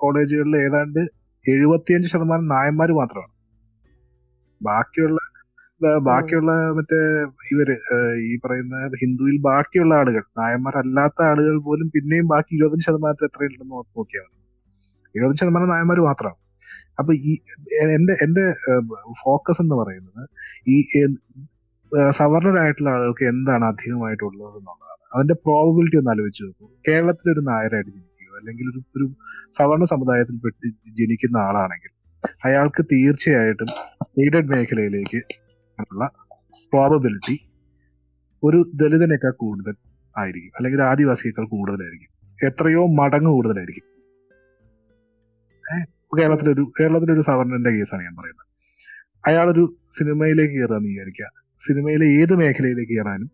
കോളേജുകളിൽ 0.04 0.56
ഏതാണ്ട് 0.66 1.02
എഴുപത്തിയഞ്ച് 1.46 2.10
ശതമാനം 2.14 2.48
നായന്മാർ 2.56 2.90
മാത്രമാണ്. 3.02 3.34
ബാക്കിയുള്ള 4.62 5.20
ബാക്കിയുള്ള 6.08 6.52
മറ്റേ 6.78 7.00
ഇവർ 7.54 7.70
ഈ 8.28 8.32
പറയുന്ന 8.46 8.76
ഹിന്ദുവിൽ 9.02 9.36
ബാക്കിയുള്ള 9.50 9.94
ആളുകൾ 10.02 10.24
നായന്മാരല്ലാത്ത 10.40 11.20
ആളുകൾ 11.32 11.56
പോലും 11.68 11.88
പിന്നെയും 11.96 12.28
ബാക്കി 12.34 12.52
ഇരുപത്തഞ്ച് 12.58 12.88
ശതമാനത്തിൽ 12.88 13.28
എത്രയുണ്ടെന്ന് 13.30 13.76
നോക്കിയാണ് 13.98 14.30
മതി. 14.30 15.38
ശതമാനം 15.42 15.72
നായന്മാർ 15.74 16.00
മാത്രമാണ്. 16.10 16.40
അപ്പൊ 17.00 17.12
ഈ 17.30 17.34
എന്റെ 17.96 18.14
എന്റെ 18.26 18.44
ഫോക്കസ് 19.24 19.62
എന്ന് 19.64 19.76
പറയുന്നത് 19.82 20.24
ഈ 20.70 20.78
സവർണരായിട്ടുള്ള 22.10 22.90
ആളുകൾക്ക് 22.90 23.26
എന്താണ് 23.26 23.66
അധികമായിട്ടുള്ളത് 23.66 24.50
എന്നുള്ളതാണ് 24.50 25.16
അതിന്റെ 25.16 25.34
പ്രോബബിലിറ്റി 25.34 25.98
ഒന്ന് 25.98 26.10
ആലോചിച്ച് 26.10 26.44
നോക്കൂ. 26.44 26.70
കേരളത്തിൽ 26.88 27.32
ഒരു 27.32 27.40
നായരായിട്ട് 27.40 27.90
ജനിക്കുകയോ 27.90 28.40
അല്ലെങ്കിൽ 28.40 28.64
ഒരു 28.64 28.80
ഒരു 28.98 29.16
സവർണ 29.58 29.84
സമുദായത്തിൽ 29.84 30.38
പെട്ട് 30.38 30.70
ജനിക്കുന്ന 30.88 31.38
ആളാണെങ്കിൽ 31.38 31.98
അയാൾക്ക് 32.46 32.86
തീർച്ചയായിട്ടും 32.86 33.68
എയ്ഡഡ് 34.24 34.50
മേഖലയിലേക്ക് 34.50 35.22
ഉള്ള 35.80 36.12
പ്രോബബിലിറ്റി 36.74 37.50
ഒരു 38.44 38.72
ദലിതനേക്കാൾ 38.76 39.32
കൂടുതൽ 39.32 39.74
ആയിരിക്കും. 40.18 40.52
അല്ലെങ്കിൽ 40.58 40.84
ആദിവാസിയേക്കാൾ 40.84 41.46
കൂടുതലായിരിക്കും. 41.46 42.12
എത്രയോ 42.48 42.88
മടങ്ങ് 42.88 43.32
കൂടുതലായിരിക്കും. 43.32 43.98
കേരളത്തിലൊരു 46.20 46.72
കേരളത്തിലൊരു 46.80 47.22
സവർണന്റെ 47.22 47.70
കേസാണ് 47.70 48.04
ഞാൻ 48.04 48.16
പറയുന്നത്. 48.16 48.46
അയാളൊരു 49.28 49.76
സിനിമയിലേക്ക് 49.98 50.54
കയറുക 50.54 50.76
എന്ന് 50.76 50.90
വിചാരിക്കുക. 50.90 51.47
സിനിമയിലെ 51.62 52.06
ഏത് 52.22 52.34
മേഖലയിലേക്ക് 52.42 52.94
കയറാനും 52.94 53.30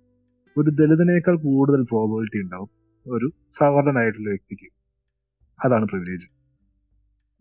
ഒരു 0.56 0.70
ദളിതനേക്കാൾ 0.80 1.36
കൂടുതൽ 1.48 1.82
പ്രോബിലിറ്റി 1.84 2.40
ഉണ്ടാവും 2.44 2.70
ഒരു 3.06 3.28
സവർണനായിട്ടുള്ള 3.60 4.30
വ്യക്തിക്ക്. 4.30 4.68
അതാണ് 5.60 5.86
പ്രിവിലേജ് 5.88 6.28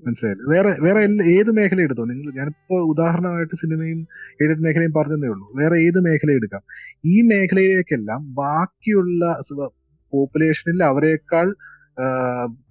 മനസ്സിലായില്ലേ? 0.02 0.44
വേറെ 0.52 0.70
വേറെ 0.84 1.00
ഏത് 1.34 1.50
മേഖല 1.58 1.80
എടുത്തോ? 1.80 2.04
നിങ്ങൾ 2.04 2.32
ഞാനിപ്പോ 2.38 2.76
ഉദാഹരണമായിട്ട് 2.92 3.56
സിനിമയും 3.56 4.00
എയ്ഡഡ് 4.40 4.62
മേഖലയും 4.64 4.92
പറഞ്ഞതേ 4.92 5.28
ഉള്ളൂ. 5.28 5.46
വേറെ 5.60 5.76
ഏത് 5.86 5.98
മേഖല 6.06 6.30
എടുക്കാം? 6.38 6.62
ഈ 7.04 7.16
മേഖലയിലേക്കെല്ലാം 7.22 8.22
ബാക്കിയുള്ള 8.40 9.22
പോപ്പുലേഷനിൽ 10.12 10.80
അവരെക്കാൾ 10.84 11.46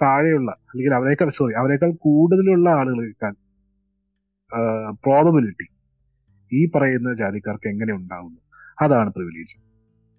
താഴെയുള്ള 0.04 0.52
അല്ലെങ്കിൽ 0.70 0.94
അവരെക്കാൾ 0.96 1.30
സോറി 1.30 1.54
അവരെക്കാൾ 1.54 1.92
കൂടുതലുള്ള 2.06 2.68
ആളുകളേക്കാൾ 2.70 3.34
പ്രോബബിലിറ്റി 5.06 5.68
ഈ 6.52 6.62
പറയുന്ന 6.76 7.10
ജാതിക്കാർക്ക് 7.22 7.68
എങ്ങനെ 7.74 7.94
ഉണ്ടാവുന്നു? 8.00 8.40
അതാണ് 8.84 9.10
പ്രിവിലേജ് 9.18 9.56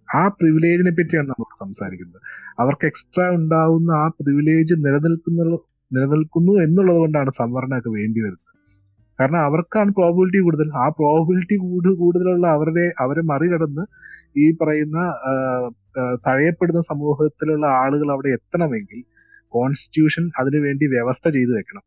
ആ 0.09 0.23
പ്രിവിലേജിനെ 0.39 0.93
പറ്റിയാണ് 0.99 1.29
നമ്മൾ 1.33 1.47
സംസാരിക്കുന്നത്. 1.65 2.21
അവർക്ക് 2.63 2.87
എക്സ്ട്രാ 2.91 3.27
ഉണ്ടാവുന്ന 3.39 3.91
ആ 4.03 4.07
പ്രിവിലേജ് 4.19 4.75
നിലനിൽക്കുന്ന 4.87 5.43
നിലനിൽക്കുന്നു 5.91 6.53
എന്നുള്ളത് 6.65 6.99
കൊണ്ടാണ് 7.03 7.31
സംവരണമൊക്കെ 7.41 7.91
വേണ്ടി 7.99 8.21
വരുന്നത്. 8.25 8.49
കാരണം 9.19 9.41
അവർക്കാണ് 9.49 9.91
പ്രോബിലിറ്റി 9.99 10.41
കൂടുതൽ. 10.47 10.69
ആ 10.83 10.85
പ്രോബിലിറ്റി 10.99 11.57
കൂടുതലുള്ള 12.03 12.47
അവരുടെ 12.57 12.85
അവരെ 13.05 13.23
മറികടന്ന് 13.33 13.85
ഈ 14.43 14.47
പറയുന്ന 14.61 14.99
തഴയപ്പെടുന്ന 16.27 16.81
സമൂഹത്തിലുള്ള 16.91 17.67
ആളുകൾ 17.83 18.09
അവിടെ 18.15 18.31
എത്തണമെങ്കിൽ 18.39 19.01
കോൺസ്റ്റിറ്റ്യൂഷൻ 19.55 20.25
അതിനുവേണ്ടി 20.41 20.87
വ്യവസ്ഥ 20.95 21.25
ചെയ്തു 21.37 21.53
വെക്കണം. 21.59 21.85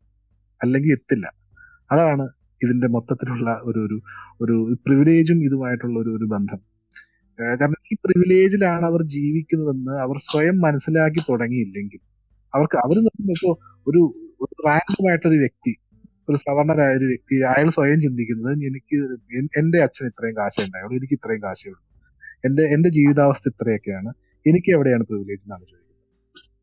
അല്ലെങ്കിൽ 0.60 0.90
എത്തില്ല. 0.98 1.26
അതാണ് 1.90 2.24
ഇതിന്റെ 2.60 2.88
മൊത്തത്തിലുള്ള 2.96 3.50
ഒരു 3.68 3.80
ഒരു 3.84 3.96
ഒരു 4.44 4.54
പ്രിവിലേജും 4.86 5.38
ഇതുമായിട്ടുള്ള 5.48 5.96
ഒരു 6.04 6.10
ഒരു 6.18 6.26
ബന്ധം. 6.34 6.60
കാരണം 7.38 7.80
ഈ 7.92 7.96
പ്രിവിലേജിലാണ് 8.04 8.84
അവർ 8.90 9.00
ജീവിക്കുന്നതെന്ന് 9.16 9.94
അവർ 10.04 10.16
സ്വയം 10.30 10.56
മനസ്സിലാക്കി 10.66 11.20
തുടങ്ങിയില്ലെങ്കിൽ 11.30 12.00
അവർക്ക് 12.52 12.76
അവർ 12.84 12.96
ഇപ്പോ 13.34 13.50
ഒരു 13.86 14.00
റാൻഡമായിട്ടൊരു 14.66 15.38
വ്യക്തി 15.44 15.72
ഒരു 16.28 16.38
സവർണരായ 16.44 16.92
ഒരു 17.00 17.06
വ്യക്തി 17.10 17.36
അയാൾ 17.50 17.68
സ്വയം 17.76 17.98
ചിന്തിക്കുന്നത് 18.04 18.62
എനിക്ക് 18.68 18.96
എന്റെ 19.60 19.78
അച്ഛൻ 19.86 20.06
ഇത്രയും 20.10 20.36
കാശേ 20.40 20.62
ഉണ്ടായുള്ളൂ 20.66 20.94
എനിക്ക് 21.00 21.16
ഇത്രയും 21.18 21.42
കാശേ 21.46 21.66
ഉള്ളൂ. 21.70 21.82
എന്റെ 22.46 22.64
എന്റെ 22.74 22.90
ജീവിതാവസ്ഥ 22.96 23.46
ഇത്രയൊക്കെയാണ് 23.52 24.10
എനിക്ക് 24.46 24.70
എവിടെയാണ് 24.76 25.04
പ്രിവിലേജ് 25.10 25.44
എന്നാണ് 25.46 25.64
ചോദിക്കുന്നത്. 25.64 25.82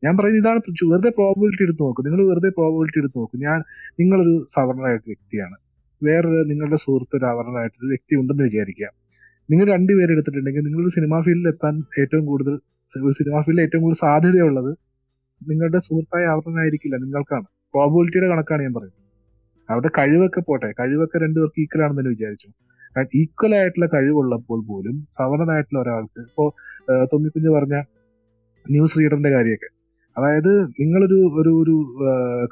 ഞാൻ 0.04 0.14
പറയുന്നത് 0.20 0.42
ഇതാണ് 0.44 0.60
വെറുതെ 0.94 1.12
പ്രോബിലിറ്റി 1.20 1.64
എടുത്ത് 1.68 1.84
നോക്കും 1.86 2.06
നിങ്ങൾ 2.08 2.22
വെറുതെ 2.32 2.52
പ്രോബിലിറ്റി 2.60 3.00
എടുത്ത് 3.04 3.18
നോക്കും. 3.22 3.40
ഞാൻ 3.48 3.60
നിങ്ങളൊരു 4.02 4.36
സവർണറായിട്ട് 4.56 5.08
വ്യക്തിയാണ്. 5.14 5.56
വേറൊരു 6.08 6.42
നിങ്ങളുടെ 6.52 6.78
സുഹൃത്ത് 6.84 7.16
ഒരു 7.20 7.26
അവർണറായിട്ടൊരു 7.32 7.90
വ്യക്തി 7.94 8.14
ഉണ്ടെന്ന് 8.22 8.46
വിചാരിക്കുക. 8.50 8.88
നിങ്ങൾ 9.50 9.66
രണ്ടുപേരെ 9.76 10.12
എടുത്തിട്ടുണ്ടെങ്കിൽ 10.16 10.64
നിങ്ങളൊരു 10.68 10.92
സിനിമാ 10.98 11.18
ഫീൽഡിൽ 11.26 11.48
എത്താൻ 11.54 11.76
ഏറ്റവും 12.02 12.26
കൂടുതൽ 12.32 12.56
ഒരു 12.96 13.14
സിനിമാ 13.20 13.40
ഫീൽഡിൽ 13.46 13.64
ഏറ്റവും 13.66 13.82
കൂടുതൽ 13.86 14.00
സാധ്യതയുള്ളത് 14.06 14.72
നിങ്ങളുടെ 15.42 15.80
സുഹൃത്തായ 15.88 16.24
അവർണനായിരിക്കില്ല 16.34 16.96
നിങ്ങൾക്കാണ്. 17.06 17.46
പ്രോബിലിറ്റിയുടെ 17.74 18.28
കണക്കാണ് 18.34 18.62
ഞാൻ 18.66 18.74
പറയുന്നത്. 18.74 19.00
അവരുടെ 19.70 19.90
കഴിവൊക്കെ 19.98 20.42
പോട്ടെ 20.50 20.70
കഴിവൊക്കെ 20.80 21.18
രണ്ടുപേർക്ക് 21.24 21.60
ഈക്വൽ 21.64 21.82
ആണെന്ന് 21.86 22.02
തന്നെ 22.02 22.12
വിചാരിച്ചു. 22.16 22.50
ഈക്വൽ 23.22 23.54
ആയിട്ടുള്ള 23.60 23.88
കഴിവുള്ളപ്പോൾ 23.94 24.60
പോലും 24.70 24.96
സവർണനായിട്ടുള്ള 25.18 25.80
ഒരാൾക്ക് 25.84 26.22
ഇപ്പോ 26.30 26.46
തൊമ്മിക്കുഞ്ഞ് 27.14 27.52
പറഞ്ഞ 27.58 27.76
ന്യൂസ് 28.66 28.98
റീഡറിന്റെ 29.00 29.32
കാര്യമൊക്കെ. 29.36 29.70
അതായത് 30.18 30.52
നിങ്ങളൊരു 30.82 31.20
ഒരു 31.42 31.52
ഒരു 31.62 31.76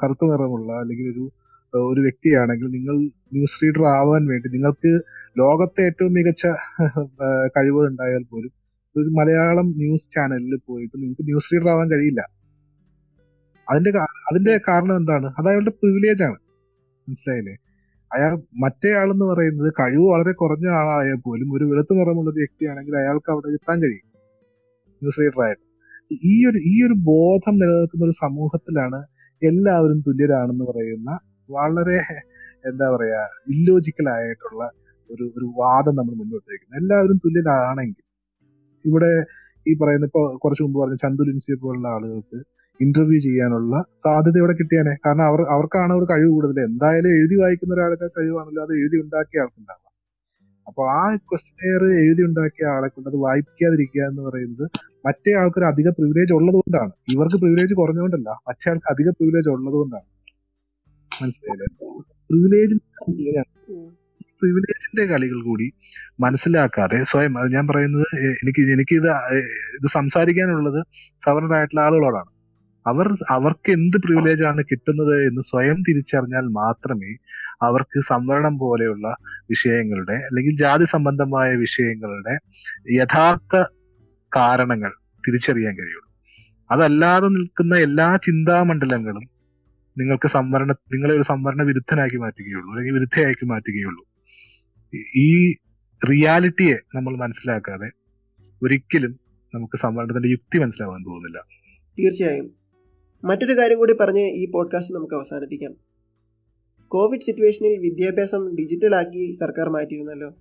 കറുത്ത 0.02 0.24
നിറമുള്ള 0.32 0.72
അല്ലെങ്കിൽ 0.82 1.08
ഒരു 1.14 1.26
ഒരു 1.74 2.01
വ്യക്തിയാണെങ്കിൽ 2.01 2.67
നിങ്ങൾ 2.67 2.95
ന്യൂസ് 3.34 3.63
റീഡർ 3.63 3.84
ആവാൻ 3.86 4.28
വേണ്ടി 4.28 4.47
നിങ്ങൾക്ക് 4.49 5.01
ലോകത്തെ 5.39 5.82
ഏറ്റവും 5.86 6.13
മികച്ച 6.13 6.45
കഴിവുകൾ 7.57 7.88
ഉണ്ടായാൽ 7.88 8.24
പോലും 8.32 8.51
ഒരു 8.97 9.09
മലയാളം 9.09 9.67
ന്യൂസ് 9.78 10.09
ചാനലിൽ 10.15 10.55
പോയിട്ട് 10.67 11.01
നിങ്ങൾക്ക് 11.01 11.26
ന്യൂസ് 11.26 11.53
റീഡർ 11.53 11.69
ആവാൻ 11.69 11.91
കഴിയില്ല. 11.91 12.22
അതിന്റെ 13.69 13.89
അതിന്റെ 13.99 14.59
കാരണം 14.67 14.95
എന്താണ്? 14.97 15.26
അത് 15.26 15.47
അയാളുടെ 15.47 15.69
പ്രിവിലേജ് 15.69 16.24
ആണ്. 16.24 16.38
മനസ്സിലായില്ലേ? 17.09 17.55
അയാൾ 18.11 18.41
മറ്റേ 18.59 18.93
ആളെന്ന് 18.93 19.26
പറയുന്നത് 19.26 19.74
കഴിവ് 19.80 20.03
വളരെ 20.03 20.32
കുറഞ്ഞ 20.32 20.67
ആളായാൽ 20.69 21.19
പോലും 21.26 21.53
ഒരു 21.53 21.63
വെളുത്ത 21.63 21.93
നിറമുള്ള 21.93 22.30
ഒരു 22.30 22.39
വ്യക്തിയാണെങ്കിൽ 22.39 22.97
അയാൾക്ക് 22.97 23.32
അവിടെ 23.32 23.47
എത്താൻ 23.47 23.78
കഴിയും. 23.84 24.07
ന്യൂസ് 25.01 25.19
റീഡർ 25.22 25.41
ആയിട്ട്. 25.45 25.63
ഈ 26.24 26.45
ഒരു 26.49 26.59
ഈ 26.72 26.86
ഒരു 26.88 26.93
ബോധം 26.93 27.55
നിലനിൽക്കുന്ന 27.55 28.05
ഒരു 28.05 28.11
സമൂഹത്തിലാണ് 28.11 28.99
എല്ലാവരും 29.41 29.99
തുല്യരാണെന്ന് 30.07 30.65
പറയുന്ന 30.65 31.11
വളരെ 31.52 31.97
എന്താ 32.70 32.88
പറയാ 32.95 33.22
ഇല്ലോജിക്കൽ 33.54 34.08
ആയിട്ടുള്ള 34.16 34.64
ഒരു 35.10 35.26
ഒരു 35.38 35.47
വാദം 35.60 35.93
നമ്മൾ 35.99 36.14
മുന്നോട്ട് 36.22 36.47
വയ്ക്കുന്നത് 36.52 36.80
എല്ലാവരും 36.82 37.18
തുല്യരാണെങ്കിൽ 37.24 38.04
ഇവിടെ 38.86 39.12
ഈ 39.66 39.74
പറയുന്ന 39.82 40.10
ഇപ്പൊ 40.10 40.22
കുറച്ചു 40.43 40.64
മുമ്പ് 40.66 40.80
പറഞ്ഞ 40.82 40.97
ചന്തു 41.04 41.24
ലിൻസിയെ 41.28 41.58
പോലുള്ള 41.64 41.88
ആളുകൾക്ക് 41.95 42.39
ഇന്റർവ്യൂ 42.80 43.20
ചെയ്യാനുള്ള 43.26 43.74
സാധ്യത 44.04 44.36
ഇവിടെ 44.41 44.54
കിട്ടിയാനെ? 44.60 44.93
കാരണം 45.06 45.26
അവർ 45.30 45.41
അവർക്കാണ് 45.56 45.91
ഒരു 45.99 46.06
കഴിവ് 46.12 46.32
കൂടുതൽ. 46.36 46.58
എന്തായാലും 46.70 47.12
എഴുതി 47.18 47.36
വായിക്കുന്ന 47.41 47.76
ഒരാളുടെ 47.78 48.08
കഴിവാണല്ലോ 48.18 48.62
അത് 48.66 48.74
എഴുതി 48.80 48.97
ഉണ്ടാക്കിയ 49.04 49.43
ആൾക്കുണ്ടാവാം 49.43 49.88
അപ്പൊ 50.68 50.84
ആ 50.95 51.02
ക്വസ്റ്റനെയർ 51.30 51.84
എഴുതി 52.04 52.24
ഉണ്ടാക്കിയ 52.28 52.66
ആളെ 52.74 52.88
കൊണ്ട് 52.88 53.08
അത് 53.12 53.18
വായിക്കാതിരിക്കുക 53.26 54.02
എന്ന് 54.10 54.22
പറയുന്നത് 54.28 54.66
മറ്റേ 55.06 55.32
ആൾക്കൊരു 55.41 55.68
അധിക 55.72 55.89
പ്രിവിലേജ് 55.97 56.34
ഉള്ളതുകൊണ്ടാണ്. 56.38 56.91
ഇവർക്ക് 57.14 57.38
പ്രിവിലേജ് 57.43 57.74
കുറഞ്ഞുകൊണ്ടല്ല 57.82 58.30
മറ്റേ 58.49 58.68
ആൾക്ക് 58.72 58.89
അധിക 58.93 59.10
പ്രിവിലേജ് 59.18 59.49
ഉള്ളത് 59.56 59.78
കൊണ്ടാണ് 59.82 60.08
മനസ്സിലായില്ലേ? 61.24 61.67
പ്രിവിലേജിന്റെ 64.41 65.03
കളികൾ 65.05 65.39
കൂടി 65.43 65.67
മനസ്സിലാക്കാതെ 66.19 67.03
സ്വയം 67.03 67.34
അത് 67.39 67.47
ഞാൻ 67.53 67.65
പറയുന്നത് 67.67 68.07
എനിക്ക് 68.41 68.61
എനിക്ക് 68.76 68.95
ഇത് 68.95 69.09
ഇത് 69.78 69.88
സംസാരിക്കാനുള്ളത് 69.88 70.80
സവർണരായിട്ടുള്ള 71.26 71.82
ആളുകളോടാണ്. 71.82 72.32
അവർ 72.86 73.07
അവർക്ക് 73.30 73.69
എന്ത് 73.72 73.97
പ്രിവിലേജ് 73.97 74.43
ആണ് 74.43 74.61
കിട്ടുന്നത് 74.72 75.15
എന്ന് 75.30 75.41
സ്വയം 75.41 75.80
തിരിച്ചറിഞ്ഞാൽ 75.82 76.45
മാത്രമേ 76.59 77.11
അവർക്ക് 77.61 77.99
സംവരണം 78.03 78.55
പോലെയുള്ള 78.57 79.07
വിഷയങ്ങളുടെ 79.49 80.15
അല്ലെങ്കിൽ 80.28 80.53
ജാതി 80.57 80.84
സംബന്ധമായ 80.84 81.49
വിഷയങ്ങളുടെ 81.55 82.34
യഥാർത്ഥ 82.99 83.53
കാരണങ്ങൾ 84.32 84.91
തിരിച്ചറിയാൻ 85.24 85.74
കഴിയുള്ളൂ. 85.78 86.07
അതല്ലാതെ 86.69 87.28
നിൽക്കുന്ന 87.28 87.76
എല്ലാ 87.88 88.07
ചിന്താമണ്ഡലങ്ങളും 88.28 89.26
നിങ്ങൾക്ക് 89.97 90.27
സംവരണ 90.27 90.71
നിങ്ങളെ 90.71 91.15
ഒരു 91.15 91.21
സംവരണ 91.21 91.63
വിരുദ്ധനാക്കി 91.63 92.17
മാറ്റുകയുള്ളൂ 92.17 92.71
അല്ലെങ്കിൽ 92.71 92.93
വിരുദ്ധയാക്കി 92.93 93.45
മാറ്റുകയുള്ളൂ. 93.45 94.07
ഈ- 95.15 95.53
റിയാലിറ്റിയെ 96.11 96.73
നമ്മൾ 96.95 97.17
മനസ്സിലാക്കാതെ 97.17 97.91
ഒരിക്കലും 98.63 99.19
നമുക്ക് 99.55 99.77
സംവരണത്തിന്റെ 99.77 100.29
യുക്തി 100.29 100.57
മനസ്സിലാവാൻ 100.57 101.03
പോകുന്നില്ല. 101.03 101.45
തീർച്ചയായും. 101.99 102.51
മറ്റൊരു 103.23 103.57
കാര്യം 103.57 103.77
കൂടി 103.77 103.93
പറഞ്ഞ് 103.93 104.19
ഈ 104.19 104.51
പോഡ്കാസ്റ്റ് 104.51 104.95
നമുക്ക് 104.95 105.13
അവസാനിപ്പിക്കാം. 105.13 105.75
കോവിഡ് 106.87 107.21
സിറ്റുവേഷനിൽ 107.21 107.77
വിദ്യാഭ്യാസം 107.79 108.55
ഡിജിറ്റലാക്കി 108.55 109.31
സർക്കാർ 109.31 109.69
മാറ്റിയിരുന്നല്ലോ. 109.69 110.33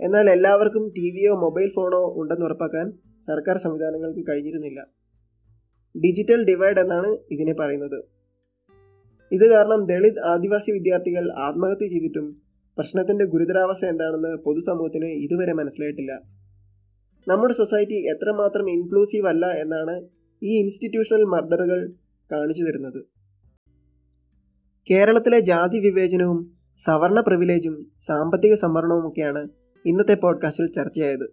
എന്നാൽ 0.00 0.30
എല്ലാവർക്കും 0.30 0.88
ടി 0.88 1.10
വിയോ 1.10 1.34
മൊബൈൽ 1.34 1.72
ഫോണോ 1.76 2.14
ഉണ്ടെന്ന് 2.16 2.46
ഉറപ്പാക്കാൻ 2.46 2.90
സർക്കാർ 3.28 3.56
സംവിധാനങ്ങൾക്ക് 3.56 4.30
കഴിഞ്ഞിരുന്നില്ല. 4.30 4.86
ഡിജിറ്റൽ 5.96 6.44
ഡിവൈഡ് 6.44 6.80
എന്നാണ് 6.80 7.06
ഇതിനെ 7.06 7.54
പറയുന്നത്. 7.54 8.17
ഇത് 9.32 9.44
കാരണം 9.50 9.80
ദളിത് 9.86 10.20
ആദിവാസി 10.32 10.70
വിദ്യാർത്ഥികൾ 10.70 11.24
ആത്മഹത്യ 11.46 11.88
ചെയ്തിട്ടും 11.88 12.26
പ്രശ്നത്തിന്റെ 12.78 13.24
ഗുരുതരാവസ്ഥ 13.24 13.84
എന്താണെന്ന് 13.86 14.36
പൊതുസമൂഹത്തിന് 14.36 15.08
ഇതുവരെ 15.24 15.52
മനസ്സിലായിട്ടില്ല. 15.52 16.12
നമ്മുടെ 17.26 17.54
സൊസൈറ്റി 17.54 17.98
എത്രമാത്രം 18.12 18.70
ഇൻക്ലൂസീവ് 18.70 19.28
അല്ല 19.28 19.46
എന്നാണ് 19.46 19.94
ഈ 20.42 20.60
ഇൻസ്റ്റിറ്റ്യൂഷണൽ 20.60 21.24
മർഡറുകൾ 21.24 21.80
കാണിച്ചു 22.32 22.62
തരുന്നത്. 22.62 23.00
കേരളത്തിലെ 24.90 25.40
ജാതി 25.40 25.78
വിവേചനവും 25.78 26.38
സവർണ 26.78 27.20
പ്രിവിലേജും 27.20 27.74
സാമ്പത്തിക 27.98 28.54
സംവരണവുമൊക്കെയാണ് 28.54 29.42
ഇന്നത്തെ 29.84 30.14
പോഡ്കാസ്റ്റിൽ 30.14 30.68
ചർച്ചയായത്. 30.72 31.26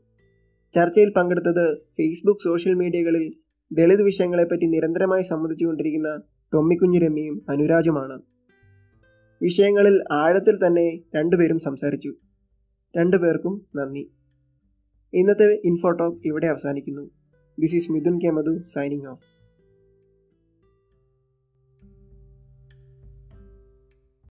ചർച്ചയിൽ 0.74 1.10
പങ്കെടുത്തത് 1.14 1.66
ഫേസ്ബുക്ക് 1.98 2.44
സോഷ്യൽ 2.44 2.74
മീഡിയകളിൽ 2.74 3.26
ദളിത് 3.72 4.04
വിഷയങ്ങളെപ്പറ്റി 4.04 4.66
നിരന്തരമായി 4.66 5.22
സംവദിച്ചുകൊണ്ടിരിക്കുന്ന 5.22 6.10
തൊമ്മിക്കുഞ്ഞു 6.56 7.00
രമ്യയും 7.00 7.46
അനുരാജുമാണ്. 7.50 8.22
വിഷയങ്ങളിൽ 9.42 10.04
ആഴത്തിൽ 10.12 10.68
തന്നെ 10.68 11.00
രണ്ടുപേരും 11.16 11.60
സംസാരിച്ചു. 11.60 12.14
രണ്ടുപേർക്കും 12.98 13.66
നന്ദി. 13.76 14.12
ഇന്നത്തെ 15.14 15.62
ഇൻഫോടോക്ക് 15.66 16.22
ഇവിടെ 16.26 16.48
അവസാനിക്കുന്നു. 16.48 17.12
This 17.60 17.76
is 17.76 17.92
Mithun 17.92 18.20
K 18.20 18.30
Madhu 18.30 18.64
signing 18.64 19.08
off 19.08 19.35